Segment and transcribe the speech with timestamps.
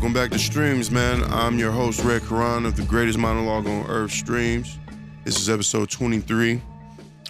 [0.00, 1.22] Welcome back to Streams, man.
[1.24, 4.78] I'm your host, Red Karan of the greatest monologue on earth, Streams.
[5.24, 6.62] This is episode 23.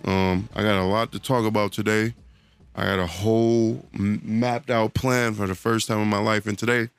[0.04, 2.14] Um, I got a lot to talk about today.
[2.76, 6.56] I got a whole mapped out plan for the first time in my life, and
[6.56, 6.90] today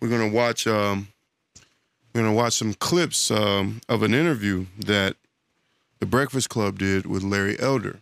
[0.00, 0.68] we're gonna watch.
[0.68, 1.08] Um,
[2.14, 5.16] we're gonna watch some clips um, of an interview that
[5.98, 7.98] the Breakfast Club did with Larry Elder.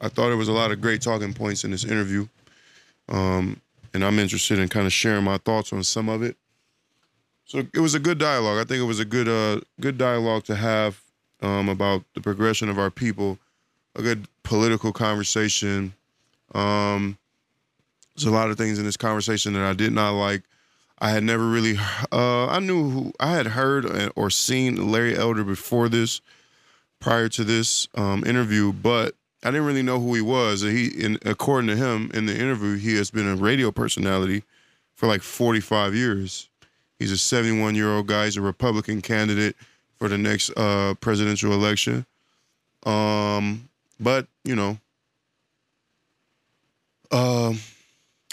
[0.00, 2.28] I thought there was a lot of great talking points in this interview,
[3.10, 3.60] um,
[3.92, 6.34] and I'm interested in kind of sharing my thoughts on some of it.
[7.46, 8.58] So it was a good dialogue.
[8.58, 11.00] I think it was a good, uh, good dialogue to have
[11.40, 13.38] um, about the progression of our people.
[13.94, 15.94] A good political conversation.
[16.54, 17.16] Um,
[18.14, 20.42] there's a lot of things in this conversation that I did not like.
[20.98, 21.78] I had never really,
[22.10, 26.20] uh, I knew who I had heard or seen Larry Elder before this,
[26.98, 30.62] prior to this um, interview, but I didn't really know who he was.
[30.62, 34.42] He, in, according to him, in the interview, he has been a radio personality
[34.94, 36.48] for like 45 years.
[36.98, 38.24] He's a 71 year old guy.
[38.24, 39.56] He's a Republican candidate
[39.98, 42.06] for the next uh, presidential election.
[42.84, 44.78] Um, but you know,
[47.10, 47.58] um,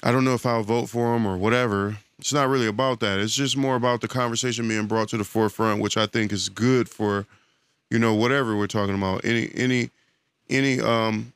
[0.04, 1.98] I don't know if I'll vote for him or whatever.
[2.20, 3.20] It's not really about that.
[3.20, 6.48] It's just more about the conversation being brought to the forefront, which I think is
[6.48, 7.26] good for,
[7.90, 9.26] you know, whatever we're talking about.
[9.26, 9.90] Any any
[10.50, 11.34] any um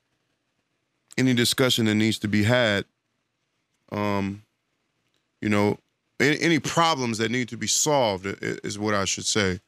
[1.17, 2.86] any discussion that needs to be had.
[3.92, 4.44] Um,
[5.42, 5.78] you know,
[6.20, 9.60] any, problems that need to be solved is what I should say.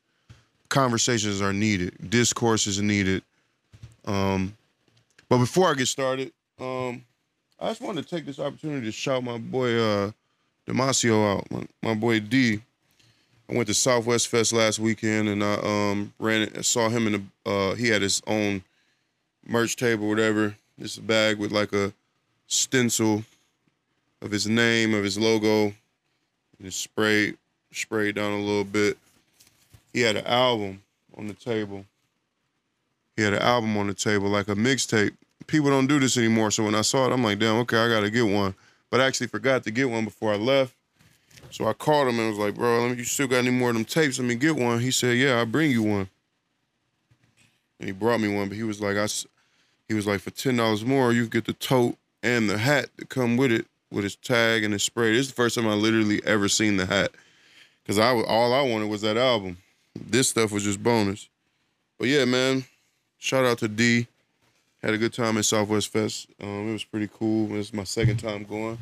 [0.70, 2.10] Conversations are needed.
[2.10, 3.24] Discourse is needed.
[4.06, 4.56] Um,
[5.28, 7.04] but before I get started, um,
[7.60, 10.12] I just wanted to take this opportunity to shout my boy uh,
[10.68, 12.62] Demasio out, my, my boy D.
[13.50, 17.14] I went to Southwest Fest last weekend and I um, ran it, saw him in
[17.14, 17.50] the.
[17.50, 18.64] Uh, he had his own
[19.46, 20.56] merch table, whatever.
[20.78, 21.92] This bag with like a
[22.48, 23.24] stencil
[24.22, 25.74] of his name, of his logo,
[26.62, 27.38] and sprayed
[27.72, 28.98] sprayed down a little bit.
[29.94, 30.82] He had an album
[31.18, 31.86] on the table.
[33.16, 35.16] He had an album on the table, like a mixtape
[35.50, 36.52] people don't do this anymore.
[36.52, 38.56] So when I saw it, I'm like, damn, okay, I gotta get one.
[38.90, 40.74] But I actually forgot to get one before I left.
[41.52, 43.70] So I called him and was like, bro, let me, you still got any more
[43.70, 44.20] of them tapes?
[44.20, 44.80] Let me get one.
[44.80, 46.10] He said, yeah, I'll bring you one.
[47.80, 49.08] And he brought me one, but he was like, I,
[49.88, 53.10] he was like, for ten dollars more, you get the tote and the hat that
[53.10, 55.12] come with it, with his tag and his spray.
[55.12, 57.12] This is the first time I literally ever seen the hat,
[57.84, 59.58] because I all I wanted was that album.
[59.96, 61.28] This stuff was just bonus.
[61.98, 62.66] But yeah, man,
[63.18, 64.08] shout out to D.
[64.82, 66.28] Had a good time at Southwest Fest.
[66.42, 67.54] Um, it was pretty cool.
[67.54, 68.78] It was my second time going.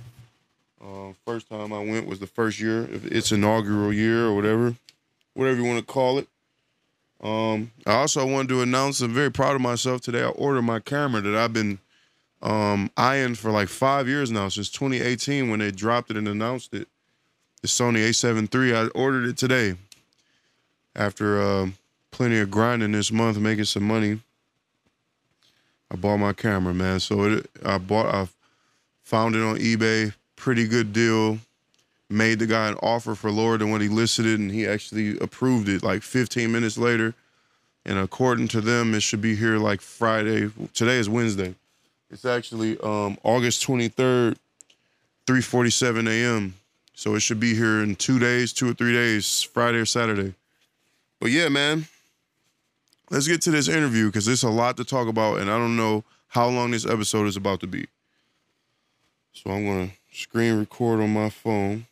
[0.79, 4.75] Uh, first time I went was the first year, its inaugural year or whatever,
[5.33, 6.27] whatever you want to call it.
[7.19, 10.21] Um, I also wanted to announce I'm very proud of myself today.
[10.21, 11.79] I ordered my camera that I've been
[12.41, 16.73] um, eyeing for like five years now, since 2018 when they dropped it and announced
[16.73, 16.87] it.
[17.61, 18.75] The Sony A7 III.
[18.75, 19.75] I ordered it today
[20.95, 21.69] after uh,
[22.11, 24.19] plenty of grinding this month, making some money.
[25.89, 26.99] I bought my camera, man.
[26.99, 28.27] So it, I bought, I
[29.03, 31.39] found it on eBay, pretty good deal.
[32.09, 35.17] Made the guy an offer for lower than what he listed it, and he actually
[35.19, 37.13] approved it like 15 minutes later.
[37.85, 40.51] And according to them, it should be here like Friday.
[40.73, 41.55] Today is Wednesday.
[42.09, 44.37] It's actually um, August 23rd,
[45.25, 46.53] 3:47 a.m.
[46.93, 50.33] So it should be here in two days, two or three days, Friday or Saturday.
[51.19, 51.87] But yeah, man,
[53.09, 55.75] let's get to this interview because there's a lot to talk about, and I don't
[55.75, 57.87] know how long this episode is about to be.
[59.33, 61.85] So I'm gonna screen record on my phone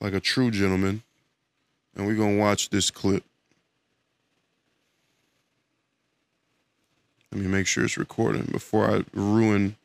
[0.00, 1.02] like a true gentleman,
[1.94, 3.24] and we're gonna watch this clip.
[7.32, 9.76] Let me make sure it's recording before I ruin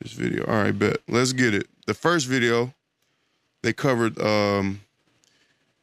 [0.00, 0.44] this video.
[0.46, 0.96] All right, bet.
[1.08, 1.68] Let's get it.
[1.86, 2.74] The first video,
[3.62, 4.80] they covered um,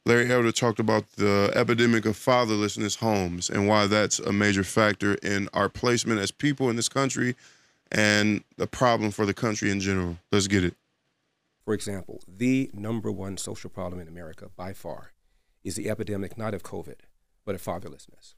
[0.06, 5.14] Larry Elder talked about the epidemic of fatherlessness homes and why that's a major factor
[5.16, 7.38] in our placement as people in this country
[7.90, 10.18] and the problem for the country in general.
[10.30, 10.76] Let's get it.
[11.64, 15.14] For example, the number one social problem in America by far
[15.64, 16.98] is the epidemic not of COVID,
[17.46, 18.34] but of fatherlessness.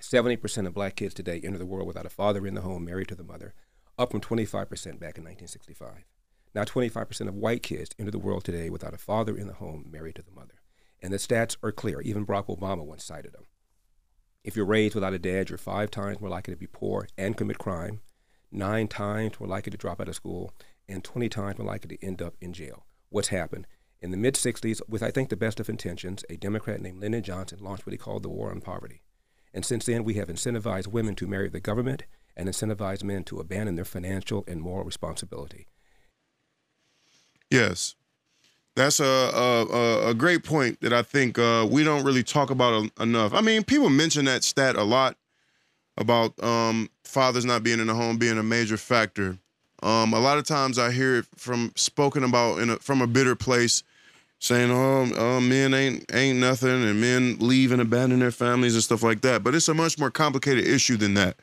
[0.00, 3.08] 70% of black kids today enter the world without a father in the home married
[3.08, 3.54] to the mother,
[3.98, 4.52] up from 25%
[5.00, 6.04] back in 1965.
[6.54, 9.86] Now, 25% of white kids enter the world today without a father in the home
[9.90, 10.60] married to the mother.
[11.02, 12.00] And the stats are clear.
[12.00, 13.44] Even Barack Obama once cited them.
[14.44, 17.36] If you're raised without a dad, you're five times more likely to be poor and
[17.36, 18.00] commit crime,
[18.50, 20.52] nine times more likely to drop out of school,
[20.88, 22.86] and 20 times more likely to end up in jail.
[23.10, 23.66] What's happened?
[24.00, 27.22] In the mid 60s, with I think the best of intentions, a Democrat named Lyndon
[27.22, 29.02] Johnson launched what he called the War on Poverty.
[29.54, 32.04] And since then, we have incentivized women to marry the government
[32.36, 35.66] and incentivized men to abandon their financial and moral responsibility.
[37.50, 37.96] Yes,
[38.76, 42.90] That's a a, a great point that I think uh, we don't really talk about
[43.00, 43.34] enough.
[43.34, 45.16] I mean, people mention that stat a lot
[45.96, 49.38] about um, fathers not being in the home being a major factor.
[49.82, 53.34] Um, a lot of times I hear it from spoken about a, from a bitter
[53.34, 53.82] place,
[54.38, 58.82] saying, "Oh, oh, men ain't ain't nothing," and men leave and abandon their families and
[58.82, 59.42] stuff like that.
[59.42, 61.36] But it's a much more complicated issue than that.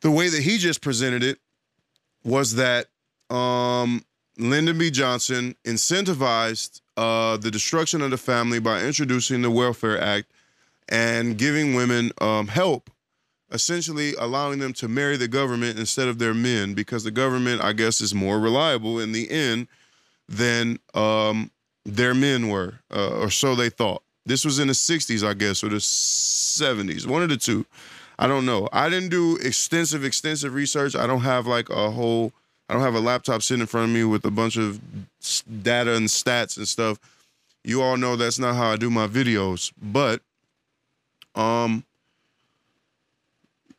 [0.00, 1.38] The way that he just presented it
[2.24, 2.86] was that
[3.30, 4.04] um,
[4.38, 4.90] Lyndon B.
[4.90, 10.30] Johnson incentivized uh, the destruction of the family by introducing the Welfare Act
[10.88, 12.90] and giving women um, help
[13.54, 17.72] essentially allowing them to marry the government instead of their men because the government, I
[17.72, 19.68] guess, is more reliable in the end
[20.28, 21.50] than um,
[21.84, 24.02] their men were, uh, or so they thought.
[24.26, 27.66] This was in the 60s, I guess, or the 70s, one of the two.
[28.18, 28.68] I don't know.
[28.72, 30.94] I didn't do extensive, extensive research.
[30.94, 32.32] I don't have like a whole,
[32.68, 34.80] I don't have a laptop sitting in front of me with a bunch of
[35.62, 36.98] data and stats and stuff.
[37.64, 40.22] You all know that's not how I do my videos, but
[41.34, 41.84] um,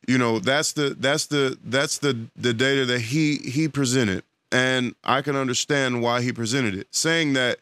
[0.06, 4.22] you know that's the that's the that's the the data that he he presented
[4.52, 7.58] and i can understand why he presented it saying that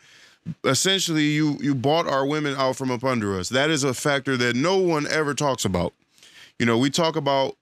[0.65, 3.49] essentially you you bought our women out from up under us.
[3.49, 5.93] That is a factor that no one ever talks about.
[6.59, 7.57] You know we talk about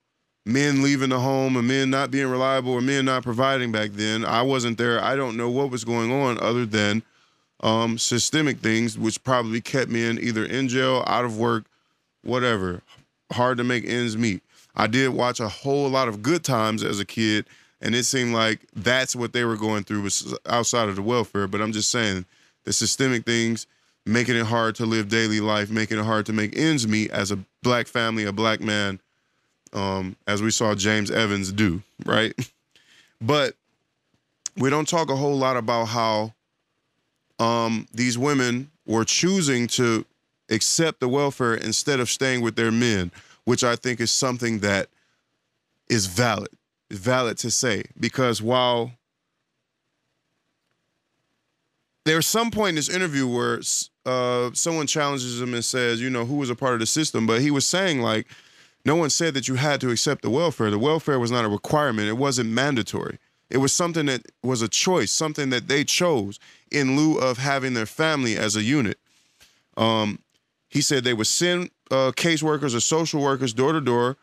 [0.44, 4.25] men leaving the home and men not being reliable or men not providing back then.
[4.25, 5.02] I wasn't there.
[5.02, 7.02] I don't know what was going on other than
[7.61, 11.64] um, systemic things which probably kept men either in jail out of work
[12.23, 12.82] whatever.
[13.32, 14.43] Hard to make ends meet.
[14.75, 17.46] I did watch a whole lot of good times as a kid,
[17.81, 21.46] and it seemed like that's what they were going through was outside of the welfare.
[21.46, 22.25] But I'm just saying
[22.64, 23.67] the systemic things,
[24.06, 27.31] making it hard to live daily life, making it hard to make ends meet as
[27.31, 29.00] a black family, a black man,
[29.73, 32.35] um, as we saw James Evans do, right?
[33.25, 33.55] But
[34.56, 36.35] we don't talk a whole lot about how
[37.38, 40.05] um, these women were choosing to
[40.50, 43.12] accept the welfare instead of staying with their men
[43.44, 44.88] which I think is something that
[45.88, 46.50] is valid,
[46.91, 47.85] valid to say.
[47.99, 48.93] Because while
[52.05, 53.61] there's some point in this interview where
[54.07, 57.27] uh, someone challenges him and says, you know, who was a part of the system,
[57.27, 58.27] but he was saying like,
[58.85, 60.71] no one said that you had to accept the welfare.
[60.71, 62.09] The welfare was not a requirement.
[62.09, 63.19] It wasn't mandatory.
[63.49, 66.41] It was something that was a choice, something that they chose
[66.71, 68.99] in lieu of having their family as a unit.
[69.77, 70.19] Um,
[70.69, 74.17] he said they would send uh, caseworkers or social workers door to door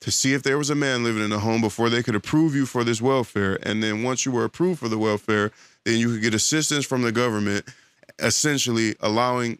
[0.00, 2.54] to see if there was a man living in the home before they could approve
[2.54, 3.58] you for this welfare.
[3.62, 5.50] And then once you were approved for the welfare,
[5.86, 7.64] then you could get assistance from the government,
[8.18, 9.58] essentially allowing,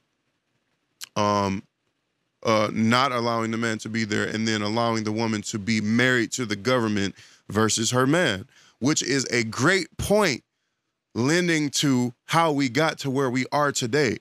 [1.17, 1.62] um,
[2.43, 5.81] uh, not allowing the man to be there, and then allowing the woman to be
[5.81, 7.14] married to the government
[7.49, 8.46] versus her man,
[8.78, 10.43] which is a great point,
[11.14, 14.19] lending to how we got to where we are today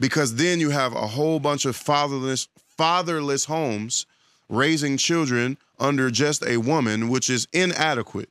[0.00, 4.06] because then you have a whole bunch of fatherless fatherless homes
[4.48, 8.30] raising children under just a woman, which is inadequate.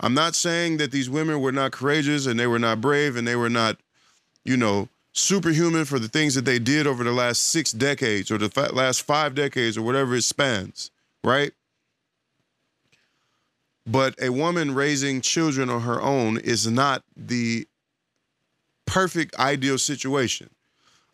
[0.00, 3.26] I'm not saying that these women were not courageous and they were not brave and
[3.26, 3.78] they were not,
[4.44, 8.38] you know, superhuman for the things that they did over the last six decades or
[8.38, 10.90] the last five decades or whatever it spans,
[11.24, 11.52] right?
[13.86, 17.66] But a woman raising children on her own is not the
[18.86, 20.50] perfect ideal situation.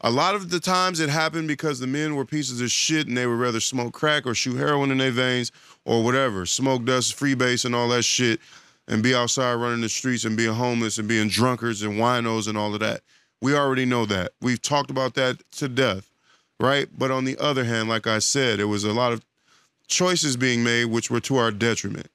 [0.01, 3.17] A lot of the times it happened because the men were pieces of shit and
[3.17, 5.51] they would rather smoke crack or shoot heroin in their veins
[5.87, 8.41] or whatever, smoke dust, freebase, and all that shit,
[8.89, 12.59] and be outside running the streets and being homeless and being drunkards and winos and
[12.59, 13.01] all of that.
[13.41, 14.33] We already know that.
[14.41, 16.11] We've talked about that to death,
[16.61, 16.89] right?
[16.97, 19.25] But on the other hand, like I said, it was a lot of
[19.87, 22.11] choices being made which were to our detriment.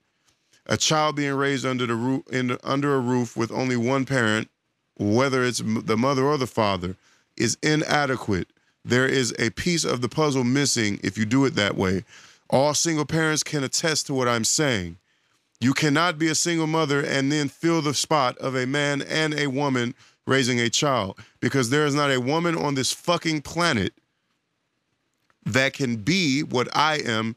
[0.65, 4.49] A child being raised under the roof in under a roof with only one parent,
[4.97, 6.95] whether it's the mother or the father,
[7.35, 8.47] is inadequate.
[8.85, 12.05] There is a piece of the puzzle missing if you do it that way.
[12.51, 14.97] All single parents can attest to what I'm saying.
[15.61, 19.33] You cannot be a single mother and then fill the spot of a man and
[19.33, 19.93] a woman
[20.25, 23.93] raising a child because there is not a woman on this fucking planet
[25.45, 27.35] that can be what I am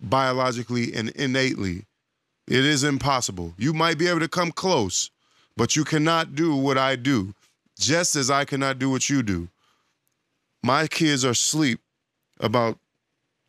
[0.00, 1.86] biologically and innately.
[2.46, 3.54] It is impossible.
[3.56, 5.10] You might be able to come close,
[5.56, 7.34] but you cannot do what I do
[7.78, 9.48] just as I cannot do what you do.
[10.62, 11.80] My kids are asleep
[12.40, 12.78] about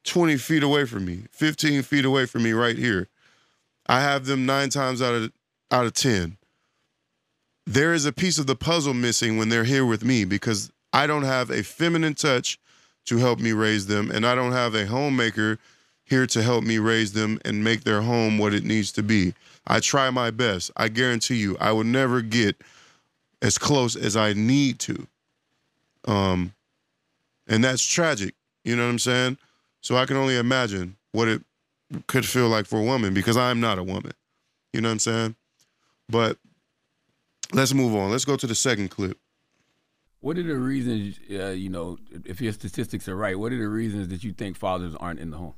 [0.05, 3.07] 20 feet away from me, 15 feet away from me right here.
[3.87, 5.31] I have them nine times out of
[5.71, 6.37] out of 10.
[7.65, 11.07] There is a piece of the puzzle missing when they're here with me because I
[11.07, 12.57] don't have a feminine touch
[13.05, 15.59] to help me raise them, and I don't have a homemaker
[16.03, 19.33] here to help me raise them and make their home what it needs to be.
[19.65, 20.71] I try my best.
[20.77, 22.55] I guarantee you, I will never get
[23.41, 25.07] as close as I need to.
[26.05, 26.53] Um,
[27.47, 28.35] and that's tragic.
[28.63, 29.37] You know what I'm saying?
[29.81, 31.41] So I can only imagine what it
[32.07, 34.11] could feel like for a woman because I'm not a woman.
[34.73, 35.35] You know what I'm saying?
[36.09, 36.37] But
[37.53, 38.11] let's move on.
[38.11, 39.17] Let's go to the second clip.
[40.19, 43.67] What are the reasons, uh, you know, if your statistics are right, what are the
[43.67, 45.53] reasons that you think fathers aren't in the home?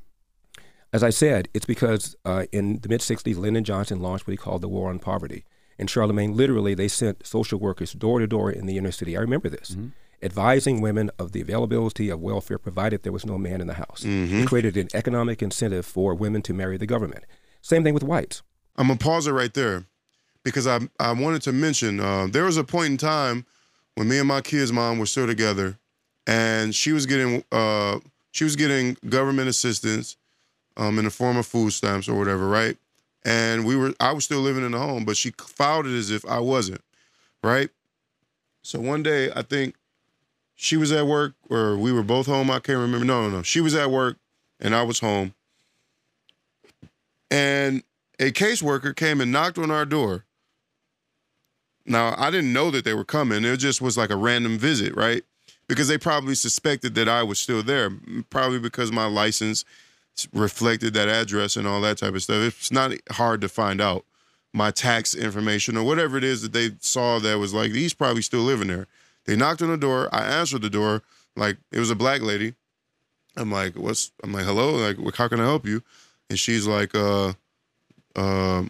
[0.92, 4.38] As I said, it's because uh, in the mid 60s, Lyndon Johnson launched what he
[4.38, 5.46] called the War on Poverty.
[5.78, 9.16] In Charlamagne, literally, they sent social workers door to door in the inner city.
[9.16, 9.72] I remember this.
[9.72, 9.88] Mm-hmm.
[10.22, 14.04] Advising women of the availability of welfare provided there was no man in the house.
[14.04, 14.42] Mm-hmm.
[14.42, 17.26] It created an economic incentive for women to marry the government.
[17.62, 18.42] Same thing with whites.
[18.76, 19.86] I'm going to pause it right there
[20.44, 23.46] because I, I wanted to mention uh, there was a point in time
[23.96, 25.78] when me and my kid's mom were still together,
[26.26, 28.00] and she was getting uh,
[28.32, 30.16] she was getting government assistance
[30.78, 32.78] um, in the form of food stamps or whatever, right?
[33.26, 36.12] And we were I was still living in the home, but she filed it as
[36.12, 36.82] if I wasn't,
[37.44, 37.70] right?
[38.62, 39.76] So one day I think
[40.62, 42.52] she was at work or we were both home.
[42.52, 43.06] I can't remember.
[43.06, 43.44] No, no, no.
[43.44, 44.18] She was at work
[44.60, 45.34] and I was home.
[47.32, 47.84] And
[48.20, 50.26] a caseworker came and knocked on our door
[51.90, 53.44] now, I didn't know that they were coming.
[53.44, 55.24] It just was like a random visit, right?
[55.68, 57.90] Because they probably suspected that I was still there,
[58.30, 59.66] probably because my license
[60.32, 62.60] reflected that address and all that type of stuff.
[62.60, 64.06] It's not hard to find out
[64.54, 68.22] my tax information or whatever it is that they saw that was like, he's probably
[68.22, 68.88] still living there.
[69.30, 70.10] They knocked on the door.
[70.12, 71.04] I answered the door.
[71.36, 72.56] Like, it was a black lady.
[73.38, 74.72] I'm like, what's, I'm like, hello?
[74.72, 75.84] Like, how can I help you?
[76.32, 77.34] And she's like, uh,
[78.16, 78.64] uh,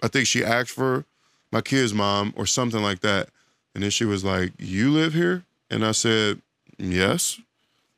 [0.00, 1.04] I think she asked for
[1.50, 3.30] my kid's mom or something like that.
[3.74, 5.42] And then she was like, You live here?
[5.68, 6.42] And I said,
[6.78, 7.40] Yes.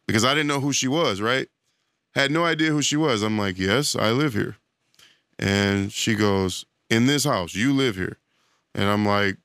[0.06, 1.50] Because I didn't know who she was, right?
[2.14, 3.22] Had no idea who she was.
[3.22, 4.56] I'm like, Yes, I live here.
[5.38, 8.16] And she goes, In this house, you live here.
[8.74, 9.36] And I'm like,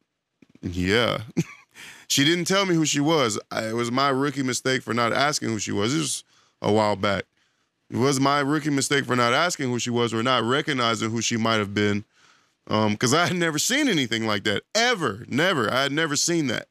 [0.62, 1.18] Yeah.
[2.08, 3.40] she didn't tell me who she was.
[3.52, 5.94] It was my rookie mistake for not asking who she was.
[5.94, 6.24] This was
[6.62, 7.26] a while back.
[7.90, 11.22] It was my rookie mistake for not asking who she was or not recognizing who
[11.22, 12.04] she might have been
[12.66, 15.72] because um, I had never seen anything like that ever, never.
[15.72, 16.68] I had never seen that.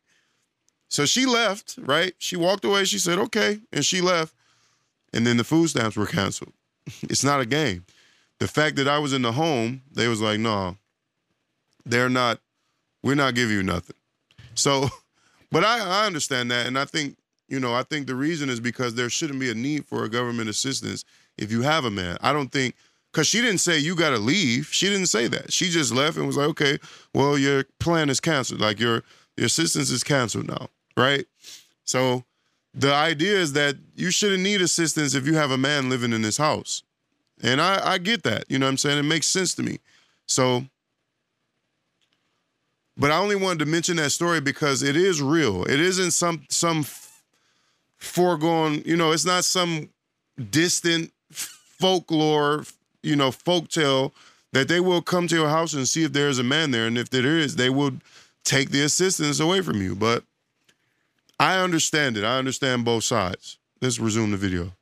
[0.88, 2.14] So she left, right?
[2.18, 2.84] She walked away.
[2.84, 4.34] She said, "Okay," and she left.
[5.12, 6.52] And then the food stamps were canceled.
[7.02, 7.84] it's not a game.
[8.40, 10.76] The fact that I was in the home, they was like, "No,
[11.84, 12.40] they're not.
[13.02, 13.96] We're not giving you nothing."
[14.54, 14.88] So,
[15.54, 17.16] but I, I understand that, and I think
[17.48, 20.08] you know, I think the reason is because there shouldn't be a need for a
[20.08, 21.04] government assistance
[21.38, 22.16] if you have a man.
[22.20, 22.74] I don't think
[23.12, 24.66] because she didn't say you got to leave.
[24.72, 25.52] She didn't say that.
[25.52, 26.78] She just left and was like, okay,
[27.14, 28.60] well, your plan is canceled.
[28.60, 29.02] Like your
[29.36, 31.26] your assistance is canceled now, right?
[31.84, 32.24] So
[32.74, 36.22] the idea is that you shouldn't need assistance if you have a man living in
[36.22, 36.82] this house.
[37.42, 38.44] And I, I get that.
[38.48, 38.98] You know what I'm saying?
[38.98, 39.78] It makes sense to me.
[40.26, 40.64] So,
[42.96, 45.64] but I only wanted to mention that story because it is real.
[45.64, 46.84] It isn't some some
[47.96, 49.88] foregone, you know, it's not some
[50.50, 52.64] distant folklore
[53.04, 54.12] you know, folk tale
[54.52, 56.86] that they will come to your house and see if there is a man there,
[56.86, 57.92] and if there is, they will
[58.44, 59.94] take the assistance away from you.
[59.94, 60.24] But
[61.38, 62.24] I understand it.
[62.24, 63.58] I understand both sides.
[63.80, 64.72] Let's resume the video.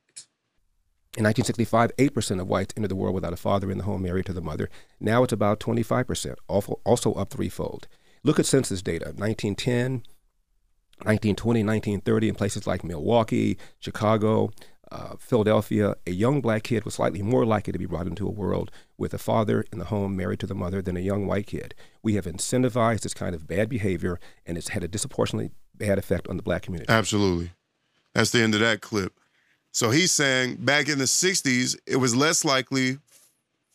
[1.15, 4.25] In 1965, 8% of whites entered the world without a father in the home married
[4.27, 4.69] to the mother.
[4.99, 7.87] Now it's about 25%, also up threefold.
[8.23, 10.03] Look at census data 1910,
[11.03, 14.51] 1920, 1930 in places like Milwaukee, Chicago,
[14.93, 18.31] uh, Philadelphia, a young black kid was slightly more likely to be brought into a
[18.31, 21.47] world with a father in the home married to the mother than a young white
[21.47, 21.73] kid.
[22.03, 26.27] We have incentivized this kind of bad behavior, and it's had a disproportionately bad effect
[26.27, 26.91] on the black community.
[26.91, 27.51] Absolutely.
[28.13, 29.13] That's the end of that clip.
[29.71, 32.99] So he's saying back in the 60s, it was less likely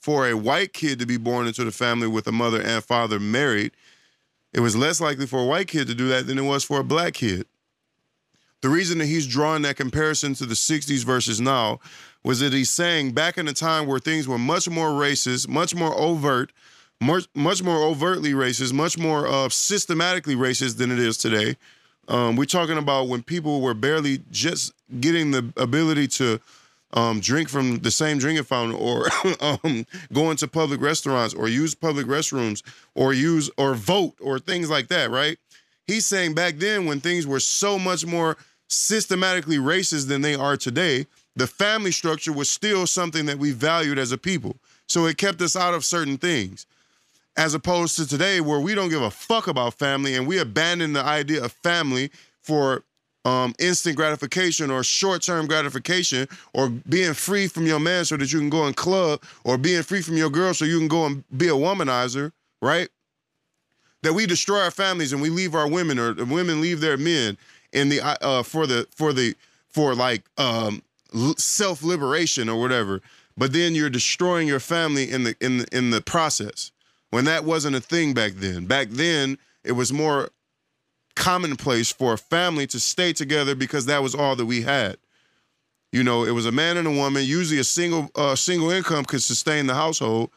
[0.00, 3.19] for a white kid to be born into the family with a mother and father
[3.19, 3.73] married.
[4.52, 6.81] It was less likely for a white kid to do that than it was for
[6.81, 7.47] a black kid.
[8.61, 11.78] The reason that he's drawing that comparison to the 60s versus now
[12.25, 15.75] was that he's saying back in a time where things were much more racist, much
[15.75, 16.52] more overt,
[17.00, 21.57] much, much more overtly racist, much more uh, systematically racist than it is today.
[22.09, 26.40] Um, we're talking about when people were barely just getting the ability to
[26.92, 29.09] um, drink from the same drinking fountain or
[29.40, 32.62] um, go into public restaurants or use public restrooms
[32.95, 35.38] or use or vote or things like that, right?
[35.87, 38.37] He's saying back then when things were so much more
[38.68, 43.99] systematically racist than they are today, the family structure was still something that we valued
[43.99, 44.57] as a people.
[44.87, 46.66] So it kept us out of certain things.
[47.37, 50.92] As opposed to today, where we don't give a fuck about family and we abandon
[50.92, 52.11] the idea of family
[52.42, 52.83] for
[53.28, 58.32] um, instant gratification or short term gratification or being free from your man so that
[58.32, 61.06] you can go and club or being free from your girl so you can go
[61.06, 62.32] and be a womanizer,
[62.62, 62.88] right?
[64.02, 66.97] that we destroy our families and we leave our women or the women leave their
[66.97, 67.37] men
[67.73, 69.35] in the uh for the for the
[69.68, 70.82] for like um
[71.37, 73.00] self liberation or whatever.
[73.37, 76.73] But then you're destroying your family in the in the, in the process.
[77.11, 78.66] When that wasn't a thing back then.
[78.66, 80.28] Back then, it was more
[81.18, 84.96] commonplace for a family to stay together because that was all that we had.
[85.92, 87.25] You know, it was a man and a woman.
[87.25, 90.30] Usually, a single uh, single income could sustain the household,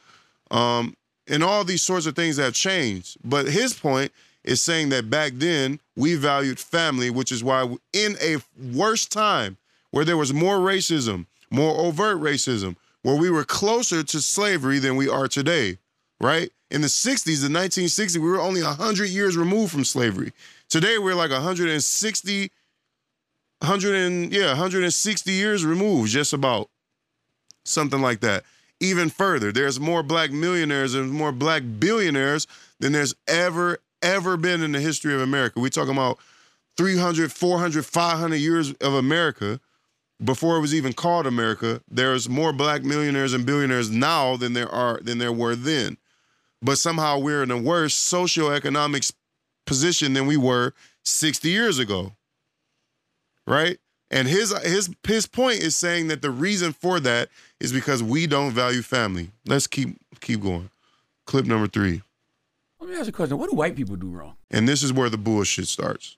[0.49, 0.95] um,
[1.27, 3.17] and all these sorts of things have changed.
[3.23, 4.11] But his point
[4.43, 8.37] is saying that back then we valued family, which is why in a
[8.73, 9.57] worse time
[9.91, 14.95] where there was more racism, more overt racism, where we were closer to slavery than
[14.95, 15.77] we are today,
[16.19, 16.49] right?
[16.71, 20.31] In the 60s, the 1960s, we were only 100 years removed from slavery.
[20.71, 22.51] Today, we're like 160
[23.59, 26.69] 100 and yeah 160 years removed just about.
[27.65, 28.43] Something like that.
[28.79, 32.47] Even further there's more black millionaires and more black billionaires
[32.79, 35.59] than there's ever ever been in the history of america.
[35.59, 36.19] We're talking about
[36.77, 39.59] 300 400 500 years of america
[40.23, 41.81] before it was even called america.
[41.91, 45.97] There's more black millionaires and billionaires now than there are than there were then.
[46.61, 49.03] But somehow we're in a worse socioeconomic
[49.65, 52.13] position than we were 60 years ago
[53.47, 53.77] right?
[54.09, 58.27] And his his his point is saying that the reason for that is because we
[58.27, 59.31] don't value family.
[59.45, 60.69] Let's keep keep going.
[61.25, 62.01] Clip number three.
[62.79, 63.37] Let me ask you a question.
[63.37, 64.35] What do white people do wrong?
[64.49, 66.17] And this is where the bullshit starts.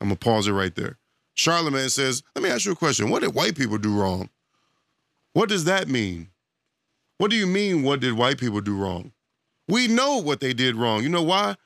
[0.00, 0.98] I'm gonna pause it right there.
[1.36, 3.10] Charlamagne says, "Let me ask you a question.
[3.10, 4.28] What did white people do wrong?
[5.32, 6.30] What does that mean?
[7.18, 7.82] What do you mean?
[7.82, 9.12] What did white people do wrong?
[9.68, 11.02] We know what they did wrong.
[11.02, 11.56] You know why?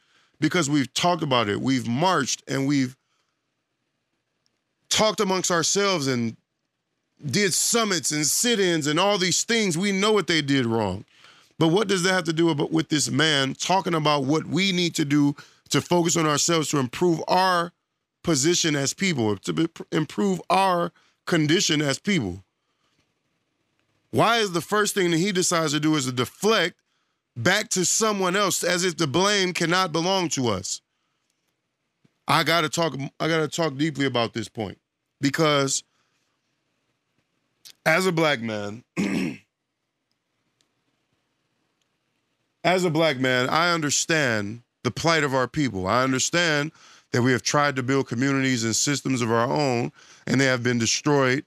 [0.40, 1.60] Because we've talked about it.
[1.60, 2.96] We've marched and we've
[4.88, 6.36] talked amongst ourselves and
[7.26, 9.76] did summits and sit-ins and all these things.
[9.76, 11.04] We know what they did wrong.
[11.58, 14.94] But what does that have to do with this man talking about what we need
[14.94, 15.34] to do
[15.70, 17.72] to focus on ourselves to improve our
[18.22, 20.92] position as people, to improve our
[21.26, 22.44] condition as people?
[24.12, 26.76] Why is the first thing that he decides to do is to deflect
[27.38, 30.82] back to someone else as if the blame cannot belong to us?
[32.26, 32.94] I gotta talk.
[33.18, 34.78] I gotta talk deeply about this point
[35.20, 35.82] because,
[37.86, 38.84] as a black man,
[42.64, 45.86] as a black man, I understand the plight of our people.
[45.86, 46.72] I understand
[47.12, 49.90] that we have tried to build communities and systems of our own,
[50.26, 51.46] and they have been destroyed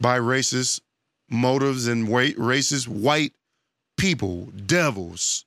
[0.00, 0.80] by racist
[1.28, 3.34] motives and racist white
[4.02, 5.44] people, devils.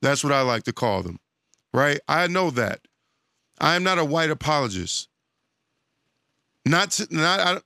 [0.00, 1.20] That's what I like to call them,
[1.74, 2.00] right?
[2.08, 2.80] I know that.
[3.60, 5.08] I am not a white apologist.
[6.64, 7.62] Not not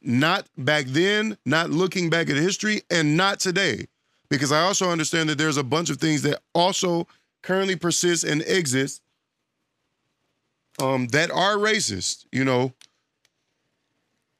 [0.00, 3.88] not back then, not looking back at history, and not today,
[4.30, 7.06] because I also understand that there's a bunch of things that also
[7.42, 9.02] currently persist and exist
[10.80, 12.24] um, that are racist.
[12.32, 12.72] You know,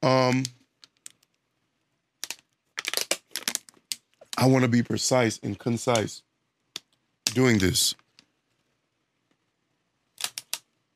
[0.01, 0.43] um,
[4.37, 6.23] I want to be precise and concise
[7.33, 7.95] doing this.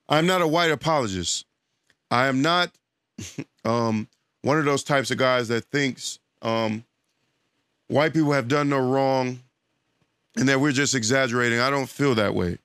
[0.10, 1.46] I'm not a white apologist.
[2.10, 2.72] I am not
[3.66, 4.08] um,
[4.42, 6.84] one of those types of guys that thinks um,
[7.88, 9.40] white people have done no wrong
[10.38, 11.60] and that we're just exaggerating.
[11.60, 12.58] I don't feel that way.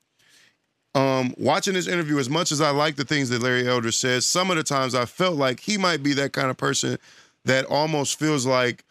[0.95, 4.27] Um, watching this interview, as much as I like the things that Larry Elder says,
[4.27, 6.99] some of the times I felt like he might be that kind of person
[7.47, 8.85] that almost feels like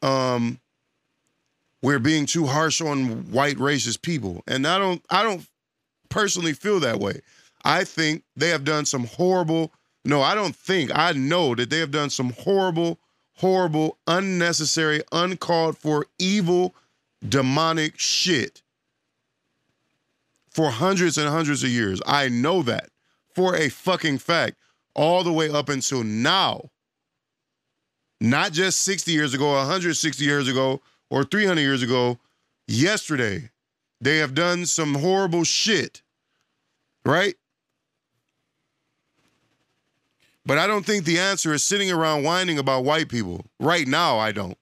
[0.00, 0.60] um,
[1.82, 5.04] we're being too harsh on white racist people, and I don't.
[5.10, 5.46] I don't
[6.08, 7.20] personally feel that way.
[7.64, 9.72] I think they have done some horrible,
[10.04, 12.98] no, I don't think, I know that they have done some horrible,
[13.34, 16.74] horrible, unnecessary, uncalled for, evil,
[17.28, 18.62] demonic shit
[20.50, 22.00] for hundreds and hundreds of years.
[22.06, 22.90] I know that
[23.34, 24.56] for a fucking fact,
[24.94, 26.70] all the way up until now.
[28.20, 30.80] Not just 60 years ago, 160 years ago,
[31.10, 32.18] or 300 years ago,
[32.66, 33.50] yesterday.
[34.00, 36.02] They have done some horrible shit,
[37.04, 37.34] right?
[40.46, 43.44] But I don't think the answer is sitting around whining about white people.
[43.60, 44.56] Right now, I don't.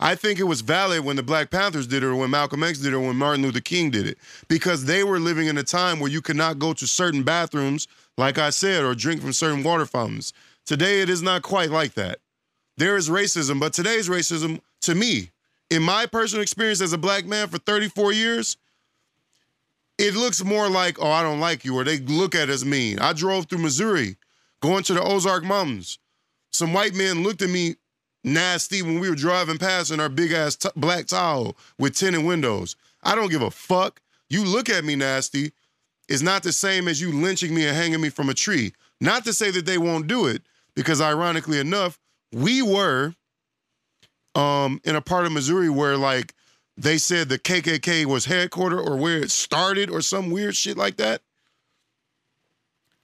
[0.00, 2.78] I think it was valid when the Black Panthers did it, or when Malcolm X
[2.78, 5.64] did it, or when Martin Luther King did it, because they were living in a
[5.64, 9.32] time where you could not go to certain bathrooms, like I said, or drink from
[9.32, 10.32] certain water fountains.
[10.64, 12.18] Today, it is not quite like that.
[12.76, 15.30] There is racism, but today's racism, to me,
[15.70, 18.56] in my personal experience as a black man for 34 years,
[19.98, 22.98] it looks more like, oh, I don't like you, or they look at us mean.
[23.00, 24.16] I drove through Missouri
[24.60, 25.98] going to the Ozark Mountains.
[26.52, 27.76] Some white men looked at me
[28.24, 32.24] nasty when we were driving past in our big ass t- black Tahoe with tinted
[32.24, 32.76] windows.
[33.02, 34.00] I don't give a fuck.
[34.28, 35.52] you look at me nasty
[36.08, 38.72] is not the same as you lynching me and hanging me from a tree.
[39.00, 40.42] Not to say that they won't do it,
[40.74, 41.98] because ironically enough,
[42.32, 43.14] we were
[44.38, 46.32] um, in a part of Missouri where like
[46.76, 50.96] they said the KKK was headquartered or where it started or some weird shit like
[50.96, 51.22] that.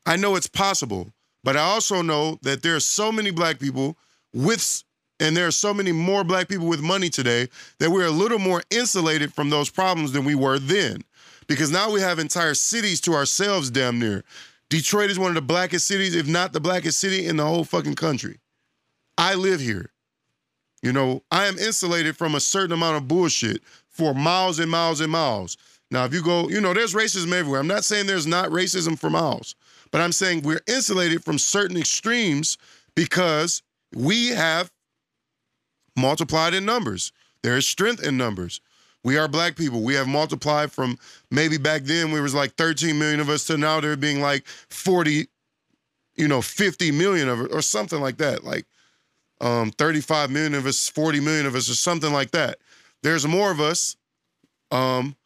[0.07, 1.11] I know it's possible,
[1.43, 3.97] but I also know that there are so many black people
[4.33, 4.85] with
[5.19, 8.39] and there are so many more black people with money today that we're a little
[8.39, 11.03] more insulated from those problems than we were then.
[11.47, 14.25] Because now we have entire cities to ourselves damn near.
[14.71, 17.65] Detroit is one of the blackest cities, if not the blackest city in the whole
[17.65, 18.39] fucking country.
[19.17, 19.94] I live here.
[20.85, 25.01] You know, I am insulated from a certain amount of bullshit for miles and miles
[25.01, 25.57] and miles.
[25.91, 27.59] Now, if you go, you know, there's racism everywhere.
[27.59, 29.55] I'm not saying there's not racism for miles,
[29.91, 32.59] but I'm saying we're insulated from certain extremes
[32.95, 33.63] because
[33.95, 34.71] we have
[35.97, 37.13] multiplied in numbers.
[37.43, 38.61] There is strength in numbers.
[39.05, 39.83] We are black people.
[39.83, 40.99] We have multiplied from
[41.31, 44.47] maybe back then we was like 13 million of us to now there being like
[44.69, 45.29] 40,
[46.17, 48.45] you know, 50 million of it or something like that.
[48.45, 48.67] Like
[49.41, 52.59] um, 35 million of us, 40 million of us, or something like that.
[53.03, 53.97] There's more of us.
[54.71, 55.17] Um,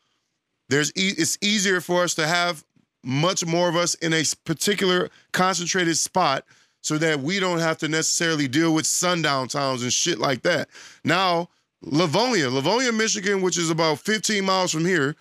[0.69, 2.65] there's e- it's easier for us to have
[3.05, 6.45] much more of us in a particular concentrated spot
[6.83, 10.69] so that we don't have to necessarily deal with sundown towns and shit like that.
[11.05, 11.49] Now,
[11.83, 15.17] Livonia, Livonia, Michigan, which is about 15 miles from here,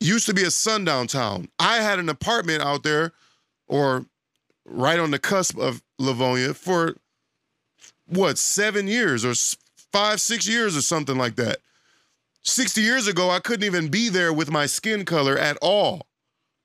[0.00, 1.48] used to be a sundown town.
[1.58, 3.12] I had an apartment out there
[3.68, 4.04] or
[4.64, 6.96] right on the cusp of Livonia for
[8.12, 9.34] what, seven years or
[9.92, 11.58] five, six years or something like that.
[12.44, 16.06] 60 years ago, I couldn't even be there with my skin color at all,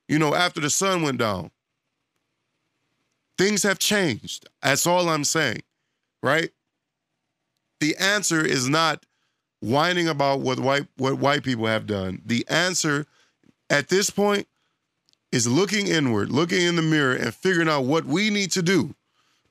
[0.08, 1.52] you know, after the sun went down.
[3.38, 4.48] Things have changed.
[4.64, 5.62] That's all I'm saying,
[6.24, 6.50] right?
[7.80, 9.06] The answer is not
[9.60, 12.22] whining about what white what white people have done.
[12.26, 13.06] The answer
[13.70, 14.48] at this point
[15.32, 18.96] is looking inward, looking in the mirror and figuring out what we need to do.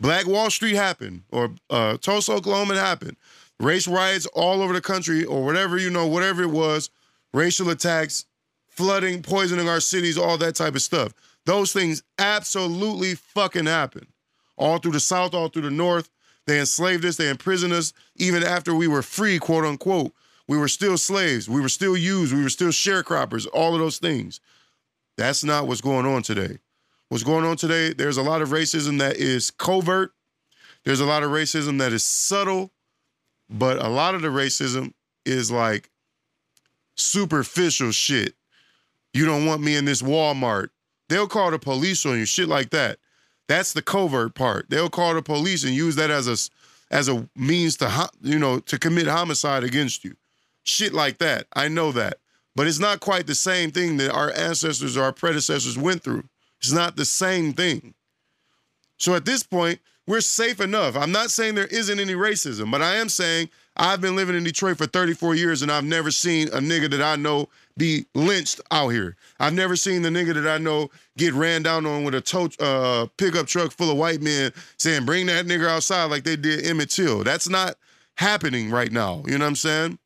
[0.01, 3.17] Black Wall Street happened or uh, Tulsa, Oklahoma happened.
[3.59, 6.91] Race riots all over the country or whatever, you know, whatever it was,
[7.33, 8.27] racial attacks,
[8.69, 11.15] flooding, poisoning our cities, all that type of stuff.
[11.47, 14.09] Those things absolutely fucking happened.
[14.57, 16.11] All through the South, all through the North.
[16.47, 20.13] They enslaved us, they imprisoned us, even after we were free, quote unquote.
[20.49, 23.99] We were still slaves, we were still used, we were still sharecroppers, all of those
[23.99, 24.41] things.
[25.17, 26.59] That's not what's going on today.
[27.09, 30.13] What's going on today, there's a lot of racism that is covert,
[30.85, 32.73] there's a lot of racism that is subtle,
[33.49, 34.93] but a lot of the racism
[35.25, 35.91] is like
[36.97, 38.35] superficial shit.
[39.13, 40.71] You don't want me in this Walmart.
[41.09, 42.99] They'll call the police on you, shit like that.
[43.49, 44.69] That's the covert part.
[44.69, 46.37] They'll call the police and use that as a
[46.95, 50.17] as a means to you know to commit homicide against you.
[50.65, 51.47] Shit like that.
[51.55, 52.19] I know that.
[52.57, 56.25] But it's not quite the same thing that our ancestors or our predecessors went through.
[56.61, 57.95] It's not the same thing.
[58.99, 60.97] So at this point, we're safe enough.
[60.97, 64.45] I'm not saying there isn't any racism, but I am saying I've been living in
[64.45, 68.61] Detroit for 34 years and I've never seen a nigga that I know be lynched
[68.71, 69.17] out here.
[69.39, 72.49] I've never seen the nigga that I know get ran down on with a tow
[72.61, 76.65] uh, pickup truck full of white men saying, bring that nigga outside like they did
[76.65, 77.25] Emmett Till.
[77.25, 77.75] That's not
[78.17, 79.25] happening right now.
[79.27, 79.99] You know what I'm saying?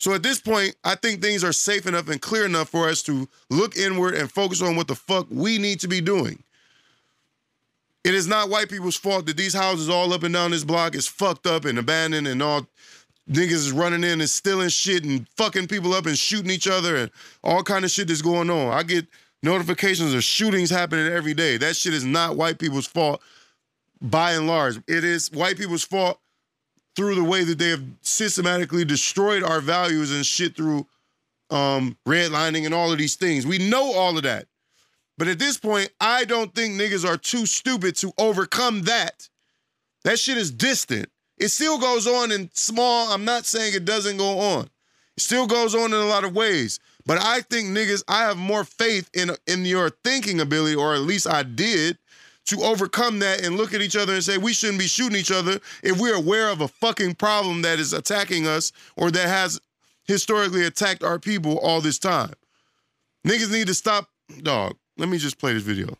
[0.00, 3.02] So at this point, I think things are safe enough and clear enough for us
[3.02, 6.42] to look inward and focus on what the fuck we need to be doing.
[8.02, 10.94] It is not white people's fault that these houses all up and down this block
[10.94, 12.66] is fucked up and abandoned and all
[13.30, 16.96] niggas is running in and stealing shit and fucking people up and shooting each other
[16.96, 17.10] and
[17.44, 18.72] all kind of shit that's going on.
[18.72, 19.06] I get
[19.42, 21.58] notifications of shootings happening every day.
[21.58, 23.20] That shit is not white people's fault
[24.00, 24.78] by and large.
[24.88, 26.18] It is white people's fault
[27.00, 30.86] through the way that they have systematically destroyed our values and shit through
[31.48, 33.46] um, redlining and all of these things.
[33.46, 34.48] We know all of that.
[35.16, 39.30] But at this point, I don't think niggas are too stupid to overcome that.
[40.04, 41.08] That shit is distant.
[41.38, 43.10] It still goes on in small.
[43.10, 44.64] I'm not saying it doesn't go on.
[45.16, 46.80] It still goes on in a lot of ways.
[47.06, 51.00] But I think niggas, I have more faith in in your thinking ability, or at
[51.00, 51.96] least I did,
[52.50, 55.30] to overcome that and look at each other and say we shouldn't be shooting each
[55.30, 59.60] other if we're aware of a fucking problem that is attacking us or that has
[60.04, 62.32] historically attacked our people all this time.
[63.26, 64.08] Niggas need to stop,
[64.42, 64.76] dog.
[64.98, 65.96] Let me just play this video.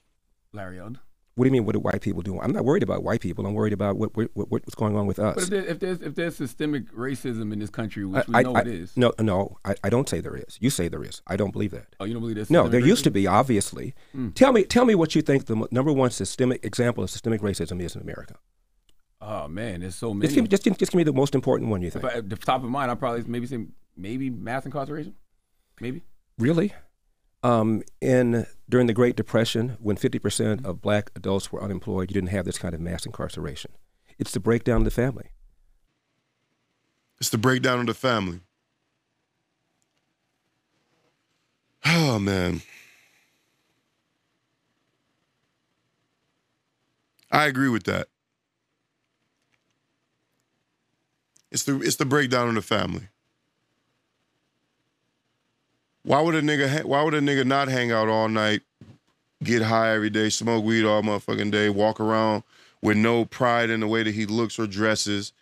[0.53, 0.99] Larry Odd.
[1.37, 1.65] What do you mean?
[1.65, 2.39] What do white people do?
[2.41, 3.47] I'm not worried about white people.
[3.47, 5.35] I'm worried about what, what, what what's going on with us.
[5.37, 8.45] But if, there, if, there's if there's systemic racism in this country, which I, we
[8.45, 8.97] know I, it is.
[8.97, 10.59] No, no, I, I don't say there is.
[10.61, 11.23] You say there is.
[11.27, 11.87] I don't believe that.
[12.01, 13.27] Oh, you don't believe there's No, there systemic used to be.
[13.27, 14.35] Obviously, Mm.
[14.35, 17.81] tell me tell me what you think the number one systemic example of systemic racism
[17.81, 18.35] is in America.
[19.23, 20.27] Oh man, there's so many.
[20.35, 22.03] just, give- just give me the most important one you think.
[22.03, 23.67] But at the top of mind, I probably maybe say
[23.97, 25.15] maybe mass incarceration.
[25.81, 26.03] maybe.
[26.39, 26.73] Really?
[27.43, 32.31] Um, in during the Great Depression, when 50% of black adults were unemployed, you didn't
[32.31, 33.73] have this kind of mass incarceration.
[34.19, 35.31] It's the breakdown of the family.
[37.19, 38.41] It's the breakdown of the family.
[41.85, 42.63] Oh man.
[47.33, 48.09] I agree with that.
[51.51, 53.09] It's the it's the breakdown of the family.
[56.03, 58.63] Why would a nigga ha- why would a nigga not hang out all night,
[59.43, 62.43] get high every day, smoke weed all motherfucking day, walk around
[62.83, 65.33] with no pride in the way that he looks or dresses?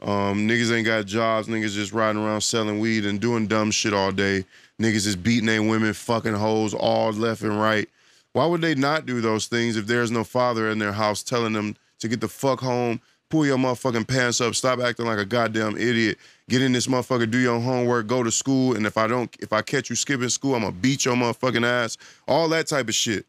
[0.00, 1.48] Um, niggas ain't got jobs.
[1.48, 4.44] Niggas just riding around selling weed and doing dumb shit all day.
[4.80, 7.88] Niggas is beating their women, fucking hoes all left and right.
[8.32, 11.54] Why would they not do those things if there's no father in their house telling
[11.54, 15.24] them to get the fuck home, pull your motherfucking pants up, stop acting like a
[15.24, 19.06] goddamn idiot, get in this motherfucker, do your homework, go to school, and if I
[19.06, 21.96] don't, if I catch you skipping school, I'm gonna beat your motherfucking ass.
[22.28, 23.26] All that type of shit.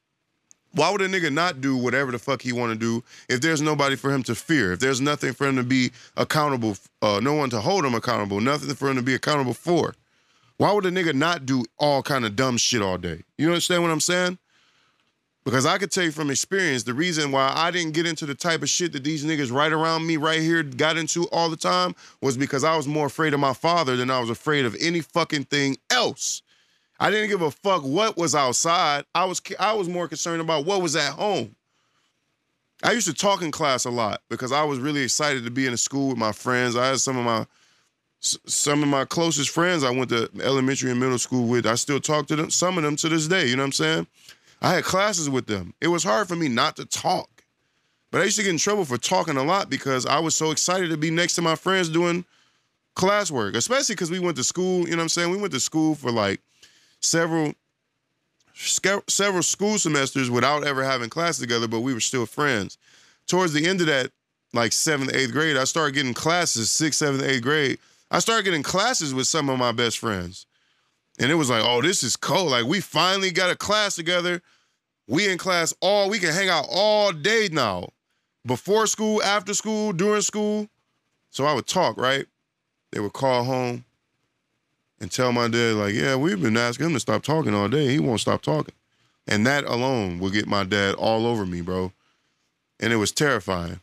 [0.74, 3.62] Why would a nigga not do whatever the fuck he want to do if there's
[3.62, 4.74] nobody for him to fear?
[4.74, 8.42] If there's nothing for him to be accountable, uh, no one to hold him accountable,
[8.42, 9.96] nothing for him to be accountable for?
[10.58, 13.24] Why would a nigga not do all kind of dumb shit all day?
[13.38, 14.38] You understand what I'm saying?
[15.48, 18.36] Because I could tell you from experience, the reason why I didn't get into the
[18.36, 21.56] type of shit that these niggas right around me right here got into all the
[21.56, 24.76] time was because I was more afraid of my father than I was afraid of
[24.82, 26.42] any fucking thing else.
[27.00, 29.06] I didn't give a fuck what was outside.
[29.16, 31.56] I was I was more concerned about what was at home.
[32.84, 35.66] I used to talk in class a lot because I was really excited to be
[35.66, 36.76] in a school with my friends.
[36.76, 37.46] I had some of my
[38.20, 41.66] some of my closest friends I went to elementary and middle school with.
[41.66, 43.48] I still talk to them, some of them to this day.
[43.48, 44.08] You know what I'm saying?
[44.62, 45.74] I had classes with them.
[45.82, 47.30] It was hard for me not to talk.
[48.12, 50.52] But I used to get in trouble for talking a lot because I was so
[50.52, 52.26] excited to be next to my friends doing
[52.96, 54.86] classwork, especially because we went to school.
[54.86, 55.30] You know what I'm saying?
[55.30, 56.42] We went to school for like
[57.00, 57.54] several
[58.56, 62.80] several school semesters without ever having class together, but we were still friends.
[63.28, 64.12] Towards the end of that,
[64.52, 67.78] like seventh, eighth grade, I started getting classes, sixth, seventh, eighth grade.
[68.10, 70.47] I started getting classes with some of my best friends.
[71.20, 72.46] And it was like, oh, this is cool.
[72.46, 74.42] Like we finally got a class together.
[75.08, 77.90] We in class all we can hang out all day now.
[78.46, 80.70] Before school, after school, during school.
[81.32, 82.26] So I would talk, right?
[82.92, 83.84] They would call home
[85.00, 87.88] and tell my dad, like, yeah, we've been asking him to stop talking all day.
[87.88, 88.74] He won't stop talking.
[89.28, 91.92] And that alone would get my dad all over me, bro.
[92.80, 93.82] And it was terrifying.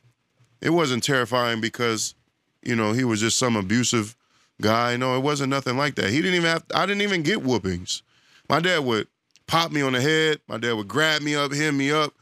[0.61, 2.15] It wasn't terrifying because,
[2.63, 4.17] you know, he was just some abusive
[4.61, 4.97] guy.
[4.97, 6.11] No, it wasn't nothing like that.
[6.11, 8.03] He didn't even have, I didn't even get whoopings.
[8.49, 9.09] My dad would
[9.47, 10.41] pop me on the head.
[10.49, 12.15] My dad would grab me up, hit me up,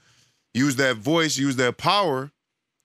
[0.55, 2.31] use that voice, use that power,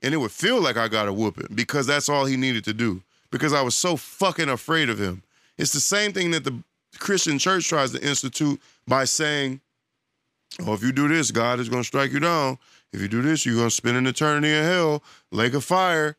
[0.01, 2.73] and it would feel like I got a whooping because that's all he needed to
[2.73, 3.01] do.
[3.29, 5.21] Because I was so fucking afraid of him.
[5.57, 6.63] It's the same thing that the
[6.97, 9.59] Christian church tries to institute by saying,
[10.65, 12.57] oh, if you do this, God is going to strike you down.
[12.93, 16.15] If you do this, you're going to spend an eternity in hell, lake of fire,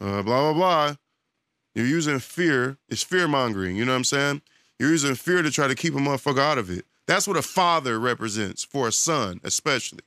[0.00, 0.96] uh, blah, blah, blah.
[1.74, 2.76] You're using fear.
[2.88, 3.76] It's fear mongering.
[3.76, 4.42] You know what I'm saying?
[4.78, 6.84] You're using fear to try to keep a motherfucker out of it.
[7.06, 10.00] That's what a father represents for a son, especially.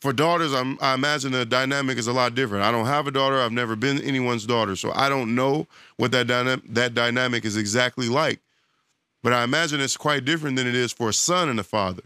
[0.00, 2.64] For daughters, I'm, i imagine the dynamic is a lot different.
[2.64, 3.40] I don't have a daughter.
[3.40, 7.56] I've never been anyone's daughter, so I don't know what that dyna- that dynamic is
[7.56, 8.40] exactly like.
[9.24, 12.04] But I imagine it's quite different than it is for a son and a father,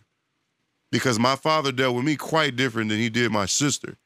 [0.90, 3.98] because my father dealt with me quite different than he did my sister.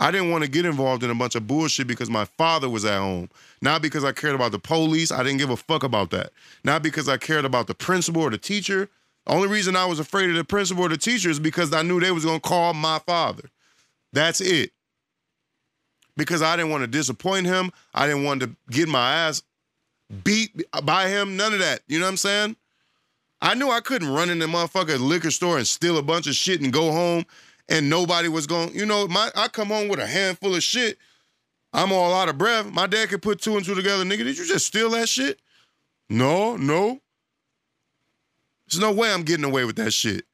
[0.00, 2.86] I didn't want to get involved in a bunch of bullshit because my father was
[2.86, 3.28] at home.
[3.60, 5.12] Not because I cared about the police.
[5.12, 6.32] I didn't give a fuck about that.
[6.64, 8.88] Not because I cared about the principal or the teacher.
[9.26, 11.82] The only reason I was afraid of the principal or the teacher is because I
[11.82, 13.50] knew they was gonna call my father.
[14.10, 14.72] That's it.
[16.16, 17.70] Because I didn't want to disappoint him.
[17.92, 19.42] I didn't want to get my ass
[20.24, 21.36] beat by him.
[21.36, 21.82] None of that.
[21.88, 22.56] You know what I'm saying?
[23.42, 26.34] I knew I couldn't run in the motherfucker liquor store and steal a bunch of
[26.34, 27.26] shit and go home
[27.70, 30.98] and nobody was going, you know, my I come home with a handful of shit.
[31.72, 32.66] I'm all out of breath.
[32.66, 34.04] My dad could put two and two together.
[34.04, 35.38] Nigga, did you just steal that shit?
[36.08, 37.00] No, no.
[38.68, 40.24] There's no way I'm getting away with that shit.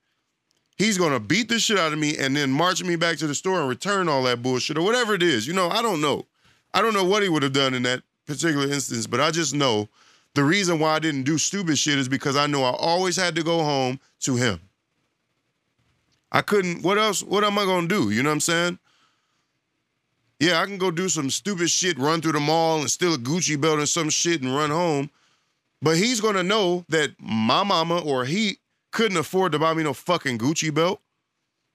[0.79, 3.35] He's gonna beat the shit out of me and then march me back to the
[3.35, 5.47] store and return all that bullshit or whatever it is.
[5.47, 6.27] You know, I don't know.
[6.75, 9.55] I don't know what he would have done in that particular instance, but I just
[9.55, 9.89] know
[10.35, 13.35] the reason why I didn't do stupid shit is because I know I always had
[13.37, 14.61] to go home to him.
[16.33, 18.11] I couldn't, what else, what am I gonna do?
[18.11, 18.79] You know what I'm saying?
[20.39, 23.19] Yeah, I can go do some stupid shit, run through the mall and steal a
[23.19, 25.11] Gucci belt and some shit and run home.
[25.81, 28.59] But he's gonna know that my mama or he
[28.93, 31.01] couldn't afford to buy me no fucking Gucci belt.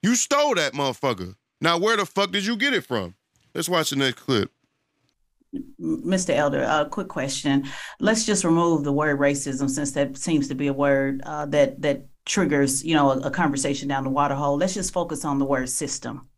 [0.01, 1.35] You stole that motherfucker.
[1.59, 3.15] Now, where the fuck did you get it from?
[3.53, 4.51] Let's watch the next clip.
[5.79, 6.29] Mr.
[6.29, 7.67] Elder, a uh, quick question.
[7.99, 11.81] Let's just remove the word racism since that seems to be a word uh, that
[11.81, 14.57] that triggers, you know, a, a, conversation down the water hole.
[14.57, 16.29] Let's just focus on the word system.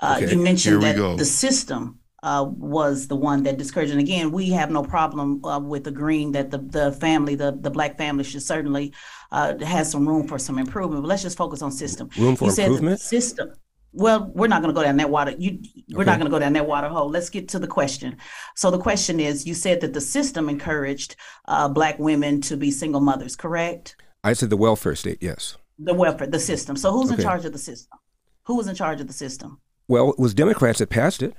[0.00, 0.32] Uh, okay.
[0.32, 1.16] You mentioned that go.
[1.16, 3.90] the system uh, was the one that discouraged.
[3.90, 7.70] And again, we have no problem uh, with agreeing that the the family, the the
[7.70, 8.92] black family, should certainly
[9.30, 11.02] uh, has some room for some improvement.
[11.02, 12.10] But let's just focus on system.
[12.18, 13.00] Room for you improvement.
[13.00, 13.52] system.
[13.94, 15.34] Well, we're not going to go down that water.
[15.38, 15.58] You,
[15.90, 16.10] we're okay.
[16.10, 17.10] not going to go down that water hole.
[17.10, 18.16] Let's get to the question.
[18.56, 22.70] So the question is: You said that the system encouraged uh, black women to be
[22.70, 23.96] single mothers, correct?
[24.24, 25.18] I said the welfare state.
[25.20, 25.56] Yes.
[25.78, 26.76] The welfare, the system.
[26.76, 27.20] So who's okay.
[27.20, 27.98] in charge of the system?
[28.44, 29.60] Who was in charge of the system?
[29.88, 31.34] Well, it was Democrats that passed it.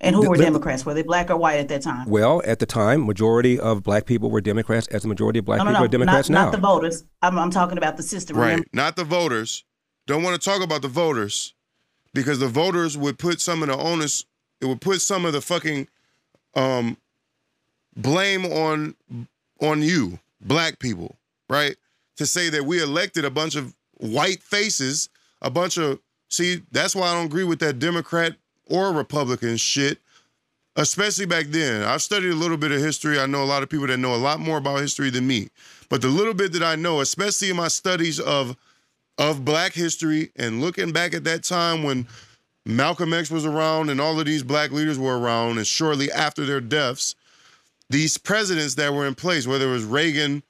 [0.00, 0.84] And who were Democrats?
[0.84, 2.08] Were they black or white at that time?
[2.08, 5.58] Well, at the time, majority of black people were Democrats, as the majority of black
[5.58, 6.44] no, no, people no, are Democrats not, now.
[6.44, 7.04] Not the voters.
[7.22, 8.36] I'm, I'm talking about the system.
[8.36, 8.68] Right, remember?
[8.74, 9.64] not the voters.
[10.06, 11.54] Don't want to talk about the voters
[12.12, 14.26] because the voters would put some of the onus.
[14.60, 15.88] It would put some of the fucking
[16.54, 16.98] um,
[17.96, 18.96] blame on
[19.60, 21.16] on you, black people,
[21.48, 21.76] right?
[22.16, 25.08] To say that we elected a bunch of white faces,
[25.42, 26.00] a bunch of
[26.30, 26.62] see.
[26.72, 29.98] That's why I don't agree with that Democrat or Republican shit,
[30.76, 31.82] especially back then.
[31.82, 33.20] I've studied a little bit of history.
[33.20, 35.48] I know a lot of people that know a lot more about history than me.
[35.88, 38.56] But the little bit that I know, especially in my studies of
[39.18, 42.06] of black history and looking back at that time when
[42.66, 46.44] Malcolm X was around and all of these black leaders were around, and shortly after
[46.44, 47.14] their deaths,
[47.88, 50.42] these presidents that were in place, whether it was Reagan,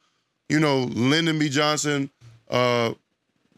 [0.48, 1.48] you know, Lyndon B.
[1.48, 2.10] Johnson,
[2.50, 2.94] uh,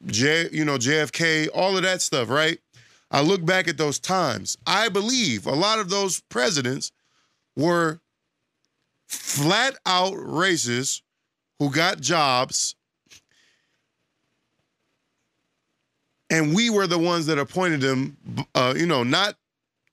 [0.07, 2.59] J, you know, JFK, all of that stuff, right?
[3.11, 4.59] I look back at those times.
[4.67, 6.93] I believe a lot of those presidents
[7.57, 8.01] were
[9.07, 11.03] flat out racists
[11.59, 12.75] who got jobs.
[16.31, 18.17] And we were the ones that appointed them,
[18.55, 19.35] uh, you know, not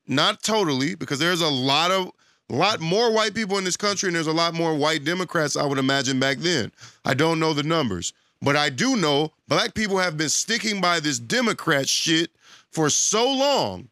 [0.08, 2.12] not totally, because there's a lot of
[2.49, 5.55] a lot more white people in this country, and there's a lot more white Democrats,
[5.55, 6.71] I would imagine, back then.
[7.03, 8.13] I don't know the numbers.
[8.41, 12.29] But I do know black people have been sticking by this Democrat shit
[12.71, 13.89] for so long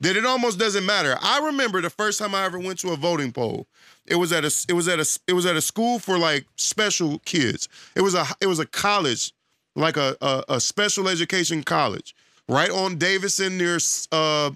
[0.00, 1.16] that it almost doesn't matter.
[1.20, 3.66] I remember the first time I ever went to a voting poll.
[4.06, 6.46] It was at a it was at a it was at a school for like
[6.56, 7.68] special kids.
[7.96, 9.32] It was a it was a college,
[9.74, 12.14] like a a, a special education college,
[12.48, 13.78] right on Davison near
[14.12, 14.50] uh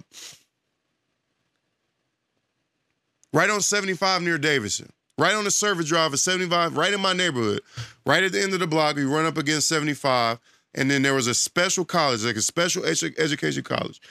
[3.33, 7.13] right on 75 near Davison, Right on the service drive at 75, right in my
[7.13, 7.61] neighborhood.
[8.05, 10.39] Right at the end of the block, we run up against 75
[10.75, 14.01] and then there was a special college, like a special edu- education college.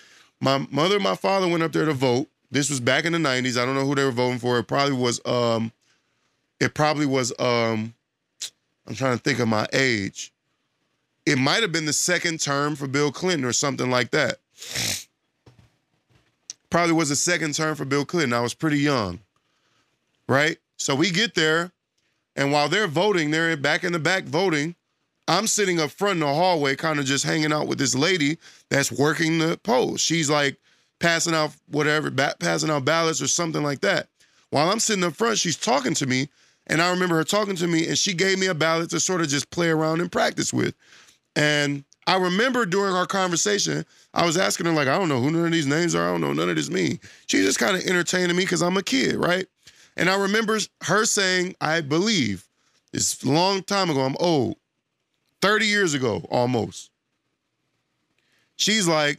[0.40, 2.28] My mother and my father went up there to vote.
[2.52, 3.60] This was back in the 90s.
[3.60, 4.58] I don't know who they were voting for.
[4.58, 5.72] It probably was um
[6.60, 7.94] it probably was um
[8.86, 10.32] I'm trying to think of my age.
[11.26, 14.38] It might have been the second term for Bill Clinton or something like that.
[16.72, 18.32] Probably was the second term for Bill Clinton.
[18.32, 19.20] I was pretty young.
[20.26, 20.56] Right?
[20.78, 21.70] So we get there,
[22.34, 24.74] and while they're voting, they're back in the back voting.
[25.28, 28.38] I'm sitting up front in the hallway, kind of just hanging out with this lady
[28.70, 30.00] that's working the polls.
[30.00, 30.56] She's like
[30.98, 34.08] passing out whatever, ba- passing out ballots or something like that.
[34.48, 36.30] While I'm sitting up front, she's talking to me,
[36.68, 39.20] and I remember her talking to me, and she gave me a ballot to sort
[39.20, 40.74] of just play around and practice with.
[41.36, 45.30] And I remember during our conversation, I was asking her, like, I don't know who
[45.30, 46.08] none of these names are.
[46.08, 46.98] I don't know none of this mean.
[47.26, 49.46] She just kind of entertaining me because I'm a kid, right?
[49.96, 52.44] And I remember her saying, I believe,
[52.92, 54.56] it's a long time ago, I'm old.
[55.42, 56.90] 30 years ago almost.
[58.56, 59.18] She's like,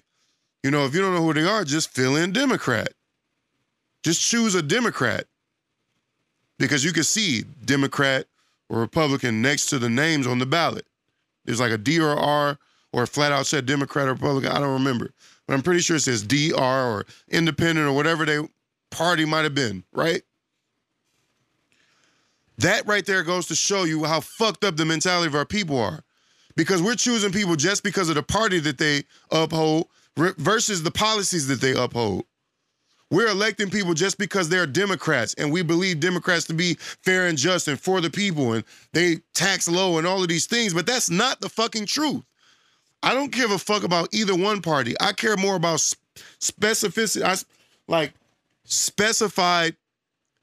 [0.64, 2.90] you know, if you don't know who they are, just fill in Democrat.
[4.04, 5.26] Just choose a Democrat.
[6.58, 8.26] Because you can see Democrat
[8.70, 10.86] or Republican next to the names on the ballot.
[11.46, 12.58] There's like a D or R
[12.94, 14.52] or flat out said Democrat or Republican.
[14.52, 15.12] I don't remember.
[15.48, 18.40] But I'm pretty sure it says DR or independent or whatever they
[18.92, 20.22] party might have been, right?
[22.60, 25.78] That right there goes to show you how fucked up the mentality of our people
[25.78, 26.04] are
[26.56, 31.48] because we're choosing people just because of the party that they uphold versus the policies
[31.48, 32.26] that they uphold.
[33.10, 37.38] We're electing people just because they're Democrats and we believe Democrats to be fair and
[37.38, 38.64] just and for the people and
[38.94, 42.24] they tax low and all of these things, but that's not the fucking truth.
[43.04, 44.96] I don't give a fuck about either one party.
[45.00, 45.80] I care more about
[46.40, 47.36] specificity, I,
[47.88, 48.14] like
[48.64, 49.76] specified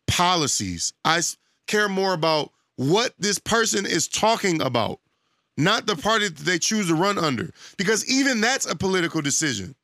[0.07, 0.93] policies.
[1.05, 1.21] I
[1.67, 5.01] care more about what this person is talking about
[5.61, 7.51] not the party that they choose to run under.
[7.77, 9.75] Because even that's a political decision.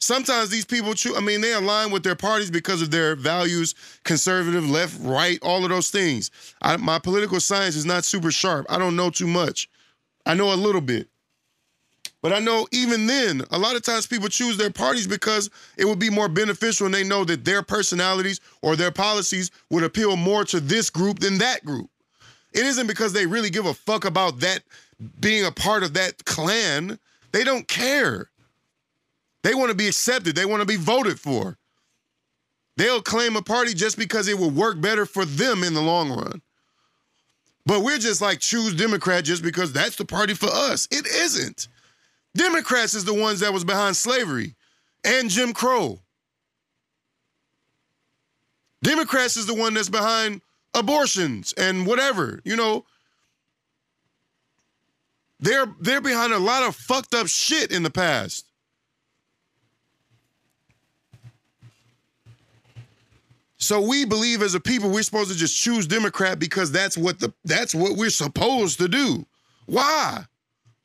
[0.00, 3.74] Sometimes these people choose, I mean, they align with their parties because of their values,
[4.04, 6.30] conservative, left, right, all of those things.
[6.62, 8.64] I, my political science is not super sharp.
[8.70, 9.68] I don't know too much.
[10.24, 11.09] I know a little bit.
[12.22, 15.48] But I know even then, a lot of times people choose their parties because
[15.78, 19.84] it would be more beneficial and they know that their personalities or their policies would
[19.84, 21.88] appeal more to this group than that group.
[22.52, 24.62] It isn't because they really give a fuck about that
[25.20, 26.98] being a part of that clan.
[27.32, 28.28] They don't care.
[29.42, 31.56] They want to be accepted, they want to be voted for.
[32.76, 36.10] They'll claim a party just because it will work better for them in the long
[36.10, 36.42] run.
[37.66, 40.88] But we're just like choose Democrat just because that's the party for us.
[40.90, 41.68] It isn't.
[42.34, 44.54] Democrats is the ones that was behind slavery
[45.04, 46.00] and Jim Crow.
[48.82, 50.40] Democrats is the one that's behind
[50.74, 52.84] abortions and whatever, you know.
[55.40, 58.46] They're they're behind a lot of fucked up shit in the past.
[63.56, 67.20] So we believe as a people we're supposed to just choose Democrat because that's what
[67.20, 69.26] the that's what we're supposed to do.
[69.66, 70.24] Why?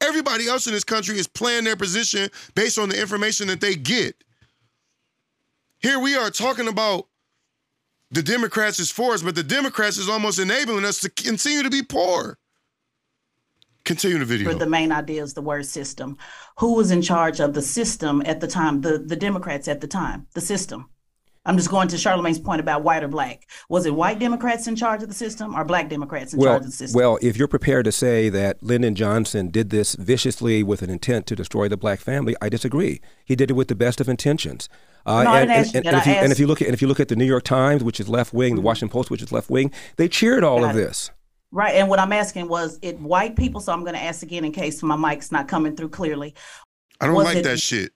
[0.01, 3.75] Everybody else in this country is playing their position based on the information that they
[3.75, 4.15] get.
[5.79, 7.07] Here we are talking about
[8.11, 11.69] the Democrats is for us, but the Democrats is almost enabling us to continue to
[11.69, 12.37] be poor.
[13.83, 14.51] Continue the video.
[14.53, 16.17] The main idea is the word system.
[16.57, 18.81] Who was in charge of the system at the time?
[18.81, 20.27] The the Democrats at the time.
[20.33, 20.89] The system.
[21.45, 23.47] I'm just going to Charlamagne's point about white or black.
[23.69, 26.61] Was it white Democrats in charge of the system or black Democrats in well, charge
[26.61, 26.99] of the system?
[26.99, 31.27] Well, if you're prepared to say that Lyndon Johnson did this viciously with an intent
[31.27, 32.99] to destroy the black family, I disagree.
[33.23, 34.69] He did it with the best of intentions.
[35.05, 36.81] Uh, no, and, and, and, and, if you, and, if you, look at and if
[36.81, 38.55] you look at the New York Times, which is left wing, mm-hmm.
[38.55, 40.87] the Washington Post, which is left wing, they cheered all Got of it.
[40.87, 41.11] this.
[41.51, 43.61] Right, and what I'm asking was it white people.
[43.61, 46.33] So I'm going to ask again in case my mic's not coming through clearly.
[46.99, 47.91] I don't was like it, that shit.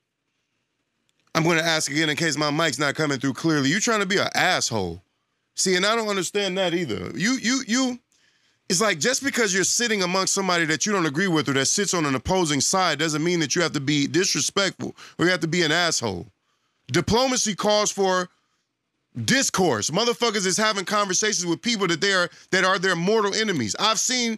[1.36, 3.70] I'm going to ask again in case my mic's not coming through clearly.
[3.70, 5.02] You trying to be an asshole?
[5.56, 7.12] See, and I don't understand that either.
[7.16, 8.00] You, you, you.
[8.70, 11.66] It's like just because you're sitting amongst somebody that you don't agree with or that
[11.66, 15.32] sits on an opposing side doesn't mean that you have to be disrespectful or you
[15.32, 16.28] have to be an asshole.
[16.92, 18.30] Diplomacy calls for
[19.26, 19.90] discourse.
[19.90, 23.76] Motherfuckers is having conversations with people that they are that are their mortal enemies.
[23.80, 24.38] I've seen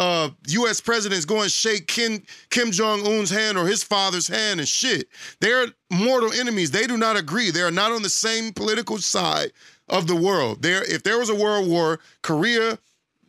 [0.00, 0.80] uh, U.S.
[0.80, 5.06] presidents go and shake Kim, Kim Jong Un's hand or his father's hand and shit.
[5.40, 6.70] They're mortal enemies.
[6.70, 7.50] They do not agree.
[7.50, 9.52] They are not on the same political side
[9.90, 10.62] of the world.
[10.62, 12.78] There, if there was a world war, Korea,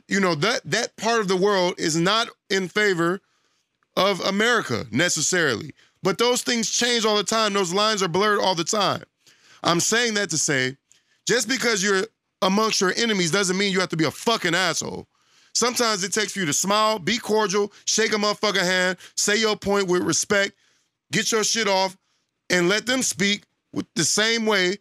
[0.08, 3.20] you know that that part of the world is not in favor
[3.98, 5.74] of America necessarily.
[6.04, 7.52] But those things change all the time.
[7.52, 9.04] Those lines are blurred all the time.
[9.62, 10.78] I'm saying that to say,
[11.28, 12.04] just because you're
[12.42, 15.08] amongst your enemies doesn't mean you have to be a fucking asshole.
[15.54, 19.56] Sometimes it takes for you to smile, be cordial, shake a motherfucker hand, say your
[19.56, 20.54] point with respect,
[21.12, 21.98] get your shit off,
[22.50, 23.44] and let them speak
[23.74, 24.78] with the same way.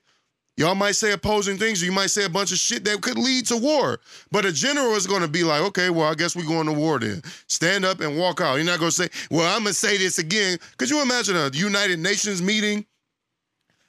[0.56, 3.16] Y'all might say opposing things, or you might say a bunch of shit that could
[3.16, 3.98] lead to war.
[4.30, 6.98] But a general is to be like, okay, well, I guess we're going to war
[6.98, 7.22] then.
[7.46, 8.56] Stand up and walk out.
[8.56, 10.58] You're not to say, well, I'm to say this again.
[10.76, 12.84] Could you imagine a United Nations meeting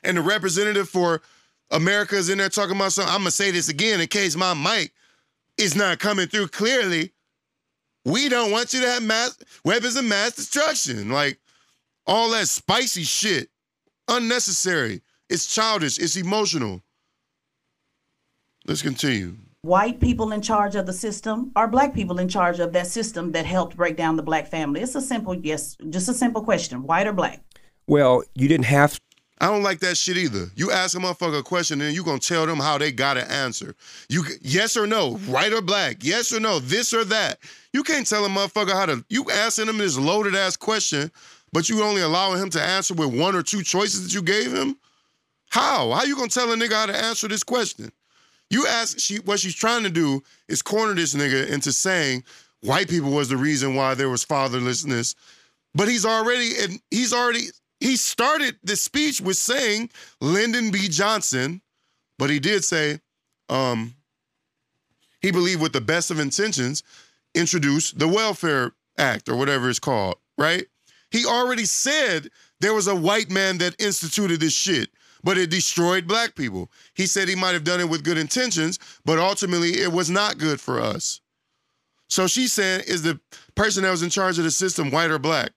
[0.03, 1.21] and the representative for
[1.71, 3.13] America is in there talking about something?
[3.13, 4.93] I'm to say this again in case my mic
[5.62, 7.14] is not coming through clearly,
[8.03, 11.09] we don't want you to have mass weapons of mass destruction.
[11.09, 11.39] Like
[12.05, 13.49] all that spicy shit,
[14.07, 15.01] unnecessary.
[15.30, 15.97] It's childish.
[15.97, 16.82] It's emotional.
[18.66, 19.38] Let's continue.
[19.62, 23.32] White people in charge of the system or black people in charge of that system
[23.34, 24.82] that helped break down the black family?
[24.82, 26.84] It's a simple yes, just a simple question.
[26.84, 27.43] White or black?
[27.88, 28.99] Well, you didn't have
[29.41, 30.51] I don't like that shit either.
[30.55, 33.73] You ask a motherfucker a question and you gonna tell them how they gotta answer.
[34.07, 37.39] You yes or no, white or black, yes or no, this or that.
[37.73, 39.03] You can't tell a motherfucker how to.
[39.09, 41.11] You asking him this loaded ass question,
[41.51, 44.53] but you only allowing him to answer with one or two choices that you gave
[44.53, 44.77] him.
[45.49, 45.89] How?
[45.89, 47.91] How you gonna tell a nigga how to answer this question?
[48.51, 52.25] You ask she what she's trying to do is corner this nigga into saying
[52.61, 55.15] white people was the reason why there was fatherlessness,
[55.73, 57.47] but he's already and he's already
[57.82, 59.89] he started the speech with saying
[60.21, 60.88] Lyndon B.
[60.88, 61.61] Johnson,
[62.17, 63.01] but he did say
[63.49, 63.95] um,
[65.19, 66.84] he believed with the best of intentions
[67.34, 70.65] introduced the Welfare Act or whatever it's called, right?
[71.09, 72.29] He already said
[72.59, 74.89] there was a white man that instituted this shit,
[75.23, 76.69] but it destroyed black people.
[76.93, 80.38] He said he might have done it with good intentions, but ultimately it was not
[80.38, 81.19] good for us.
[82.09, 83.19] So she's saying, is the
[83.55, 85.51] person that was in charge of the system white or black?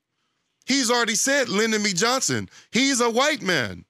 [0.65, 1.93] He's already said Lyndon B.
[1.93, 2.49] Johnson.
[2.71, 3.85] He's a white man.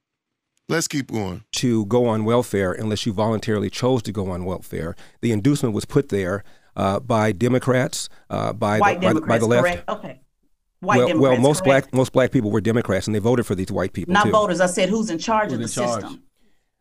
[0.69, 1.45] Let's keep going.
[1.57, 4.97] To go on welfare unless you voluntarily chose to go on welfare.
[5.21, 6.43] The inducement was put there
[6.75, 9.87] uh, by Democrats, uh, by, white the, Democrats, by, the, by the left.
[9.87, 9.89] Correct.
[9.91, 10.21] Okay.
[10.81, 11.91] White well, Democrats, well, most correct.
[11.91, 14.13] black most black people were Democrats, and they voted for these white people.
[14.13, 14.31] Not too.
[14.31, 14.61] voters.
[14.61, 16.03] I said who's in charge Who's of the charge?
[16.03, 16.23] system.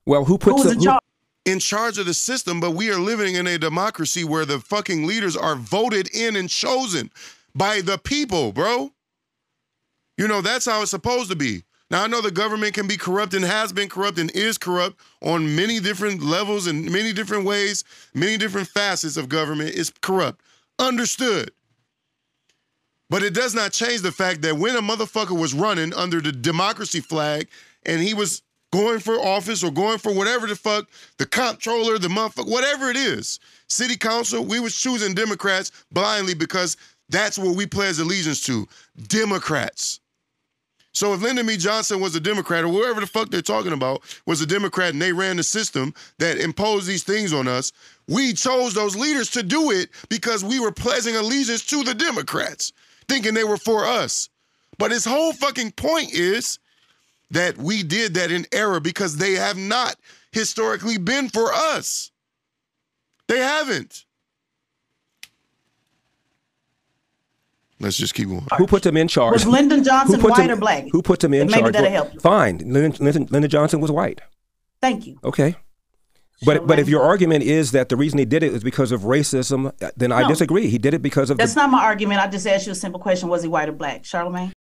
[0.05, 1.01] Well, who puts Who's the, in charge?
[1.45, 5.05] in charge of the system, but we are living in a democracy where the fucking
[5.05, 7.11] leaders are voted in and chosen
[7.53, 8.92] by the people, bro.
[10.17, 11.63] You know, that's how it's supposed to be.
[11.89, 14.99] Now I know the government can be corrupt and has been corrupt and is corrupt
[15.21, 17.83] on many different levels and many different ways,
[18.13, 20.41] many different facets of government is corrupt.
[20.79, 21.51] Understood.
[23.09, 26.31] But it does not change the fact that when a motherfucker was running under the
[26.31, 27.47] democracy flag
[27.85, 28.41] and he was
[28.71, 30.87] going for office or going for whatever the fuck,
[31.19, 36.75] the comptroller, the motherfucker, whatever it is, city council, we was choosing Democrats blindly because
[37.09, 38.67] that's what we pledge allegiance to.
[39.07, 39.99] Democrats.
[40.93, 41.57] So if Lyndon B.
[41.57, 45.01] Johnson was a Democrat or whoever the fuck they're talking about was a Democrat and
[45.01, 47.71] they ran the system that imposed these things on us,
[48.07, 52.73] we chose those leaders to do it because we were pledging allegiance to the Democrats,
[53.07, 54.29] thinking they were for us.
[54.77, 56.59] But his whole fucking point is
[57.31, 59.95] that we did that in error because they have not
[60.31, 62.11] historically been for us.
[63.27, 64.05] They haven't.
[67.83, 68.47] Let's just keep going.
[68.57, 69.33] Who put them in charge?
[69.33, 70.85] Was Lyndon Johnson white them- or black?
[70.91, 71.73] Who put them in And maybe charge?
[71.73, 72.19] that'll help you.
[72.21, 72.59] Fine.
[72.59, 74.21] Lyndon, Lyndon, Lyndon Johnson was white.
[74.81, 75.19] Thank you.
[75.23, 75.55] Okay.
[76.45, 79.01] But but if your argument is that the reason he did it is because of
[79.01, 80.27] racism, uh, then I No.
[80.29, 80.67] disagree.
[80.67, 82.19] He did it because of That's the, not my argument.
[82.21, 83.29] I just asked you a simple question.
[83.29, 84.03] Was he white or black?
[84.03, 84.51] Charlamagne?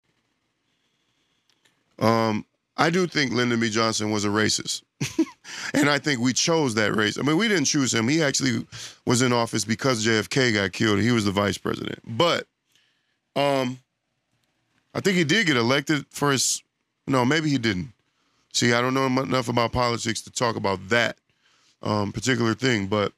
[1.98, 2.44] Um,
[2.76, 3.68] I do think Lyndon B.
[3.70, 4.82] Johnson was a racist.
[5.74, 7.18] and I think we chose that race.
[7.18, 8.08] I mean, we didn't choose him.
[8.08, 8.64] He actually
[9.06, 11.00] was in office because JFK got killed.
[11.00, 11.98] He was the vice president.
[12.06, 12.46] But
[13.36, 13.78] um
[14.94, 16.62] I think he did get elected for his
[17.06, 17.92] no, maybe he didn't.
[18.52, 21.16] See, I don't know enough about politics to talk about that
[21.82, 23.12] um, particular thing, but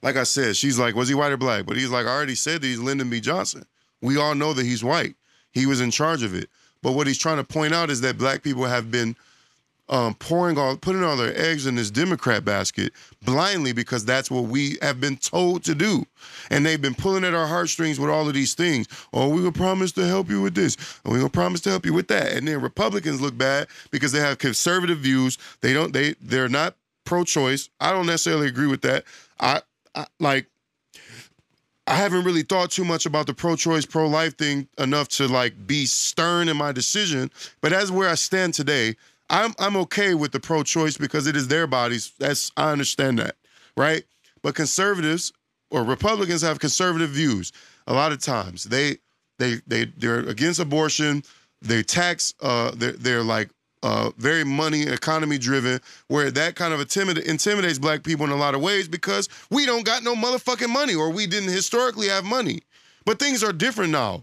[0.00, 1.66] like I said, she's like, was he white or black?
[1.66, 3.20] But he's like, I already said that he's Lyndon B.
[3.20, 3.64] Johnson.
[4.00, 5.16] We all know that he's white.
[5.52, 6.48] He was in charge of it.
[6.82, 9.16] But what he's trying to point out is that black people have been
[9.88, 14.44] um, pouring all, putting all their eggs in this Democrat basket blindly because that's what
[14.44, 16.06] we have been told to do.
[16.50, 18.86] And they've been pulling at our heartstrings with all of these things.
[19.12, 20.76] Oh, we will promise to help you with this.
[21.04, 22.32] And we will promise to help you with that.
[22.32, 25.38] And then Republicans look bad because they have conservative views.
[25.60, 27.68] They don't, they, they're not pro-choice.
[27.80, 29.04] I don't necessarily agree with that.
[29.38, 29.60] I,
[29.94, 30.46] I like,
[31.86, 35.84] I haven't really thought too much about the pro-choice, pro-life thing enough to like be
[35.84, 37.30] stern in my decision.
[37.60, 38.96] But as where I stand today,
[39.30, 42.12] I'm I'm okay with the pro-choice because it is their bodies.
[42.18, 43.36] That's I understand that,
[43.76, 44.04] right?
[44.42, 45.32] But conservatives
[45.70, 47.52] or Republicans have conservative views.
[47.86, 48.98] A lot of times they
[49.38, 51.22] they they they're against abortion.
[51.62, 52.34] They tax.
[52.40, 53.50] Uh, they're they're like
[53.82, 58.36] uh, very money economy driven, where that kind of intimid- intimidates black people in a
[58.36, 62.24] lot of ways because we don't got no motherfucking money or we didn't historically have
[62.24, 62.60] money.
[63.04, 64.22] But things are different now.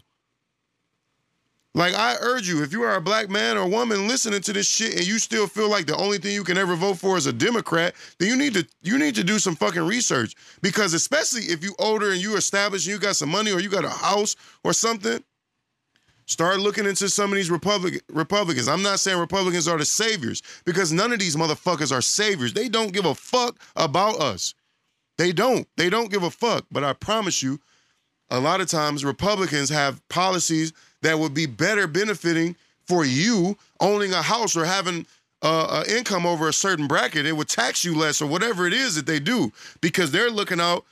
[1.73, 4.67] Like I urge you, if you are a black man or woman listening to this
[4.67, 7.27] shit and you still feel like the only thing you can ever vote for is
[7.27, 10.35] a Democrat, then you need to you need to do some fucking research.
[10.61, 13.69] Because especially if you older and you established and you got some money or you
[13.69, 15.23] got a house or something,
[16.25, 18.67] start looking into some of these Republic Republicans.
[18.67, 22.51] I'm not saying Republicans are the saviors because none of these motherfuckers are saviors.
[22.51, 24.55] They don't give a fuck about us.
[25.17, 25.65] They don't.
[25.77, 26.65] They don't give a fuck.
[26.69, 27.61] But I promise you,
[28.29, 34.13] a lot of times Republicans have policies that would be better benefiting for you owning
[34.13, 35.05] a house or having
[35.41, 37.25] uh, income over a certain bracket.
[37.25, 40.59] It would tax you less or whatever it is that they do because they're looking
[40.59, 40.85] out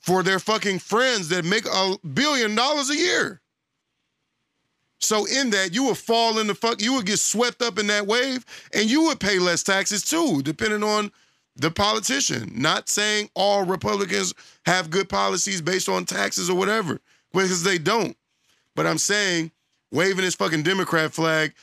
[0.00, 3.40] for their fucking friends that make a billion dollars a year.
[5.00, 7.86] So in that, you would fall in the fuck, you would get swept up in
[7.88, 11.12] that wave, and you would pay less taxes too, depending on
[11.56, 12.50] the politician.
[12.54, 14.34] Not saying all Republicans
[14.64, 17.00] have good policies based on taxes or whatever,
[17.32, 18.16] because they don't.
[18.74, 19.50] But I'm saying
[19.92, 21.54] waving this fucking Democrat flag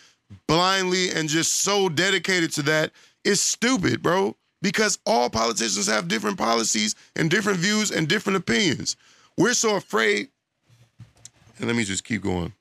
[0.48, 2.92] blindly and just so dedicated to that
[3.24, 4.36] is stupid, bro.
[4.62, 8.96] Because all politicians have different policies and different views and different opinions.
[9.38, 10.30] We're so afraid.
[11.58, 12.54] And let me just keep going.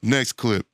[0.00, 0.66] Next clip.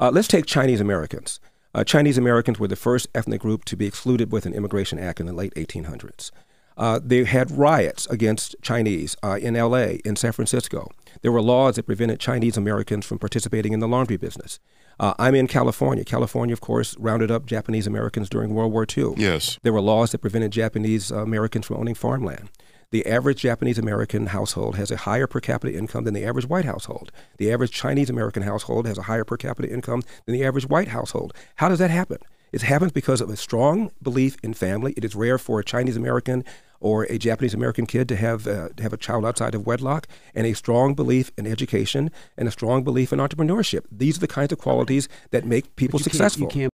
[0.00, 1.38] Uh, let's take Chinese Americans.
[1.74, 5.20] Uh, Chinese Americans were the first ethnic group to be excluded with an Immigration Act
[5.20, 6.30] in the late 1800s.
[6.76, 10.90] Uh, they had riots against Chinese uh, in LA, in San Francisco.
[11.26, 14.60] There were laws that prevented Chinese Americans from participating in the laundry business.
[15.00, 16.04] Uh, I'm in California.
[16.04, 19.14] California, of course, rounded up Japanese Americans during World War II.
[19.16, 19.58] Yes.
[19.64, 22.48] There were laws that prevented Japanese uh, Americans from owning farmland.
[22.92, 26.64] The average Japanese American household has a higher per capita income than the average white
[26.64, 27.10] household.
[27.38, 30.88] The average Chinese American household has a higher per capita income than the average white
[30.88, 31.32] household.
[31.56, 32.18] How does that happen?
[32.52, 34.94] It happens because of a strong belief in family.
[34.96, 36.44] It is rare for a Chinese American
[36.80, 40.06] or a Japanese American kid to have uh, to have a child outside of wedlock,
[40.34, 43.84] and a strong belief in education and a strong belief in entrepreneurship.
[43.90, 46.44] These are the kinds of qualities that make people successful.
[46.44, 46.72] You can't.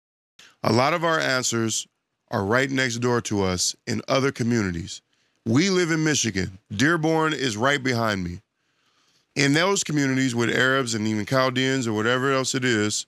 [0.62, 1.86] A lot of our answers
[2.30, 5.02] are right next door to us in other communities.
[5.46, 6.58] We live in Michigan.
[6.70, 8.40] Dearborn is right behind me.
[9.36, 13.06] in those communities with Arabs and even Chaldeans or whatever else it is,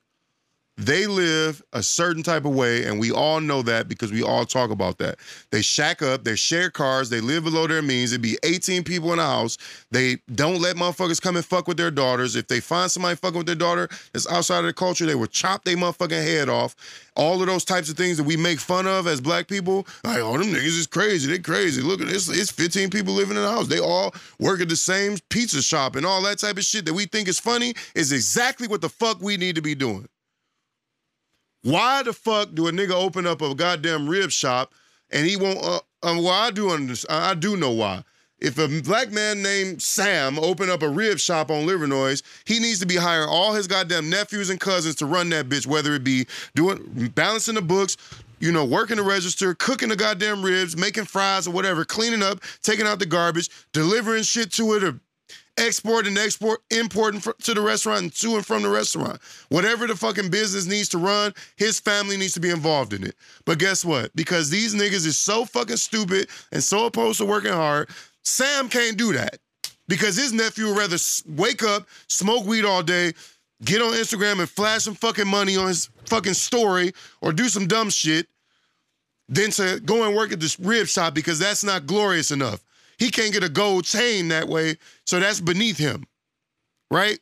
[0.79, 4.47] they live a certain type of way, and we all know that because we all
[4.47, 5.19] talk about that.
[5.51, 8.13] They shack up, they share cars, they live below their means.
[8.13, 9.59] It'd be 18 people in a house.
[9.91, 12.37] They don't let motherfuckers come and fuck with their daughters.
[12.37, 15.27] If they find somebody fucking with their daughter that's outside of the culture, they will
[15.27, 16.75] chop their motherfucking head off.
[17.15, 20.21] All of those types of things that we make fun of as black people, like,
[20.21, 21.31] oh, them niggas is crazy.
[21.31, 21.83] They crazy.
[21.83, 22.31] Look at this.
[22.31, 23.69] It's 15 people living in the house.
[23.69, 26.95] They all work at the same pizza shop and all that type of shit that
[26.95, 30.09] we think is funny is exactly what the fuck we need to be doing.
[31.63, 34.73] Why the fuck do a nigga open up a goddamn rib shop
[35.11, 35.63] and he won't?
[35.63, 37.25] Uh, um, well, I do understand.
[37.25, 38.05] I do know why.
[38.41, 42.81] If a black man named Sam open up a rib shop on Livernois, he needs
[42.81, 46.03] to be hiring all his goddamn nephews and cousins to run that bitch, whether it
[46.03, 47.97] be doing balancing the books,
[48.41, 52.41] you know, working the register, cooking the goddamn ribs, making fries or whatever, cleaning up,
[52.63, 54.99] taking out the garbage, delivering shit to it, or
[55.59, 59.21] export and export, importing to the restaurant and to and from the restaurant.
[59.49, 63.15] Whatever the fucking business needs to run, his family needs to be involved in it.
[63.45, 64.15] But guess what?
[64.17, 67.89] Because these niggas is so fucking stupid and so opposed to working hard,
[68.25, 69.39] Sam can't do that.
[69.89, 70.97] Because his nephew would rather
[71.29, 73.13] wake up, smoke weed all day,
[73.65, 77.67] get on Instagram and flash some fucking money on his fucking story or do some
[77.67, 78.27] dumb shit
[79.29, 82.63] than to go and work at this rib shop because that's not glorious enough.
[82.99, 84.77] He can't get a gold chain that way,
[85.07, 86.05] so that's beneath him,
[86.91, 87.19] right?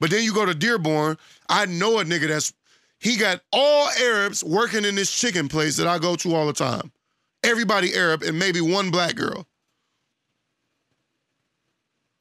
[0.00, 1.18] But then you go to Dearborn.
[1.48, 2.52] I know a nigga that's
[3.00, 6.52] he got all Arabs working in this chicken place that I go to all the
[6.52, 6.92] time.
[7.42, 9.46] Everybody Arab and maybe one black girl.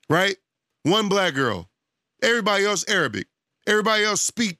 [0.10, 0.38] Right?
[0.84, 1.70] One black girl.
[2.24, 3.28] Everybody else Arabic.
[3.68, 4.58] Everybody else speak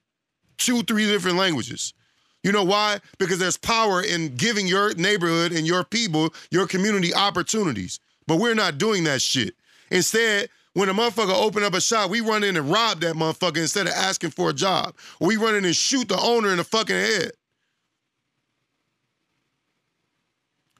[0.58, 1.94] two, three different languages.
[2.42, 3.00] You know why?
[3.18, 7.98] Because there's power in giving your neighborhood and your people, your community opportunities.
[8.30, 9.56] But we're not doing that shit.
[9.90, 13.56] Instead, when a motherfucker open up a shop, we run in and rob that motherfucker
[13.56, 14.94] instead of asking for a job.
[15.20, 17.32] We run in and shoot the owner in the fucking head.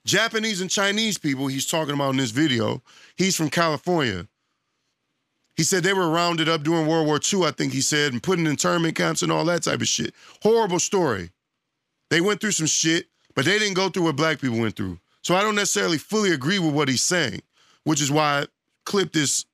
[0.04, 2.82] Japanese and Chinese people he's talking about in this video,
[3.16, 4.28] he's from California.
[5.56, 8.22] He said they were rounded up during World War II, I think he said, and
[8.22, 10.14] put in internment camps and all that type of shit.
[10.40, 11.30] Horrible story.
[12.10, 15.00] They went through some shit, but they didn't go through what black people went through.
[15.22, 17.42] So I don't necessarily fully agree with what he's saying,
[17.84, 18.46] which is why I
[18.84, 19.44] clipped this.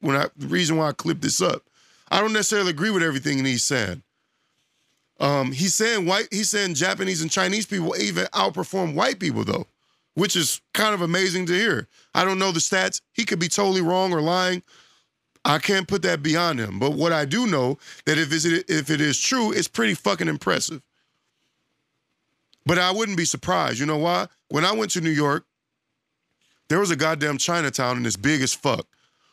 [0.00, 1.62] When I the reason why I clipped this up,
[2.10, 4.02] I don't necessarily agree with everything he's saying.
[5.20, 6.28] Um, he's saying white.
[6.30, 9.66] He's saying Japanese and Chinese people even outperform white people though,
[10.14, 11.86] which is kind of amazing to hear.
[12.14, 13.02] I don't know the stats.
[13.12, 14.62] He could be totally wrong or lying.
[15.44, 16.78] I can't put that beyond him.
[16.78, 20.28] But what I do know that if it's, if it is true, it's pretty fucking
[20.28, 20.82] impressive.
[22.66, 23.78] But I wouldn't be surprised.
[23.78, 24.26] You know why?
[24.48, 25.44] When I went to New York,
[26.68, 28.86] there was a goddamn Chinatown and it's big as fuck.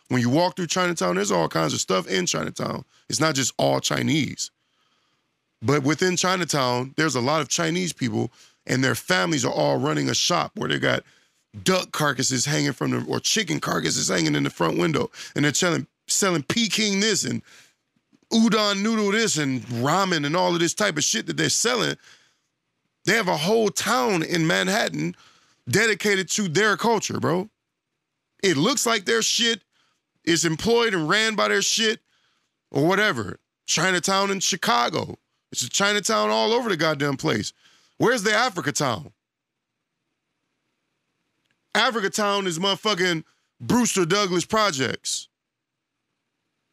[0.09, 2.85] When you walk through Chinatown, there's all kinds of stuff in Chinatown.
[3.09, 4.51] It's not just all Chinese.
[5.61, 8.31] But within Chinatown, there's a lot of Chinese people
[8.65, 11.03] and their families are all running a shop where they got
[11.63, 15.09] duck carcasses hanging from the or chicken carcasses hanging in the front window.
[15.35, 17.41] And they're selling selling Peking this and
[18.31, 21.95] udon noodle this and ramen and all of this type of shit that they're selling
[23.07, 25.15] they have a whole town in Manhattan
[25.67, 27.49] dedicated to their culture, bro.
[28.43, 29.61] It looks like their shit
[30.25, 32.01] is employed and ran by their shit
[32.69, 33.39] or whatever.
[33.65, 35.17] Chinatown in Chicago.
[35.53, 37.53] It's a Chinatown all over the goddamn place.
[37.97, 39.13] Where's the Africa Town?
[41.73, 43.23] Africa Town is motherfucking
[43.61, 45.29] Brewster Douglass projects.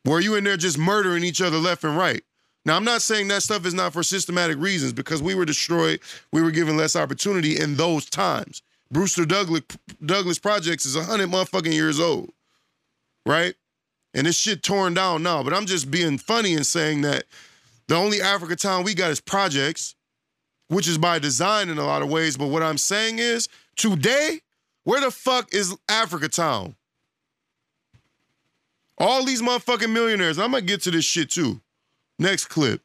[0.02, 2.24] Where you in there just murdering each other left and right.
[2.64, 6.00] Now, I'm not saying that stuff is not for systematic reasons because we were destroyed,
[6.32, 8.62] we were given less opportunity in those times.
[8.90, 9.62] Brewster Douglas,
[10.04, 12.30] Douglass Projects is 100 motherfucking years old,
[13.26, 13.54] right?
[14.14, 15.42] And this shit torn down now.
[15.42, 17.24] But I'm just being funny and saying that
[17.88, 19.94] the only Africa town we got is projects,
[20.68, 22.36] which is by design in a lot of ways.
[22.36, 24.40] But what I'm saying is, today,
[24.84, 26.76] where the fuck is Africa town?
[28.96, 31.60] All these motherfucking millionaires, I'm gonna get to this shit too.
[32.18, 32.82] Next clip.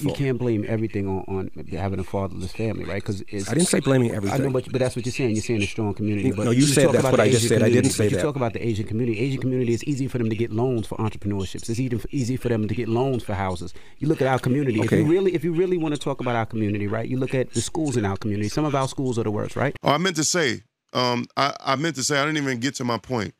[0.00, 3.00] You can't blame everything on, on having a fatherless family, right?
[3.00, 4.40] Because I didn't say blaming everything.
[4.40, 5.30] I know, but, but that's what you're saying.
[5.36, 6.32] You're saying a strong community.
[6.32, 7.62] But no, you, you said that's what I just said.
[7.62, 8.16] I didn't say you that.
[8.16, 9.20] You talk about the Asian community.
[9.20, 11.70] Asian community is easy for them to get loans for entrepreneurships.
[11.70, 13.72] It's even easy for them to get loans for houses.
[13.98, 14.80] You look at our community.
[14.80, 14.98] Okay.
[14.98, 17.08] If you really, if you really want to talk about our community, right?
[17.08, 18.48] You look at the schools in our community.
[18.48, 19.76] Some of our schools are the worst, right?
[19.84, 20.64] Oh, I meant to say.
[20.92, 22.18] Um, I, I meant to say.
[22.18, 23.32] I didn't even get to my point.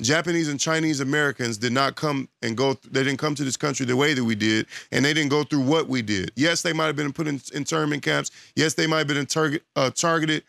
[0.00, 2.74] Japanese and Chinese Americans did not come and go.
[2.90, 5.44] They didn't come to this country the way that we did, and they didn't go
[5.44, 6.32] through what we did.
[6.34, 8.30] Yes, they might have been put in internment camps.
[8.56, 10.42] Yes, they might have been uh, targeted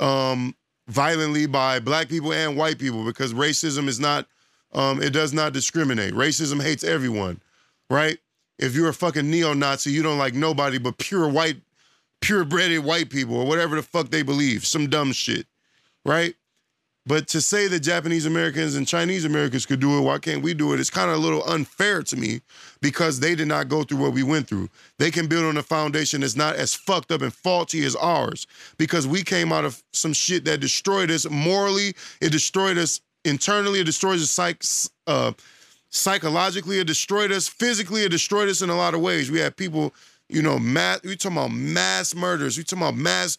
[0.00, 0.54] um,
[0.88, 4.26] violently by black people and white people because racism is not
[4.74, 6.14] um, it does not discriminate.
[6.14, 7.40] Racism hates everyone,
[7.88, 8.18] right?
[8.58, 11.56] If you're a fucking neo-Nazi, you don't like nobody but pure white,
[12.20, 15.46] purebred white people or whatever the fuck they believe, some dumb shit,
[16.04, 16.34] right?
[17.06, 20.54] But to say that Japanese Americans and Chinese Americans could do it, why can't we
[20.54, 20.80] do it?
[20.80, 22.40] It's kind of a little unfair to me
[22.80, 24.70] because they did not go through what we went through.
[24.98, 28.46] They can build on a foundation that's not as fucked up and faulty as ours
[28.78, 31.94] because we came out of some shit that destroyed us morally.
[32.22, 33.80] It destroyed us internally.
[33.80, 34.64] It destroyed us psych,
[35.06, 35.32] uh,
[35.90, 36.78] psychologically.
[36.78, 38.04] It destroyed us physically.
[38.04, 39.30] It destroyed us in a lot of ways.
[39.30, 39.92] We had people,
[40.30, 41.02] you know, mass.
[41.02, 42.56] We talking about mass murders.
[42.56, 43.36] We talking about mass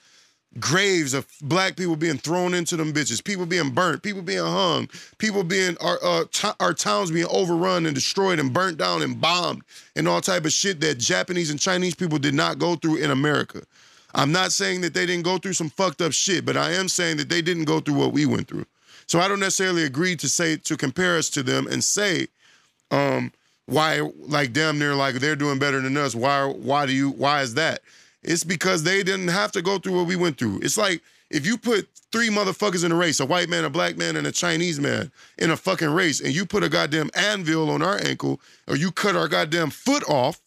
[0.60, 4.90] graves of black people being thrown into them bitches, people being burnt, people being hung,
[5.18, 6.26] people being our uh,
[6.60, 9.64] our towns being overrun and destroyed and burnt down and bombed
[9.96, 13.12] and all type of shit that Japanese and Chinese people did not go through in
[13.12, 13.62] America.
[14.14, 16.88] I'm not saying that they didn't go through some fucked up shit, but I am
[16.88, 18.66] saying that they didn't go through what we went through.
[19.08, 22.28] So I don't necessarily agree to say to compare us to them and say
[22.92, 23.32] um
[23.66, 26.16] why like damn near like they're doing better than us.
[26.16, 27.82] Why why do you why is that?
[28.26, 30.60] It's because they didn't have to go through what we went through.
[30.62, 33.98] It's like if you put three motherfuckers in a race, a white man, a black
[33.98, 37.70] man, and a Chinese man in a fucking race, and you put a goddamn anvil
[37.70, 40.42] on our ankle, or you cut our goddamn foot off,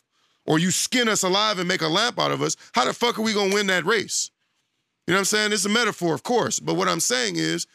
[0.46, 3.18] or you skin us alive and make a lamp out of us, how the fuck
[3.18, 4.30] are we gonna win that race?
[5.06, 5.52] You know what I'm saying?
[5.52, 6.60] It's a metaphor, of course.
[6.60, 7.66] But what I'm saying is,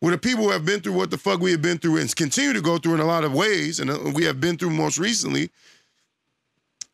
[0.00, 2.14] with the people who have been through what the fuck we have been through and
[2.16, 4.70] continue to go through in a lot of ways, and uh, we have been through
[4.70, 5.50] most recently,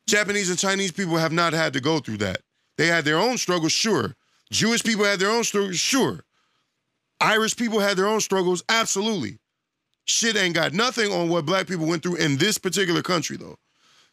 [0.07, 2.41] Japanese and Chinese people have not had to go through that.
[2.79, 4.15] They had their own struggles, sure.
[4.51, 6.25] Jewish people had their own struggles, sure.
[7.21, 9.39] Irish people had their own struggles, absolutely.
[10.05, 13.57] Shit ain't got nothing on what black people went through in this particular country, though.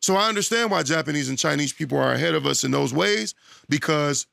[0.02, 3.36] So I understand why Japanese and Chinese people are ahead of us in those ways
[3.70, 4.26] because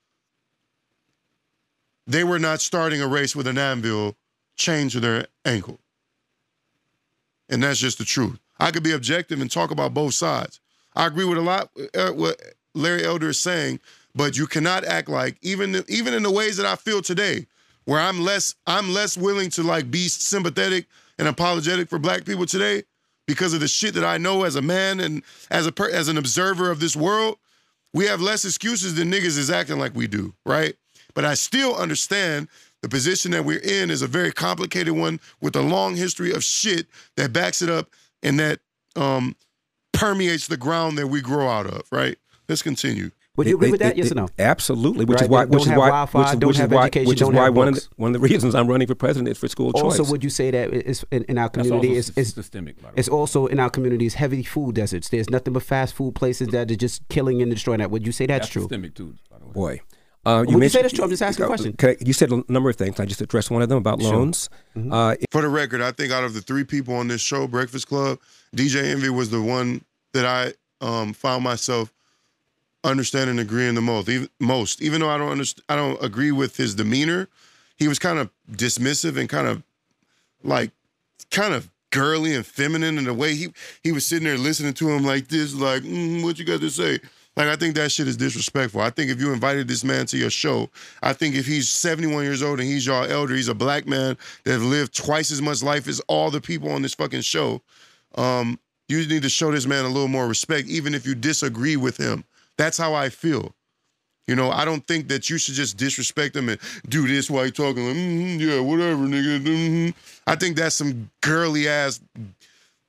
[2.07, 4.17] they were not starting a race with an anvil
[4.57, 5.79] chained to their ankle.
[7.49, 8.39] And that's just the truth.
[8.59, 10.61] I could be objective and talk about both sides.
[10.95, 12.41] I agree with a lot uh, what
[12.75, 13.81] Larry Elder is saying,
[14.15, 17.47] but you cannot act like even even in the ways that I feel today,
[17.85, 20.87] where I'm less I'm less willing to like be sympathetic
[21.19, 22.85] and apologetic for black people today
[23.27, 26.19] because of the shit that I know as a man and as a as an
[26.19, 27.39] observer of this world.
[27.93, 30.77] We have less excuses than niggas is acting like we do, right?
[31.15, 32.49] But I still understand
[32.83, 36.45] the position that we're in is a very complicated one with a long history of
[36.45, 36.87] shit
[37.17, 37.89] that backs it up
[38.23, 38.61] and that
[38.97, 39.35] um,
[40.01, 42.17] permeates the ground that we grow out of, right?
[42.49, 43.11] Let's continue.
[43.37, 43.97] Would you agree with that?
[43.97, 44.29] yes or no?
[44.39, 45.05] Absolutely.
[45.05, 45.23] Which right.
[45.23, 45.45] is why.
[45.45, 46.05] Which is why.
[46.05, 46.89] Which, which is why.
[46.89, 49.39] Which is why one of the, one of the reasons I'm running for president is
[49.39, 49.99] for school also, choice.
[50.01, 52.77] Also, would you say that it's in, in our community is systemic?
[52.97, 55.09] It's also in our communities heavy food deserts.
[55.09, 57.91] There's nothing but fast food places that are just killing and destroying that.
[57.91, 58.63] Would you say that's, that's true?
[58.63, 59.15] Systemic too.
[59.53, 59.81] Boy.
[60.27, 61.05] Uh, you, you say that's true?
[61.05, 61.75] I'm just asking a question.
[62.01, 63.01] you said a number of things.
[63.01, 64.13] I just addressed one of them about sure.
[64.13, 64.51] loans.
[64.77, 64.93] Mm-hmm.
[64.93, 67.87] Uh, For the record, I think out of the three people on this show, Breakfast
[67.87, 68.19] Club,
[68.55, 69.83] DJ Envy was the one
[70.13, 70.53] that I
[70.85, 71.93] um, found myself
[72.85, 74.09] understanding and agreeing the most.
[74.09, 77.29] Even, most, even though I don't understand, I don't agree with his demeanor.
[77.77, 79.63] He was kind of dismissive and kind of
[80.43, 80.71] like,
[81.31, 83.49] kind of girly and feminine in the way he
[83.83, 86.71] he was sitting there listening to him like this, like, mm, what you got to
[86.71, 86.99] say?
[87.37, 88.81] Like, I think that shit is disrespectful.
[88.81, 90.69] I think if you invited this man to your show,
[91.03, 94.19] I think if he's 71 years old and he's your elder, he's a black man
[94.45, 97.63] that lived twice as much life as all the people on this fucking show.
[98.17, 98.59] Um,
[98.91, 101.97] you need to show this man a little more respect, even if you disagree with
[101.97, 102.25] him.
[102.57, 103.55] That's how I feel.
[104.27, 107.45] You know, I don't think that you should just disrespect him and do this while
[107.45, 107.87] you're talking.
[107.87, 109.41] Like, mm-hmm, yeah, whatever, nigga.
[109.45, 109.99] Mm-hmm.
[110.27, 112.01] I think that's some girly ass,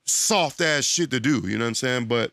[0.04, 1.40] soft ass shit to do.
[1.44, 2.06] You know what I'm saying?
[2.06, 2.32] But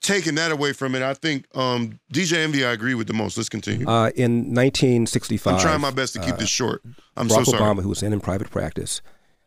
[0.00, 3.36] taking that away from it, I think um, DJ Envy, I agree with the most.
[3.36, 3.86] Let's continue.
[3.86, 6.82] Uh, in 1965, I'm trying my best to keep uh, this short.
[7.16, 7.62] I'm Barack so sorry.
[7.62, 9.02] Obama, who was in in private practice,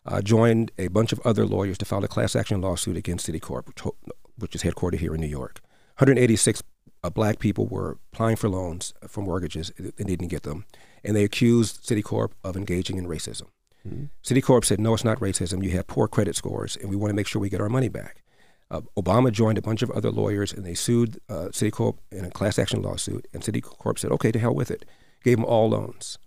[0.06, 3.92] uh, joined a bunch of other lawyers to file a class action lawsuit against Citicorp,
[4.38, 5.62] which is headquartered here in New York.
[5.98, 6.64] 186
[7.04, 10.66] uh, black people were applying for loans for mortgages and didn't get them.
[11.04, 13.48] And they accused Citicorp of engaging in racism.
[13.88, 14.06] Mm-hmm.
[14.24, 15.64] Citicorp said, no, it's not racism.
[15.64, 17.90] You have poor credit scores, and we want to make sure we get our money
[17.90, 18.22] back.
[18.70, 22.30] Uh, Obama joined a bunch of other lawyers, and they sued uh, Citicorp in a
[22.30, 23.28] class action lawsuit.
[23.34, 24.86] And Citicorp said, okay, to hell with it.
[25.24, 26.18] Gave them all loans.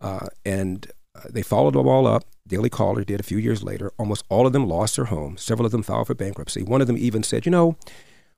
[0.00, 0.90] Uh, and
[1.28, 2.24] they followed them all up.
[2.46, 3.92] Daily Caller did a few years later.
[3.98, 5.42] Almost all of them lost their homes.
[5.42, 6.62] Several of them filed for bankruptcy.
[6.62, 7.76] One of them even said, you know,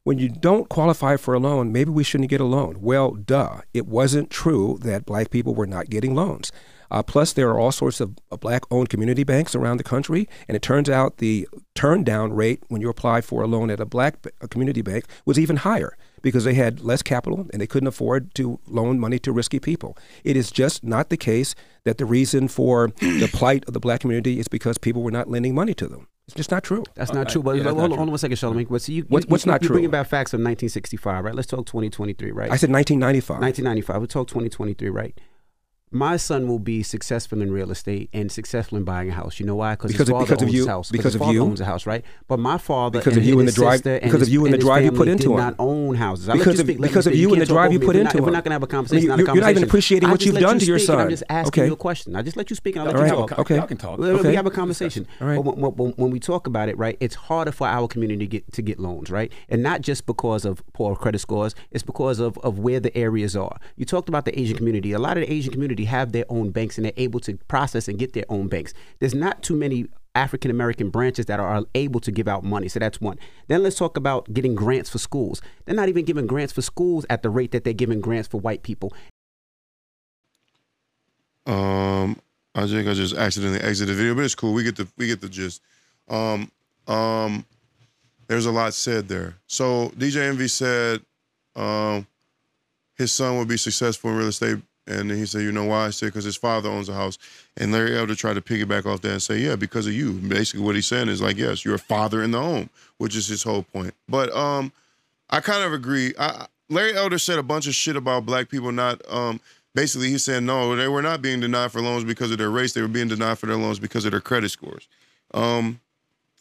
[0.05, 2.79] when you don't qualify for a loan, maybe we shouldn't get a loan.
[2.81, 3.61] Well, duh.
[3.74, 6.51] It wasn't true that black people were not getting loans.
[6.91, 10.57] Uh, plus, there are all sorts of uh, black-owned community banks around the country, and
[10.57, 13.85] it turns out the turn down rate when you apply for a loan at a
[13.85, 17.66] black b- a community bank was even higher because they had less capital and they
[17.66, 19.97] couldn't afford to loan money to risky people.
[20.25, 21.55] It is just not the case
[21.85, 25.29] that the reason for the plight of the black community is because people were not
[25.29, 26.09] lending money to them.
[26.27, 26.85] It's just not true.
[26.95, 27.43] That's not uh, true.
[27.43, 28.69] But yeah, that's hold, not on, hold on one second, Charlamagne.
[28.69, 29.75] But see, you, What's- you, what's you, not you're true?
[29.77, 31.35] bringing back facts of 1965, right?
[31.35, 32.51] Let's talk 2023, right?
[32.53, 33.41] I said 1995.
[33.41, 33.97] 1995.
[33.97, 35.19] We'll talk 2023, right?
[35.91, 39.41] My son will be successful in real estate and successful in buying a house.
[39.41, 39.74] You know why?
[39.74, 40.91] Because his father because of owns you- a house.
[40.91, 41.43] because his of father you.
[41.43, 42.05] owns a house, right?
[42.26, 44.28] But my father Because of and, you and his the drive- sister and because of
[44.28, 45.36] you and the drive you put into did him.
[45.39, 46.28] not own houses.
[46.28, 46.80] I'll Because of- speak.
[46.80, 47.20] Because of speak.
[47.22, 49.03] you and the drive you put We're into not, We're not gonna have a conversation.
[49.03, 51.01] You- not a you're not even appreciating what you've done you to your speak, and
[51.01, 51.66] I'm just asking Okay.
[51.68, 52.16] you a question.
[52.16, 53.39] I just let you speak and I'll let you talk.
[53.39, 53.57] Okay.
[53.57, 53.99] Y'all can talk.
[53.99, 55.07] We have a conversation.
[55.20, 55.43] All right.
[55.43, 58.53] When, when, when we talk about it, right, it's harder for our community to get
[58.53, 59.32] to get loans, right?
[59.49, 63.34] And not just because of poor credit scores, it's because of, of where the areas
[63.36, 63.57] are.
[63.76, 64.93] You talked about the Asian community.
[64.93, 67.89] A lot of the Asian community have their own banks and they're able to process
[67.89, 68.74] and get their own banks.
[68.99, 72.68] There's not too many African American branches that are able to give out money.
[72.68, 73.18] So that's one.
[73.47, 75.41] Then let's talk about getting grants for schools.
[75.64, 78.41] They're not even giving grants for schools at the rate that they're giving grants for
[78.41, 78.93] white people.
[81.47, 82.20] Um,
[82.55, 84.53] I think I just accidentally exited the video, but it's cool.
[84.53, 85.62] We get the we get the gist.
[86.09, 86.51] Um,
[86.87, 87.45] um,
[88.26, 89.37] there's a lot said there.
[89.47, 91.01] So DJ Envy said,
[91.57, 92.07] um,
[92.95, 94.59] his son would be successful in real estate,
[94.89, 95.86] and then he said, you know why?
[95.86, 97.18] I said because his father owns a house,
[97.57, 100.12] and Larry Elder tried to piggyback off that and say, yeah, because of you.
[100.12, 103.26] Basically, what he's saying is like, yes, you're a father in the home, which is
[103.26, 103.95] his whole point.
[104.09, 104.72] But um,
[105.30, 106.14] I kind of agree.
[106.18, 109.01] I, Larry Elder said a bunch of shit about black people not.
[109.11, 109.41] Um,
[109.74, 112.72] basically, he's saying no, they were not being denied for loans because of their race.
[112.72, 114.89] They were being denied for their loans because of their credit scores.
[115.34, 115.80] Um,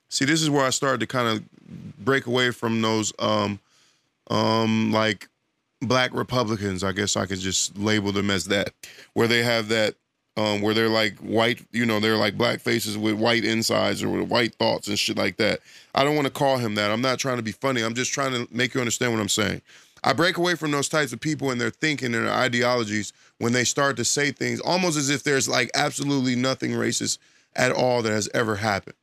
[0.10, 3.60] see, this is where I started to kind of break away from those, um,
[4.30, 5.28] um, like
[5.82, 6.84] black Republicans.
[6.84, 8.74] I guess I could just label them as that,
[9.14, 9.96] where they have that.
[10.36, 14.10] Um, where they're like white, you know, they're like black faces with white insides or
[14.10, 15.62] with white thoughts and shit like that.
[15.96, 16.92] I don't want to call him that.
[16.92, 17.82] I'm not trying to be funny.
[17.82, 19.64] I'm just trying to make you understand what I'm saying.
[20.04, 23.54] I break away from those types of people and their thinking and their ideologies when
[23.54, 27.18] they start to say things almost as if there's like absolutely nothing racist
[27.56, 28.96] at all that has ever happened.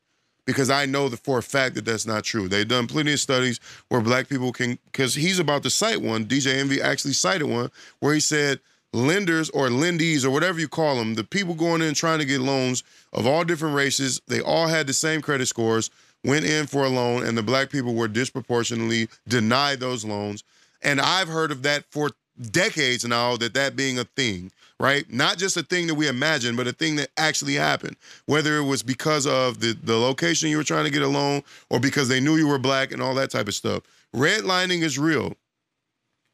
[0.47, 2.49] Because I know that for a fact that that's not true.
[2.49, 6.27] They've done plenty of studies where black people can, because he's about to cite one.
[6.27, 7.71] DJ Envy actually cited one
[8.01, 8.61] where he said
[8.93, 12.41] lenders or lendees or whatever you call them, the people going in trying to get
[12.41, 15.91] loans of all different races, they all had the same credit scores,
[16.25, 20.45] went in for a loan, and the black people were disproportionately denied those loans.
[20.81, 22.11] And I've heard of that for
[22.51, 25.11] decades now, that that being a thing, right?
[25.13, 27.97] Not just a thing that we imagine, but a thing that actually happened.
[28.27, 31.43] Whether it was because of the, the location you were trying to get a loan
[31.71, 33.83] or because they knew you were black and all that type of stuff.
[34.15, 35.35] Redlining is real.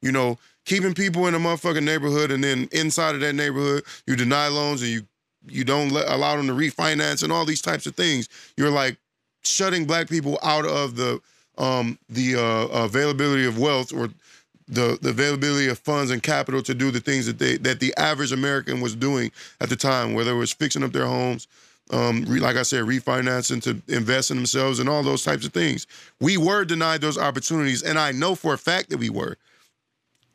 [0.03, 4.17] You know, keeping people in a motherfucking neighborhood and then inside of that neighborhood, you
[4.17, 5.03] deny loans and you
[5.49, 8.29] you don't let, allow them to refinance and all these types of things.
[8.57, 8.99] You're like
[9.43, 11.21] shutting black people out of the
[11.59, 14.09] um the uh, availability of wealth or
[14.71, 17.95] the, the availability of funds and capital to do the things that they that the
[17.97, 21.49] average American was doing at the time, whether it was fixing up their homes,
[21.91, 25.53] um, re, like I said, refinancing to invest in themselves and all those types of
[25.53, 25.87] things.
[26.21, 29.37] We were denied those opportunities, and I know for a fact that we were.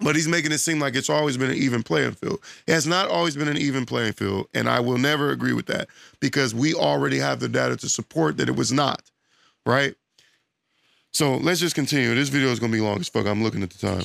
[0.02, 2.40] But he's making it seem like it's always been an even playing field.
[2.68, 5.68] It has not always been an even playing field, and I will never agree with
[5.68, 5.88] that
[6.20, 9.02] because we already have the data to support that it was not,
[9.66, 9.96] right?
[11.14, 12.14] So let's just continue.
[12.14, 13.26] This video is gonna be long as fuck.
[13.26, 14.04] I'm looking at the time.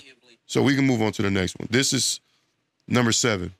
[0.50, 1.68] So we can move on to the next one.
[1.70, 2.18] This is
[2.88, 3.54] number seven.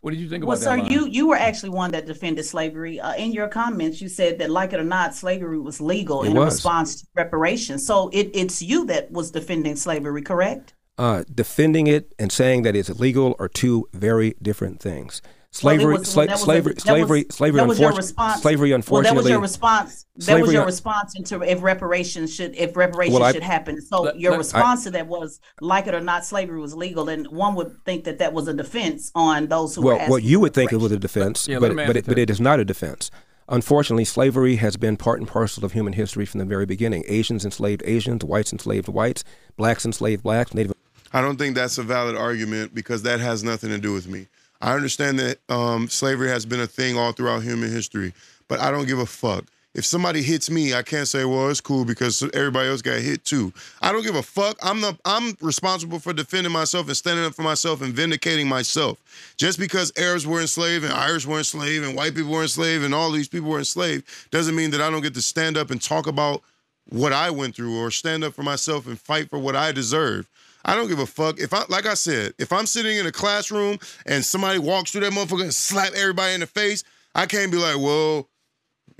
[0.00, 0.64] What did you think about Well, that?
[0.64, 0.90] sir, line?
[0.90, 2.98] you you were actually one that defended slavery.
[2.98, 6.30] Uh, in your comments, you said that, like it or not, slavery was legal It
[6.30, 6.54] in a was.
[6.54, 7.86] response to reparations.
[7.86, 10.72] So it, it's you that was defending slavery, correct?
[10.96, 15.20] Uh, defending it and saying that it's illegal are two very different things.
[15.62, 17.78] Well, Slavery, was- sla- well, that was a- slavery, that slavery, was- slavery, that was
[17.78, 18.42] your unfortunately, response.
[18.42, 20.06] slavery, Well, that was your response.
[20.16, 23.80] That was your response into if reparations should if reparations Well, I- should happen.
[23.80, 27.08] So Let- your let- response to that was, like it or not, slavery was legal,
[27.08, 30.10] and one would think that that was a defense on those who were well, asking
[30.10, 31.44] what you would think it was a reparations.
[31.44, 33.12] defense, Yeah, but him but it, but it is not a defense.
[33.48, 37.04] Unfortunately, slavery has been part and parcel of human history from the very beginning.
[37.06, 39.22] Asians enslaved Asians, whites enslaved whites,
[39.56, 40.72] blacks enslaved blacks, Native
[41.12, 44.26] I don't think that's a valid argument because that has nothing to do with me.
[44.60, 48.12] I understand that um, slavery has been a thing all throughout human history,
[48.48, 49.44] but I don't give a fuck.
[49.74, 53.24] If somebody hits me, I can't say, "Well, it's cool because everybody else got hit
[53.24, 53.52] too."
[53.82, 54.56] I don't give a fuck.
[54.62, 58.98] I'm the I'm responsible for defending myself and standing up for myself and vindicating myself.
[59.36, 62.94] Just because Arabs were enslaved and Irish were enslaved and white people were enslaved and
[62.94, 65.82] all these people were enslaved doesn't mean that I don't get to stand up and
[65.82, 66.42] talk about
[66.88, 70.28] what I went through or stand up for myself and fight for what I deserve.
[70.64, 71.38] I don't give a fuck.
[71.38, 75.02] If I like I said, if I'm sitting in a classroom and somebody walks through
[75.02, 76.84] that motherfucker and slap everybody in the face,
[77.14, 78.28] I can't be like, well,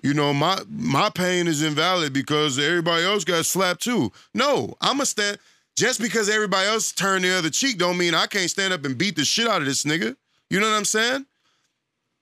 [0.03, 4.13] you know, my my pain is invalid because everybody else got slapped too.
[4.35, 5.39] No, I'm a stand
[5.77, 8.99] just because everybody else turned the other cheek don't mean I can't stand up and
[8.99, 10.17] beat the shit out of this nigga.
[10.51, 11.27] You know what I'm saying?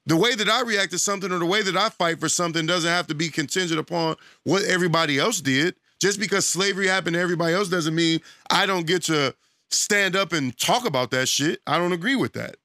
[0.06, 2.66] The way that I react to something or the way that I fight for something
[2.66, 5.74] doesn't have to be contingent upon what everybody else did.
[6.02, 8.18] Just because slavery happened to everybody else doesn't mean
[8.50, 9.36] I don't get to
[9.70, 11.60] stand up and talk about that shit.
[11.64, 12.56] I don't agree with that.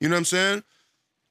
[0.00, 0.62] You know what I'm saying?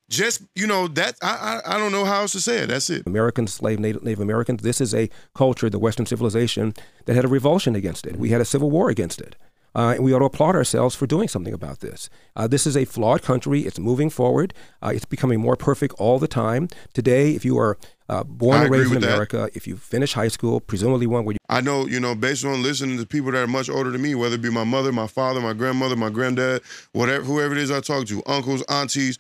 [0.10, 2.68] Just you know that I, I I don't know how else to say it.
[2.68, 3.08] That's it.
[3.08, 4.62] American slave Native, Native Americans.
[4.62, 6.74] This is a culture, the Western civilization,
[7.06, 8.18] that had a revulsion against it.
[8.18, 9.38] We had a civil war against it.
[9.74, 12.10] Uh, and we ought to applaud ourselves for doing something about this.
[12.36, 13.62] Uh, this is a flawed country.
[13.62, 14.54] It's moving forward.
[14.82, 16.68] Uh, it's becoming more perfect all the time.
[16.93, 17.78] Today, if you are
[18.10, 19.14] uh, born and raised in with that.
[19.14, 22.45] America, if you finish high school, presumably one where you I know, you know, based
[22.45, 24.91] on listening to people that are much older than me, whether it be my mother,
[24.91, 29.18] my father, my grandmother, my granddad, whatever, whoever it is I talk to, uncles, aunties,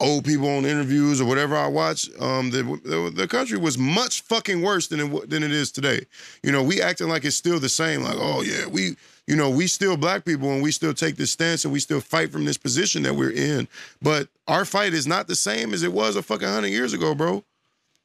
[0.00, 4.22] old people on interviews or whatever I watch, um, the, the the country was much
[4.22, 6.06] fucking worse than it, than it is today.
[6.42, 8.02] You know, we acting like it's still the same.
[8.02, 11.30] Like, oh yeah, we, you know, we still black people and we still take this
[11.30, 13.68] stance and we still fight from this position that we're in.
[14.00, 17.14] But our fight is not the same as it was a fucking hundred years ago,
[17.14, 17.44] bro.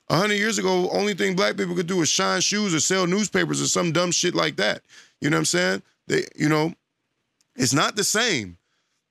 [0.09, 3.07] A hundred years ago, only thing black people could do was shine shoes or sell
[3.07, 4.81] newspapers or some dumb shit like that.
[5.19, 5.81] You know what I'm saying?
[6.07, 6.73] They, you know,
[7.55, 8.57] it's not the same.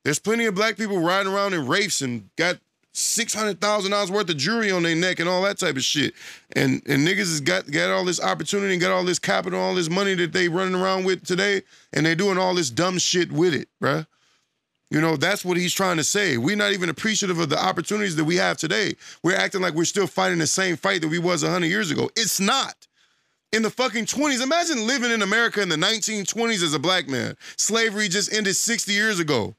[0.05, 2.59] There's plenty of black people riding around in Wraiths and got
[2.93, 5.83] six hundred thousand dollars worth of jewelry on their neck and all that type of
[5.83, 6.15] shit.
[6.55, 9.75] And and niggas has got got all this opportunity and got all this capital, all
[9.75, 13.33] this money that they running around with today, and they doing all this dumb shit
[13.33, 14.07] with it, bruh.
[14.95, 16.37] You know, that's what he's trying to say.
[16.39, 18.95] We're not even appreciative of the opportunities that we have today.
[19.25, 22.11] We're acting like we're still fighting the same fight that we was 100 years ago.
[22.15, 22.87] It's not.
[23.51, 27.37] In the fucking 20s, imagine living in America in the 1920s as a black man.
[27.57, 29.57] Slavery just ended 60 years ago.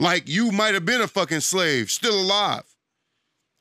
[0.00, 2.64] Like you might have been a fucking slave, still alive.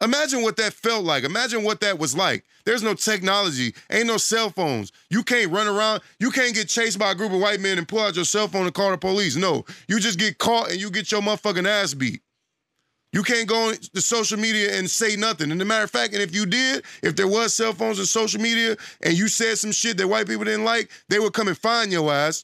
[0.04, 1.24] Imagine what that felt like.
[1.24, 2.44] Imagine what that was like.
[2.66, 4.92] There's no technology, ain't no cell phones.
[5.10, 6.02] You can't run around.
[6.20, 8.48] You can't get chased by a group of white men and pull out your cell
[8.48, 9.36] phone and call the police.
[9.36, 12.22] No, you just get caught and you get your motherfucking ass beat.
[13.14, 15.52] You can't go on the social media and say nothing.
[15.52, 18.08] And the matter of fact, and if you did, if there was cell phones and
[18.08, 21.48] social media and you said some shit that white people didn't like, they would come
[21.48, 22.44] and find your ass.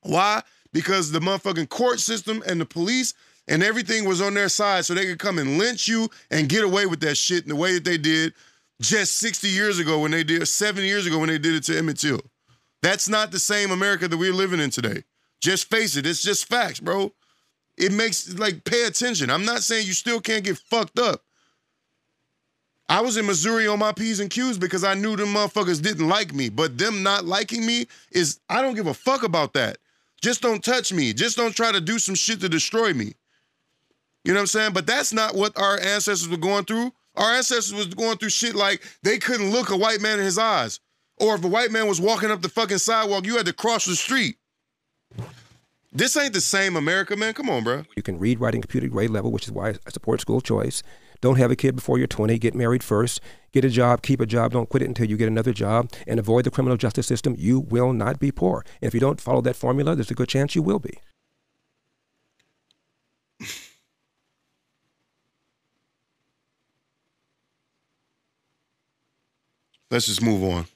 [0.00, 0.42] Why?
[0.72, 3.12] Because the motherfucking court system and the police
[3.48, 6.64] and everything was on their side so they could come and lynch you and get
[6.64, 8.34] away with that shit in the way that they did
[8.80, 11.78] just 60 years ago when they did, 70 years ago when they did it to
[11.78, 12.20] Emmett Till.
[12.82, 15.04] That's not the same America that we're living in today.
[15.40, 17.12] Just face it, it's just facts, bro.
[17.76, 19.30] It makes, like, pay attention.
[19.30, 21.22] I'm not saying you still can't get fucked up.
[22.88, 26.08] I was in Missouri on my P's and Q's because I knew them motherfuckers didn't
[26.08, 26.48] like me.
[26.48, 29.78] But them not liking me is, I don't give a fuck about that.
[30.22, 31.12] Just don't touch me.
[31.12, 33.14] Just don't try to do some shit to destroy me.
[34.26, 34.72] You know what I'm saying?
[34.72, 36.92] But that's not what our ancestors were going through.
[37.14, 40.36] Our ancestors was going through shit like they couldn't look a white man in his
[40.36, 40.80] eyes.
[41.18, 43.86] Or if a white man was walking up the fucking sidewalk, you had to cross
[43.86, 44.36] the street.
[45.92, 47.34] This ain't the same America, man.
[47.34, 47.84] Come on, bro.
[47.96, 50.82] You can read, write, and computer grade level, which is why I support school choice.
[51.20, 52.36] Don't have a kid before you're 20.
[52.38, 53.20] Get married first.
[53.52, 54.02] Get a job.
[54.02, 54.52] Keep a job.
[54.52, 55.90] Don't quit it until you get another job.
[56.06, 57.36] And avoid the criminal justice system.
[57.38, 58.64] You will not be poor.
[58.82, 60.98] And if you don't follow that formula, there's a good chance you will be.
[69.90, 70.66] Let's just move on.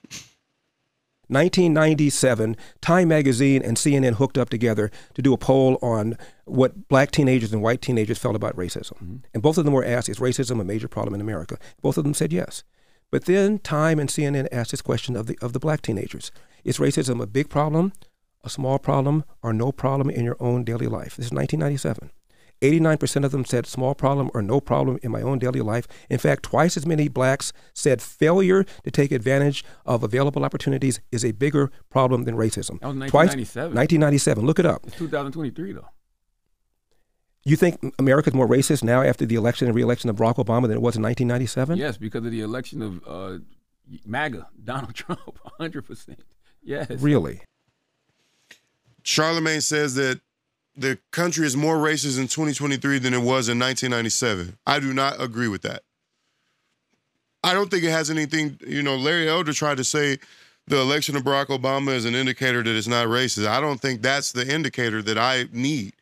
[1.30, 7.12] 1997, Time Magazine and CNN hooked up together to do a poll on what black
[7.12, 8.94] teenagers and white teenagers felt about racism.
[8.94, 9.16] Mm-hmm.
[9.32, 11.56] And both of them were asked, is racism a major problem in America?
[11.82, 12.64] Both of them said yes.
[13.12, 16.32] But then Time and CNN asked this question of the, of the black teenagers
[16.64, 17.92] Is racism a big problem,
[18.42, 21.16] a small problem, or no problem in your own daily life?
[21.16, 22.10] This is 1997.
[22.60, 25.86] 89% of them said small problem or no problem in my own daily life.
[26.08, 31.24] In fact, twice as many blacks said failure to take advantage of available opportunities is
[31.24, 32.78] a bigger problem than racism.
[32.80, 33.74] That was Twice- 1997.
[33.74, 34.44] 1997.
[34.46, 34.86] Look it up.
[34.86, 35.88] It's 2023 though.
[37.44, 40.72] You think America's more racist now after the election and reelection of Barack Obama than
[40.72, 41.78] it was in 1997?
[41.78, 43.38] Yes, because of the election of uh,
[44.04, 45.82] MAGA, Donald Trump, 100.
[45.82, 46.20] percent
[46.62, 46.90] Yes.
[46.90, 47.40] Really?
[49.02, 50.20] Charlamagne says that
[50.80, 54.56] the country is more racist in 2023 than it was in 1997.
[54.66, 55.82] I do not agree with that.
[57.44, 60.18] I don't think it has anything, you know, Larry Elder tried to say
[60.66, 63.46] the election of Barack Obama is an indicator that it's not racist.
[63.46, 65.92] I don't think that's the indicator that I need.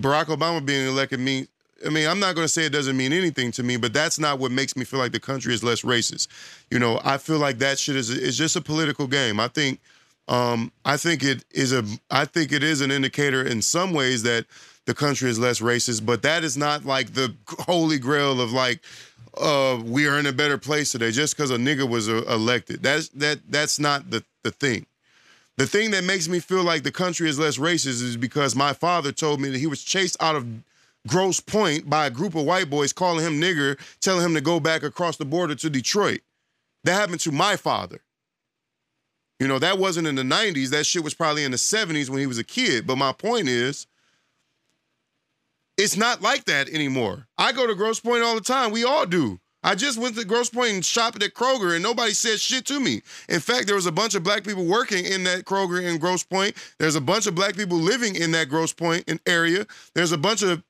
[0.00, 1.48] Barack Obama being elected means
[1.84, 4.18] I mean, I'm not going to say it doesn't mean anything to me, but that's
[4.18, 6.28] not what makes me feel like the country is less racist.
[6.70, 9.38] You know, I feel like that shit is is just a political game.
[9.38, 9.80] I think,
[10.28, 14.22] um, I think it is a, I think it is an indicator in some ways
[14.24, 14.46] that
[14.86, 18.80] the country is less racist, but that is not like the holy grail of like,
[19.36, 22.82] uh, we are in a better place today just because a nigga was uh, elected.
[22.82, 24.86] That's that that's not the the thing.
[25.56, 28.72] The thing that makes me feel like the country is less racist is because my
[28.72, 30.46] father told me that he was chased out of
[31.06, 34.60] Grosse Pointe by a group of white boys calling him nigger, telling him to go
[34.60, 36.20] back across the border to Detroit.
[36.84, 38.00] That happened to my father.
[39.38, 40.70] You know, that wasn't in the 90s.
[40.70, 42.86] That shit was probably in the 70s when he was a kid.
[42.86, 43.86] But my point is,
[45.76, 47.26] it's not like that anymore.
[47.36, 48.72] I go to Grosse Pointe all the time.
[48.72, 49.38] We all do.
[49.62, 52.78] I just went to Grosse Pointe and shopped at Kroger, and nobody said shit to
[52.78, 53.02] me.
[53.28, 56.22] In fact, there was a bunch of black people working in that Kroger in Grosse
[56.22, 56.56] Pointe.
[56.78, 59.66] There's a bunch of black people living in that Grosse Pointe area.
[59.94, 60.62] There's a bunch of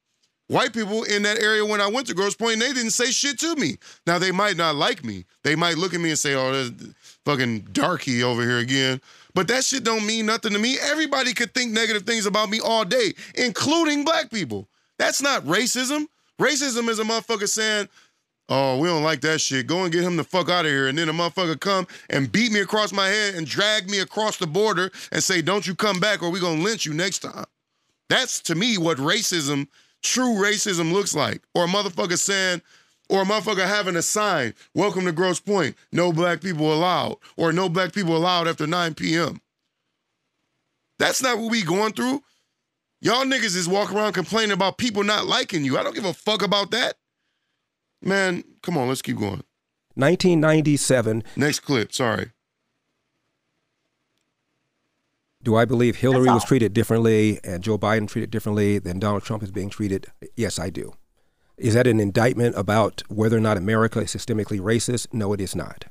[0.49, 3.11] white people in that area when I went to Grosse Pointe, and they didn't say
[3.11, 3.77] shit to me.
[4.07, 5.27] Now they might not like me.
[5.45, 6.71] They might look at me and say, "Oh,
[7.27, 9.03] fucking darky over here again."
[9.35, 10.79] But that shit don't mean nothing to me.
[10.81, 14.67] Everybody could think negative things about me all day, including black people.
[14.97, 16.07] That's not racism.
[16.41, 17.89] Racism is a motherfucker saying,
[18.49, 19.67] Oh, we don't like that shit.
[19.67, 20.87] Go and get him the fuck out of here.
[20.87, 24.37] And then a motherfucker come and beat me across my head and drag me across
[24.37, 27.45] the border and say, Don't you come back or we gonna lynch you next time.
[28.09, 29.67] That's to me what racism,
[30.03, 31.43] true racism looks like.
[31.55, 32.63] Or a motherfucker saying,
[33.09, 37.53] or a motherfucker having a sign, welcome to Grosse Pointe, no black people allowed, or
[37.53, 39.41] no black people allowed after 9 p.m.
[40.99, 42.23] That's not what we going through.
[43.01, 45.79] Y'all niggas is walking around complaining about people not liking you.
[45.79, 46.97] I don't give a fuck about that.
[48.03, 49.43] Man, come on, let's keep going.
[49.95, 51.23] 1997.
[51.37, 52.33] Next clip, sorry.
[55.43, 59.45] Do I believe Hillary was treated differently and Joe Biden treated differently than Donald Trump
[59.45, 60.09] is being treated?
[60.35, 60.95] Yes, I do.
[61.59, 65.09] Is that an indictment about whether or not America is systemically racist?
[65.13, 65.87] No, it is not.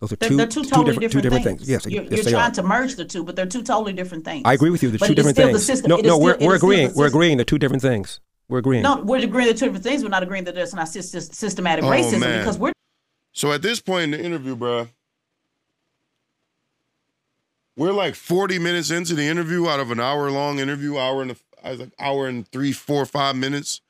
[0.00, 1.58] Those are They're, two, they're two two totally different, different, two different things.
[1.60, 1.70] things.
[1.70, 2.54] Yes, you're, yes, you're trying are.
[2.54, 4.42] to merge the two, but they're two totally different things.
[4.44, 4.90] I agree with you.
[4.90, 5.86] They're But two different things.
[5.86, 6.94] no, no, we're, it we're is the agreeing.
[6.94, 7.38] We're agreeing.
[7.38, 8.20] They're two different things.
[8.48, 8.82] We're agreeing.
[8.82, 10.02] No, we're agreeing to two different things.
[10.02, 12.40] We're not agreeing that there's not syst- systematic Oh, racism man.
[12.40, 12.72] because we're
[13.32, 14.88] So at this point in the interview, bruh,
[17.76, 21.30] we're like 40 minutes into the interview out of an hour long interview, hour and
[21.32, 23.80] a, I was like hour and three, four, five minutes,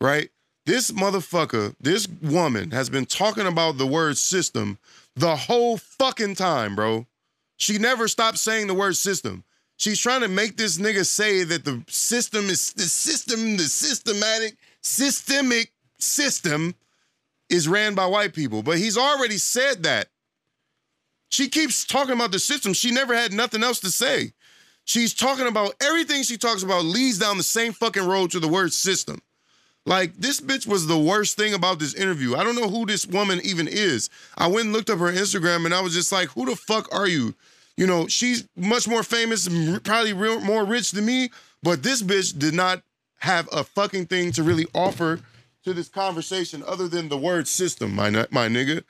[0.00, 0.30] right?
[0.70, 4.78] This motherfucker, this woman has been talking about the word system
[5.16, 7.08] the whole fucking time, bro.
[7.56, 9.42] She never stopped saying the word system.
[9.78, 14.58] She's trying to make this nigga say that the system is the system, the systematic,
[14.80, 16.76] systemic system
[17.48, 18.62] is ran by white people.
[18.62, 20.06] But he's already said that.
[21.30, 22.74] She keeps talking about the system.
[22.74, 24.34] She never had nothing else to say.
[24.84, 28.46] She's talking about everything she talks about leads down the same fucking road to the
[28.46, 29.20] word system.
[29.86, 32.36] Like this bitch was the worst thing about this interview.
[32.36, 34.10] I don't know who this woman even is.
[34.36, 36.94] I went and looked up her Instagram and I was just like, who the fuck
[36.94, 37.34] are you?
[37.76, 41.30] You know, she's much more famous and probably real, more rich than me,
[41.62, 42.82] but this bitch did not
[43.20, 45.20] have a fucking thing to really offer
[45.64, 48.82] to this conversation other than the word system, my, my nigga.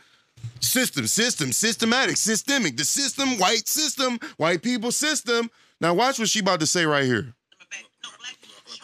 [0.60, 2.76] System, system, systematic, systemic.
[2.76, 5.50] The system, white system, white people system.
[5.80, 7.34] Now watch what she about to say right here.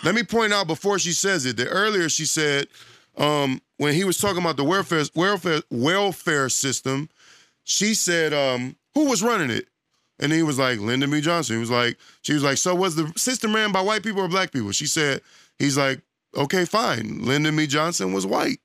[0.04, 2.68] Let me point out before she says it that earlier she said
[3.16, 7.08] um, when he was talking about the welfare welfare welfare system,
[7.64, 9.68] she said, um, "Who was running it?"
[10.18, 11.20] And he was like, "Lyndon B.
[11.20, 14.22] Johnson." He was like, "She was like, so was the system ran by white people
[14.22, 15.22] or black people?" She said,
[15.58, 16.00] "He's like,
[16.36, 17.24] okay, fine.
[17.24, 17.66] Lyndon B.
[17.66, 18.60] Johnson was white."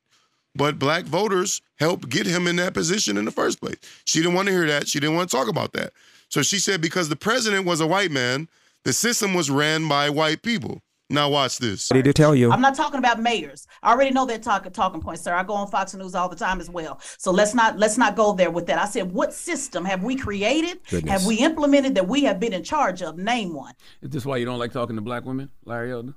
[0.54, 3.78] But black voters helped get him in that position in the first place.
[4.06, 4.88] She didn't want to hear that.
[4.88, 5.94] She didn't want to talk about that.
[6.28, 8.50] So she said because the president was a white man,
[8.84, 10.82] the system was ran by white people.
[11.12, 11.90] Now watch this.
[11.92, 12.52] Ready to tell you.
[12.52, 13.68] I'm not talking about mayors.
[13.84, 15.34] I already know that talk, talking point, sir.
[15.34, 17.00] I go on Fox News all the time as well.
[17.18, 18.80] So let's not let's not go there with that.
[18.80, 20.80] I said, what system have we created?
[20.90, 21.12] Goodness.
[21.12, 23.18] Have we implemented that we have been in charge of?
[23.18, 23.74] Name one.
[24.02, 26.14] Is this why you don't like talking to black women, Larry Elder?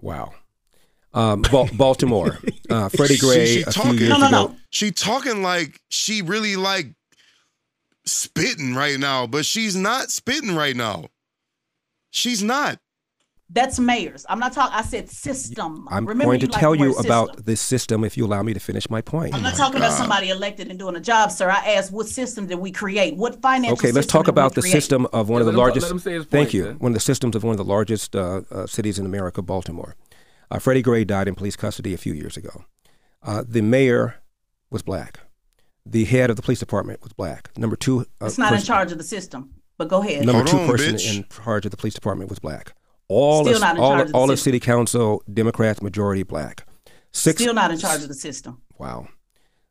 [0.00, 0.32] Wow.
[1.14, 2.38] Um, Bal- Baltimore.
[2.70, 4.46] Uh, Freddie Gray she a few talking- years No, no, ago.
[4.48, 4.56] no.
[4.70, 6.94] She talking like she really like
[8.04, 11.06] spitting right now, but she's not spitting right now.
[12.10, 12.78] She's not.
[13.50, 14.26] That's mayors.
[14.28, 14.76] I'm not talking.
[14.76, 15.88] I said system.
[15.90, 18.26] I'm Remember going to you like tell the you word about this system if you
[18.26, 19.34] allow me to finish my point.
[19.34, 21.48] I'm not talking about somebody elected and doing a job, sir.
[21.48, 23.16] I asked what system did we create?
[23.16, 24.72] What financial Okay, let's talk about the create?
[24.72, 25.84] system of one Yeah, of the let him- largest.
[25.86, 26.64] let him say his thank you.
[26.64, 26.78] man.
[26.78, 29.96] One of the systems of one of the largest uh, uh, cities in America, Baltimore.
[30.50, 32.64] Uh, Freddie Gray died in police custody a few years ago.
[33.22, 34.16] Uh, the mayor
[34.70, 35.20] was black.
[35.86, 37.48] The head of the police department was black.
[37.56, 39.54] Number two, uh, It's not in charge of the system.
[39.78, 40.26] But go ahead.
[40.26, 41.16] Number Hold two on, person bitch.
[41.16, 42.74] in charge of the police department was black.
[43.08, 44.56] All Still of, not in all, charge of, the all of city.
[44.56, 46.66] city council Democrats majority black.
[47.12, 48.60] Six, Still not in charge of the system.
[48.78, 49.08] Wow.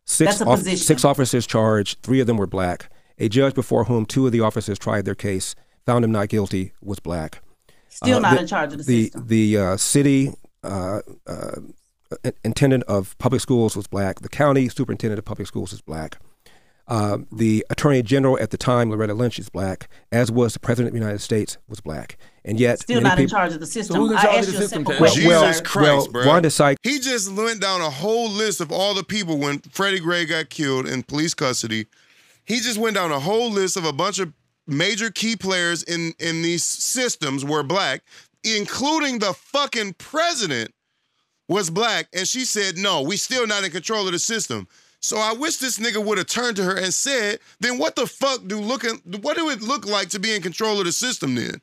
[0.05, 0.77] Six, That's a off- position.
[0.77, 2.89] six officers charged, three of them were black.
[3.19, 5.53] A judge before whom two of the officers tried their case
[5.85, 7.41] found him not guilty was black.
[7.89, 9.27] Still Uh, not the- in charge of the, The, system.
[9.27, 10.33] the uh, city
[10.63, 11.51] uh, uh,
[12.43, 14.21] intendant of public schools was black.
[14.21, 16.17] The county superintendent of public schools is black.
[16.87, 20.87] Uh, the attorney general at the time, Loretta Lynch, is black, as was the president
[20.89, 22.17] of the United States, was black.
[22.45, 23.97] And yet, Still many not in charge of the system.
[23.97, 25.27] who's in I charge of asked the you a system, simple Well, question.
[25.27, 25.61] well, Jesus.
[25.67, 26.27] Christ, well, bro.
[26.27, 29.99] Wanda Sykes He just went down a whole list of all the people when Freddie
[29.99, 31.87] Gray got killed in police custody.
[32.45, 34.31] He just went down a whole list of a bunch of
[34.65, 38.01] major key players in in these systems were black,
[38.45, 40.73] including the fucking president
[41.49, 44.67] was black, and she said, "No, we still not in control of the system."
[44.99, 48.07] So I wish this nigga would have turned to her and said, "Then what the
[48.07, 49.01] fuck do looking?
[49.21, 51.61] What do it look like to be in control of the system then?"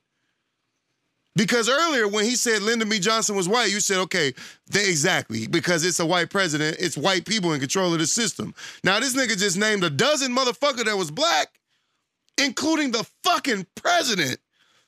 [1.36, 3.00] Because earlier when he said Lyndon B.
[3.00, 4.32] Johnson was white, you said, okay,
[4.68, 8.54] they, exactly, because it's a white president, it's white people in control of the system.
[8.84, 11.48] Now this nigga just named a dozen motherfucker that was black,
[12.38, 14.38] including the fucking president.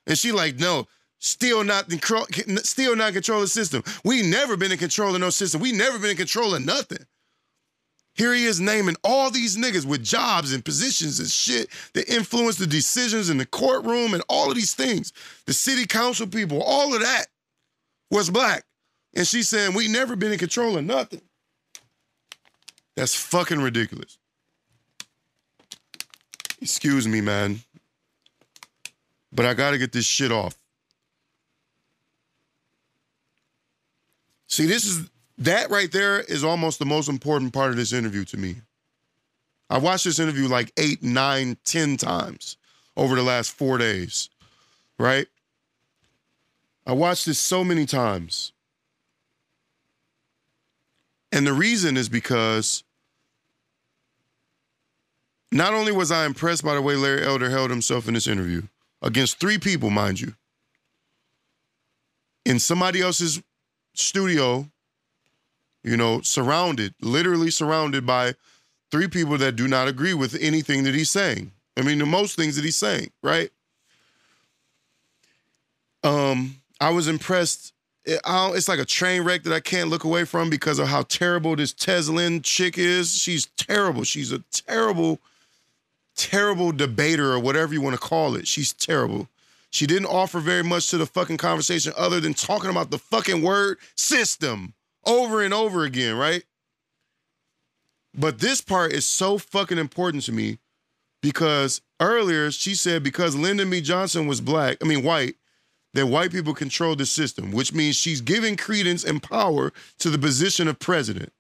[0.06, 0.86] And she like, no,
[1.18, 2.00] still not in
[2.58, 3.82] still not in control of the system.
[4.04, 5.60] We never been in control of no system.
[5.60, 7.04] We never been in control of nothing.
[8.16, 12.56] Here he is naming all these niggas with jobs and positions and shit that influence
[12.56, 15.12] the decisions in the courtroom and all of these things.
[15.44, 17.26] The city council people, all of that
[18.10, 18.64] was black.
[19.14, 21.20] And she's saying we never been in control of nothing.
[22.96, 24.16] That's fucking ridiculous.
[26.62, 27.60] Excuse me, man.
[29.30, 30.56] But I gotta get this shit off.
[34.46, 38.24] See, this is that right there is almost the most important part of this interview
[38.26, 38.56] to me.
[39.68, 42.56] I watched this interview like eight, nine, ten times
[42.96, 44.30] over the last four days,
[44.98, 45.26] right?
[46.86, 48.52] I watched this so many times.
[51.32, 52.84] And the reason is because
[55.50, 58.62] not only was I impressed by the way Larry Elder held himself in this interview,
[59.02, 60.34] against three people, mind you,
[62.44, 63.42] in somebody else's
[63.94, 64.70] studio,
[65.86, 68.34] you know, surrounded, literally surrounded by
[68.90, 71.52] three people that do not agree with anything that he's saying.
[71.76, 73.50] I mean, the most things that he's saying, right?
[76.02, 77.72] Um, I was impressed.
[78.04, 81.02] It- it's like a train wreck that I can't look away from because of how
[81.02, 83.16] terrible this Tezlyn chick is.
[83.16, 84.02] She's terrible.
[84.04, 85.20] She's a terrible,
[86.16, 88.48] terrible debater or whatever you want to call it.
[88.48, 89.28] She's terrible.
[89.70, 93.42] She didn't offer very much to the fucking conversation other than talking about the fucking
[93.42, 94.72] word system
[95.06, 96.44] over and over again, right?
[98.14, 100.58] But this part is so fucking important to me
[101.22, 103.80] because earlier she said because Lyndon B.
[103.80, 105.36] Johnson was black, I mean white,
[105.94, 110.18] that white people control the system, which means she's giving credence and power to the
[110.18, 111.32] position of president.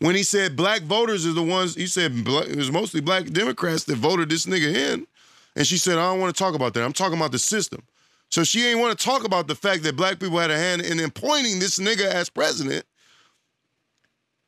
[0.00, 3.26] When he said black voters are the ones, he said black, it was mostly black
[3.26, 5.06] Democrats that voted this nigga in.
[5.54, 6.82] And she said, I don't want to talk about that.
[6.82, 7.82] I'm talking about the system.
[8.32, 10.80] So she ain't want to talk about the fact that black people had a hand
[10.80, 12.86] in appointing this nigga as president.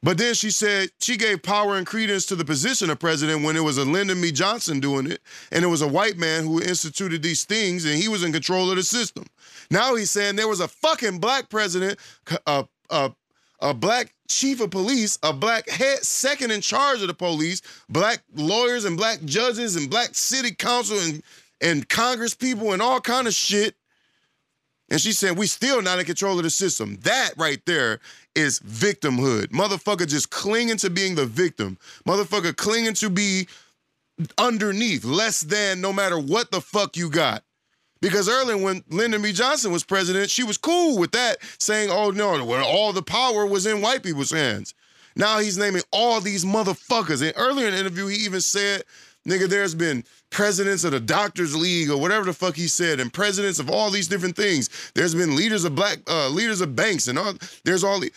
[0.02, 3.56] But then she said she gave power and credence to the position of president when
[3.56, 4.32] it was a Lyndon B.
[4.32, 5.20] Johnson doing it,
[5.52, 8.70] and it was a white man who instituted these things, and he was in control
[8.70, 9.24] of the system.
[9.70, 11.98] Now he's saying there was a fucking black president,
[12.47, 13.12] a a,
[13.61, 18.23] a black chief of police, a black head second in charge of the police, black
[18.35, 21.23] lawyers and black judges and black city council and
[21.60, 23.74] and Congress people and all kind of shit.
[24.90, 26.98] And she's saying we still not in control of the system.
[27.02, 28.01] That right there
[28.35, 29.47] is victimhood.
[29.47, 31.78] Motherfucker just clinging to being the victim.
[32.06, 33.48] Motherfucker clinging to be
[34.39, 37.43] underneath, less than no matter what the fuck you got.
[38.01, 39.32] Because earlier when Lyndon B.
[39.32, 43.47] Johnson was president, she was cool with that, saying, oh no, well, all the power
[43.47, 44.74] was in white people's hands.
[45.16, 47.22] Now he's naming all these motherfuckers.
[47.22, 48.85] And earlier in the interview, he even said,
[49.28, 53.12] nigga, there's been presidents of the Doctors League or whatever the fuck he said, and
[53.12, 54.68] presidents of all these different things.
[54.94, 57.34] There's been leaders of black uh, leaders of banks and all.
[57.64, 58.12] There's all the,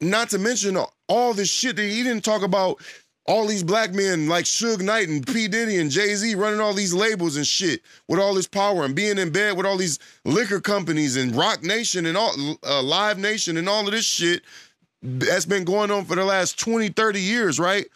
[0.00, 0.76] not to mention
[1.08, 2.80] all, this shit that he didn't talk about.
[3.28, 6.72] All these black men like Suge Knight and P Diddy and Jay Z running all
[6.72, 9.98] these labels and shit with all this power and being in bed with all these
[10.24, 12.32] liquor companies and Roc Nation and all
[12.64, 14.42] uh, Live Nation and all of this shit
[15.02, 17.86] that's been going on for the last 20, 30 years, right?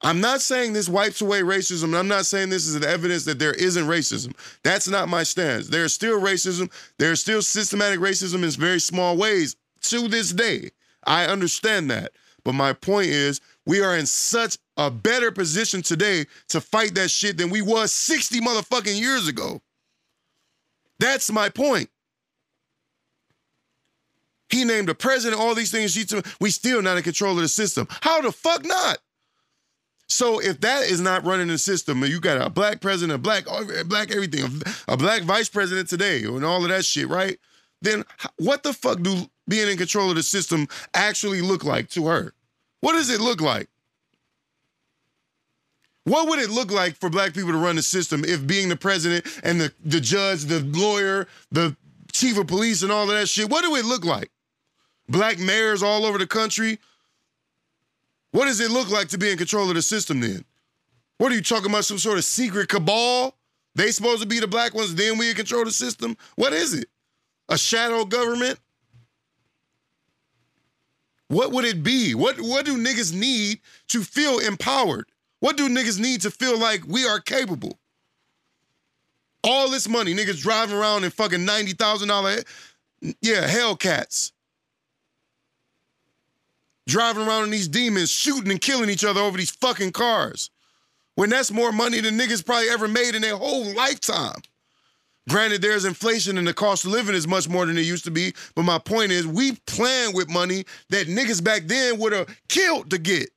[0.00, 1.98] I'm not saying this wipes away racism.
[1.98, 4.34] I'm not saying this is an evidence that there isn't racism.
[4.62, 5.68] That's not my stance.
[5.68, 6.70] There's still racism.
[6.98, 10.70] There's still systematic racism in very small ways to this day.
[11.04, 12.12] I understand that.
[12.44, 17.10] But my point is, we are in such a better position today to fight that
[17.10, 19.60] shit than we was 60 motherfucking years ago.
[21.00, 21.90] That's my point.
[24.48, 25.92] He named a president, all these things.
[25.92, 26.06] She
[26.40, 27.86] we still not in control of the system.
[28.00, 28.98] How the fuck not?
[30.08, 33.18] So if that is not running the system, and you got a black president, a
[33.18, 37.38] black, eh, black everything, a black vice president today, and all of that shit, right?
[37.82, 38.04] Then
[38.38, 42.32] what the fuck do being in control of the system actually look like to her?
[42.80, 43.68] What does it look like?
[46.04, 48.76] What would it look like for black people to run the system if being the
[48.76, 51.76] president and the, the judge, the lawyer, the
[52.12, 54.30] chief of police, and all of that shit, what do it look like?
[55.10, 56.78] Black mayors all over the country.
[58.32, 60.44] What does it look like to be in control of the system then?
[61.18, 61.84] What are you talking about?
[61.84, 63.34] Some sort of secret cabal?
[63.74, 66.16] They supposed to be the black ones, then we control the system?
[66.36, 66.88] What is it?
[67.48, 68.58] A shadow government?
[71.28, 72.14] What would it be?
[72.14, 75.06] What what do niggas need to feel empowered?
[75.40, 77.78] What do niggas need to feel like we are capable?
[79.44, 82.44] All this money, niggas driving around in fucking $90,000,
[83.20, 84.32] yeah, Hellcats.
[86.88, 90.48] Driving around in these demons, shooting and killing each other over these fucking cars.
[91.16, 94.40] When that's more money than niggas probably ever made in their whole lifetime.
[95.28, 98.10] Granted, there's inflation and the cost of living is much more than it used to
[98.10, 98.32] be.
[98.54, 102.88] But my point is, we plan with money that niggas back then would have killed
[102.90, 103.28] to get.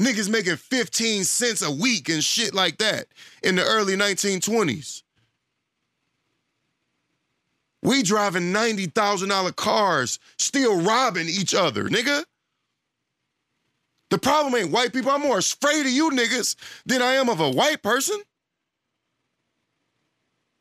[0.00, 3.06] Niggas making 15 cents a week and shit like that
[3.42, 5.02] in the early 1920s.
[7.82, 12.24] We driving $90,000 cars, still robbing each other, nigga.
[14.10, 15.10] The problem ain't white people.
[15.10, 16.56] I'm more afraid of you niggas
[16.86, 18.18] than I am of a white person.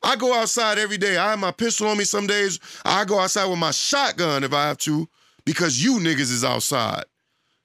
[0.04, 1.18] I go outside every day.
[1.18, 2.60] I have my pistol on me some days.
[2.86, 5.08] I go outside with my shotgun if I have to
[5.46, 7.06] because you niggas is outside.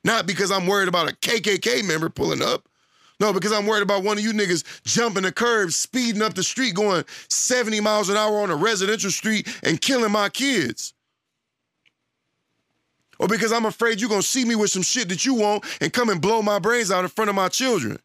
[0.05, 2.69] Not because I'm worried about a KKK member pulling up.
[3.23, 6.43] No, because I'm worried about one of you niggas jumping the curb, speeding up the
[6.43, 10.93] street, going 70 miles an hour on a residential street and killing my kids.
[13.20, 15.93] Or because I'm afraid you're gonna see me with some shit that you want and
[15.93, 18.01] come and blow my brains out in front of my children.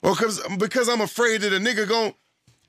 [0.00, 2.14] Or because because I'm afraid that a nigga gon'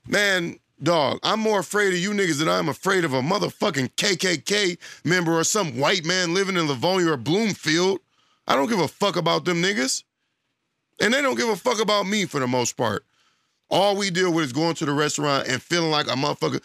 [0.08, 4.76] man, Dog, I'm more afraid of you niggas than I'm afraid of a motherfucking KKK
[5.04, 8.00] member or some white man living in Livonia or Bloomfield.
[8.50, 10.02] I don't give a fuck about them niggas.
[11.00, 13.04] And they don't give a fuck about me for the most part.
[13.70, 16.60] All we deal with is going to the restaurant and feeling like a motherfucker.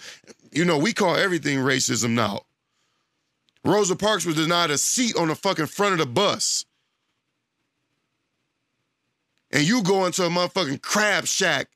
[0.52, 2.42] You know, we call everything racism now.
[3.64, 6.66] Rosa Parks was denied a seat on the fucking front of the bus.
[9.52, 11.68] And you go into a motherfucking crab shack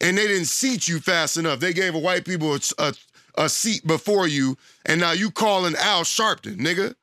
[0.00, 1.60] and they didn't seat you fast enough.
[1.60, 2.94] They gave a white people a, a,
[3.36, 4.56] a seat before you,
[4.86, 6.94] and now you calling Al Sharpton, nigga.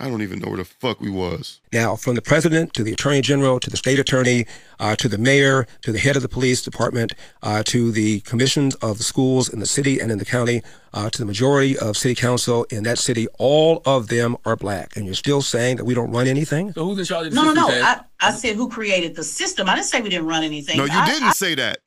[0.00, 1.60] I don't even know where the fuck we was.
[1.72, 4.46] Now, from the president to the attorney general to the state attorney
[4.78, 8.76] uh, to the mayor to the head of the police department uh, to the commissions
[8.76, 10.62] of the schools in the city and in the county
[10.92, 14.96] uh, to the majority of city council in that city, all of them are black.
[14.96, 16.72] And you're still saying that we don't run anything?
[16.72, 17.62] So who's in charge of the no, system?
[17.62, 17.84] No, no, no.
[17.84, 19.68] I, I said who created the system.
[19.68, 20.78] I didn't say we didn't run anything.
[20.78, 21.78] No, you I, didn't I, say that.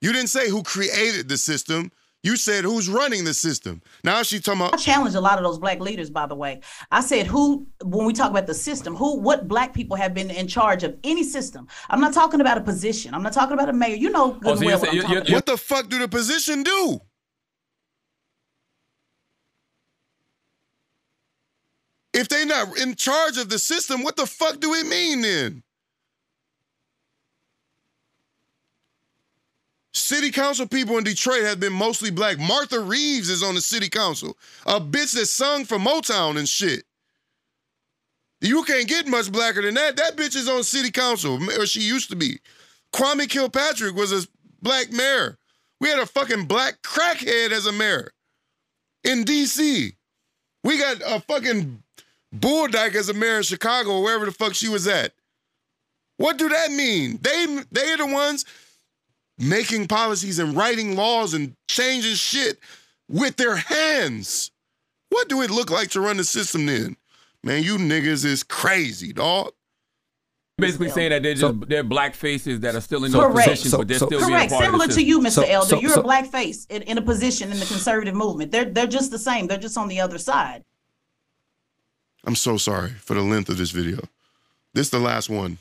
[0.00, 1.90] You didn't say who created the system.
[2.22, 3.80] You said who's running the system.
[4.04, 4.74] Now she's talking about.
[4.74, 6.60] I challenge a lot of those black leaders, by the way.
[6.90, 10.30] I said who, when we talk about the system, who, what black people have been
[10.30, 11.66] in charge of any system.
[11.88, 13.14] I'm not talking about a position.
[13.14, 13.96] I'm not talking about a mayor.
[13.96, 16.08] You know oh, good oh, so well what, you're, you're, what the fuck do the
[16.08, 17.00] position do?
[22.12, 25.62] If they're not in charge of the system, what the fuck do it mean then?
[29.92, 32.38] City council people in Detroit have been mostly black.
[32.38, 34.36] Martha Reeves is on the city council,
[34.66, 36.84] a bitch that sung for Motown and shit.
[38.40, 39.96] You can't get much blacker than that.
[39.96, 42.38] That bitch is on city council, or she used to be.
[42.94, 44.26] Kwame Kilpatrick was a
[44.62, 45.38] black mayor.
[45.80, 48.12] We had a fucking black crackhead as a mayor
[49.04, 49.92] in D.C.
[50.62, 51.82] We got a fucking
[52.34, 55.12] Bulldyke as a mayor in Chicago wherever the fuck she was at.
[56.16, 57.18] What do that mean?
[57.22, 58.44] They they are the ones
[59.40, 62.58] making policies and writing laws and changing shit
[63.08, 64.50] with their hands.
[65.08, 66.96] What do it look like to run the system then?
[67.42, 69.52] Man, you niggas is crazy, dog.
[70.58, 73.70] Basically saying that they're just so, they're black faces that are still in those positions,
[73.70, 74.52] so, but they're so, still correct.
[74.52, 75.48] Similar to you, Mr.
[75.48, 78.52] Elder, you're a black face in, in a position in the conservative movement.
[78.52, 79.46] They're they're just the same.
[79.46, 80.64] They're just on the other side.
[82.24, 84.00] I'm so sorry for the length of this video.
[84.74, 85.56] This is the last one.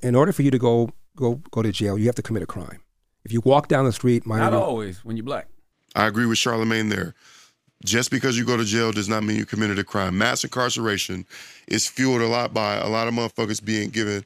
[0.00, 2.46] In order for you to go go go to jail, you have to commit a
[2.46, 2.80] crime.
[3.24, 5.48] If you walk down the street, not always when you're black.
[5.94, 7.14] I agree with Charlamagne there.
[7.84, 10.16] Just because you go to jail does not mean you committed a crime.
[10.16, 11.26] Mass incarceration
[11.68, 14.24] is fueled a lot by a lot of motherfuckers being given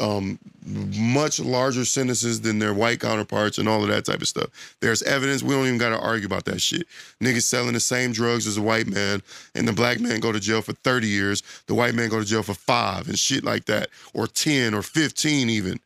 [0.00, 4.76] um, much larger sentences than their white counterparts and all of that type of stuff.
[4.80, 5.42] There's evidence.
[5.42, 6.86] We don't even got to argue about that shit.
[7.20, 9.22] Niggas selling the same drugs as a white man,
[9.54, 11.42] and the black man go to jail for 30 years.
[11.66, 14.82] The white man go to jail for five and shit like that, or 10 or
[14.82, 15.78] 15 even.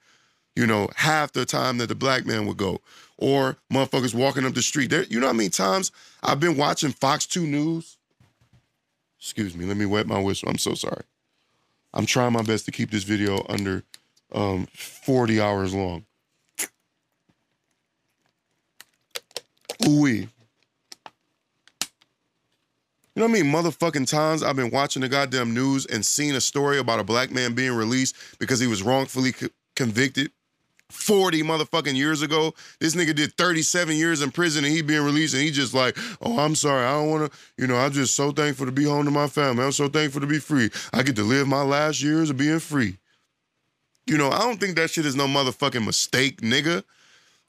[0.59, 2.80] You know, half the time that the black man would go.
[3.16, 4.90] Or motherfuckers walking up the street.
[4.90, 7.97] There, you know how many times I've been watching Fox 2 News?
[9.20, 10.48] Excuse me, let me wet my whistle.
[10.48, 11.05] I'm so sorry.
[11.94, 13.85] I'm trying my best to keep this video under
[14.35, 16.05] um, 40 hours long.
[19.86, 20.28] Ooh wee.
[23.14, 23.52] You know what I mean?
[23.52, 27.30] Motherfucking times I've been watching the goddamn news and seen a story about a black
[27.30, 30.32] man being released because he was wrongfully co- convicted
[30.90, 32.55] 40 motherfucking years ago.
[32.81, 35.97] This nigga did 37 years in prison and he being released and he just like,
[36.23, 36.85] oh, I'm sorry.
[36.85, 39.27] I don't want to, you know, I'm just so thankful to be home to my
[39.27, 39.65] family.
[39.65, 40.70] I'm so thankful to be free.
[40.93, 42.97] I get to live my last years of being free.
[44.06, 46.82] You know, I don't think that shit is no motherfucking mistake, nigga.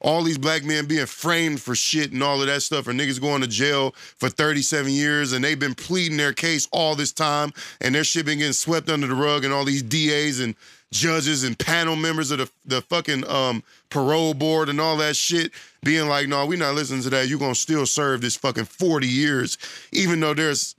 [0.02, 3.20] All these black men being framed for shit and all of that stuff, or niggas
[3.20, 7.52] going to jail for 37 years and they've been pleading their case all this time
[7.82, 10.56] and their shit been getting swept under the rug and all these DAs and
[10.91, 15.52] judges and panel members of the, the fucking um, parole board and all that shit
[15.84, 17.28] being like, no, we're not listening to that.
[17.28, 19.57] You're going to still serve this fucking 40 years,
[19.91, 20.76] even though there's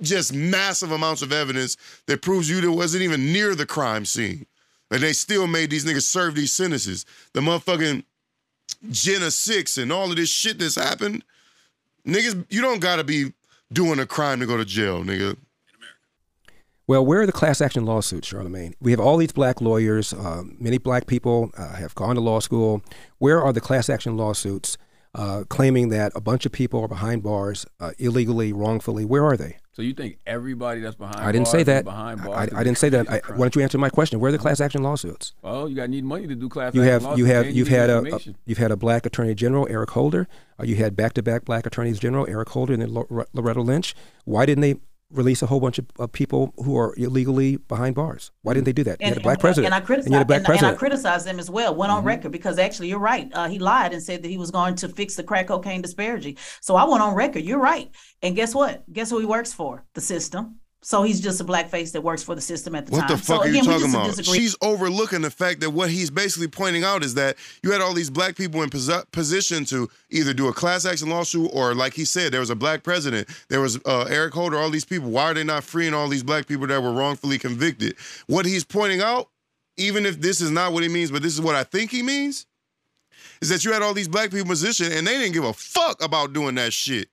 [0.00, 1.76] just massive amounts of evidence
[2.06, 4.46] that proves you wasn't even near the crime scene.
[4.90, 7.06] And they still made these niggas serve these sentences.
[7.32, 8.02] The motherfucking
[8.90, 11.22] Jena 6 and all of this shit that's happened.
[12.06, 13.32] Niggas, you don't gotta be
[13.72, 15.36] doing a crime to go to jail, nigga.
[16.90, 18.74] Well, where are the class action lawsuits, Charlamagne?
[18.80, 20.12] We have all these black lawyers.
[20.12, 22.82] Uh, many black people uh, have gone to law school.
[23.18, 24.76] Where are the class action lawsuits
[25.14, 29.04] uh, claiming that a bunch of people are behind bars uh, illegally, wrongfully?
[29.04, 29.58] Where are they?
[29.72, 31.20] So you think everybody that's behind?
[31.20, 31.84] I didn't say that.
[31.84, 33.08] Behind bars I, I didn't say that.
[33.08, 34.18] I, why don't you answer my question?
[34.18, 35.32] Where are the class action lawsuits?
[35.42, 36.74] Well, you got need money to do class.
[36.74, 37.18] You action have lawsuits.
[37.20, 40.26] you have you've had a, a you've had a black attorney general Eric Holder.
[40.58, 43.62] Uh, you had back to back black attorneys general Eric Holder and then Lor- Loretta
[43.62, 43.94] Lynch.
[44.24, 44.74] Why didn't they
[45.10, 48.30] release a whole bunch of, of people who are illegally behind bars?
[48.42, 49.00] Why didn't they do that?
[49.00, 49.74] you had a black president.
[49.74, 51.74] And I criticized, you had a black and, and I criticized them as well.
[51.74, 52.06] Went on Mhm.
[52.06, 53.28] record because actually, you're right.
[53.32, 56.38] Uh, he lied and said that he was going to fix the crack cocaine disparity.
[56.60, 57.44] So I went on record.
[57.44, 57.90] You're right.
[58.22, 58.84] And guess what?
[58.92, 59.84] Guess who he works for?
[59.94, 60.59] The system.
[60.82, 63.10] So he's just a black face that works for the system at the What time.
[63.10, 64.06] What the fuck so are you again, we talking about?
[64.16, 64.38] disagree.
[64.38, 67.92] She's overlooking the fact that what he's basically pointing out is that you had all
[67.92, 71.92] these black people in posi- position to either do a class action lawsuit or, like
[71.92, 75.10] he said, there was a black president, there was uh, Eric Holder, all these people.
[75.10, 77.94] Why are they not freeing all these black people that were wrongfully convicted?
[78.26, 79.28] What he's pointing out,
[79.76, 82.02] even if this is not what he means, but this is what I think he
[82.02, 82.46] means,
[83.42, 85.52] is that you had all these black people in position and they didn't give a
[85.52, 87.08] fuck about doing that shit.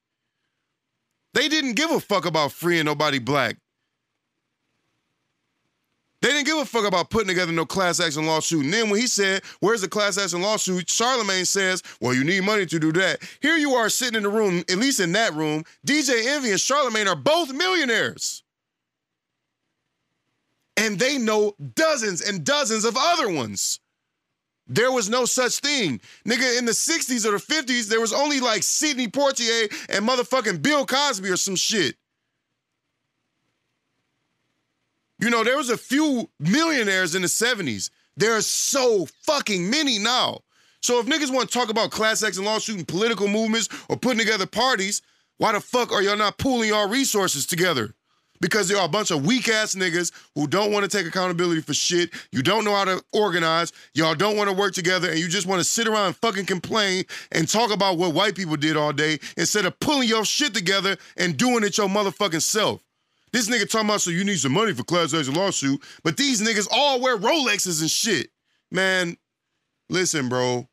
[1.38, 3.58] They didn't give a fuck about freeing nobody black.
[6.24, 8.66] They didn't give a fuck about putting together no class action lawsuit.
[8.66, 10.88] And then when he said, Where's the class action lawsuit?
[10.88, 13.20] Charlamagne says, Well, you need money to do that.
[13.40, 15.64] Here you are sitting in the room, at least in that room.
[15.86, 18.42] DJ Envy and Charlamagne are both millionaires.
[20.76, 23.80] And they know dozens and dozens of other ones.
[24.68, 26.02] There was no such thing.
[26.26, 30.62] Nigga, in the 60s or the 50s, there was only like Sidney Portier and motherfucking
[30.62, 31.96] Bill Cosby or some shit.
[35.20, 37.90] You know, there was a few millionaires in the 70s.
[38.18, 40.42] There are so fucking many now.
[40.82, 44.20] So if niggas want to talk about class action lawsuit and political movements or putting
[44.20, 45.02] together parties,
[45.38, 47.94] why the fuck are y'all not pooling y'all resources together?
[48.40, 51.62] Because there are a bunch of weak ass niggas who don't want to take accountability
[51.62, 52.12] for shit.
[52.32, 53.74] You don't know how to organize.
[53.94, 56.46] Y'all don't want to work together, and you just want to sit around and fucking
[56.46, 60.54] complain and talk about what white people did all day instead of pulling your shit
[60.54, 62.84] together and doing it your motherfucking self.
[63.32, 66.42] This nigga talking about so you need some money for class action lawsuit, but these
[66.42, 68.30] niggas all wear Rolexes and shit.
[68.72, 69.18] Man,
[69.90, 70.68] listen, bro.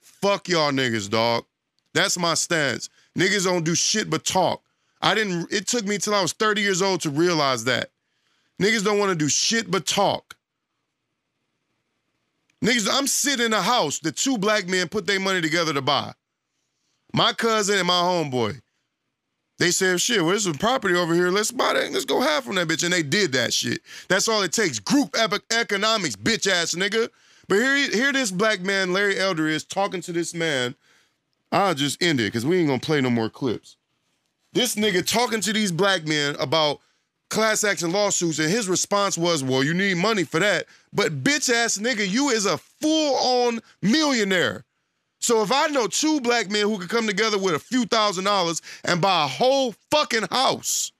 [0.00, 1.44] Fuck y'all niggas, dog.
[1.92, 2.88] That's my stance.
[3.18, 4.62] Niggas don't do shit but talk.
[5.02, 7.90] I didn't, it took me till I was 30 years old to realize that.
[8.60, 10.34] Niggas don't want to do shit but talk.
[12.64, 15.82] Niggas, I'm sitting in a house that two black men put their money together to
[15.82, 16.12] buy.
[17.12, 18.60] My cousin and my homeboy.
[19.58, 21.30] They said, shit, well, there's some property over here.
[21.30, 21.92] Let's buy that.
[21.92, 22.84] Let's go half from that bitch.
[22.84, 23.80] And they did that shit.
[24.08, 24.78] That's all it takes.
[24.78, 27.08] Group economics, bitch ass nigga.
[27.48, 30.74] But here, here this black man, Larry Elder, is talking to this man.
[31.52, 33.76] I'll just end it because we ain't gonna play no more clips.
[34.56, 36.80] This nigga talking to these black men about
[37.28, 40.64] class action lawsuits, and his response was, Well, you need money for that.
[40.94, 44.64] But bitch ass nigga, you is a full on millionaire.
[45.20, 48.24] So if I know two black men who could come together with a few thousand
[48.24, 50.90] dollars and buy a whole fucking house,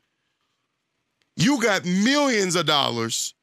[1.38, 3.34] you got millions of dollars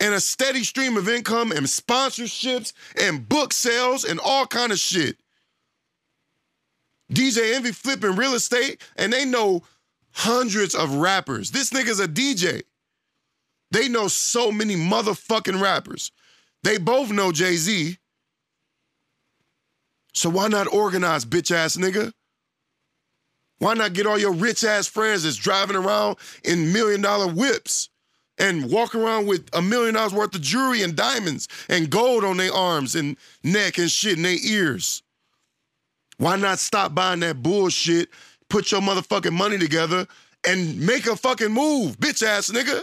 [0.00, 4.78] and a steady stream of income and sponsorships and book sales and all kind of
[4.78, 5.18] shit.
[7.12, 9.62] DJ Envy flipping real estate and they know
[10.12, 11.50] hundreds of rappers.
[11.50, 12.62] This nigga's a DJ.
[13.70, 16.12] They know so many motherfucking rappers.
[16.62, 17.98] They both know Jay Z.
[20.14, 22.12] So why not organize, bitch ass nigga?
[23.58, 27.88] Why not get all your rich ass friends that's driving around in million dollar whips
[28.38, 32.36] and walk around with a million dollars worth of jewelry and diamonds and gold on
[32.36, 35.02] their arms and neck and shit and their ears?
[36.18, 38.08] Why not stop buying that bullshit,
[38.48, 40.06] put your motherfucking money together,
[40.46, 42.82] and make a fucking move, bitch ass nigga?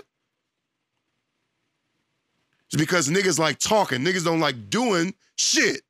[2.68, 5.82] It's because niggas like talking, niggas don't like doing shit.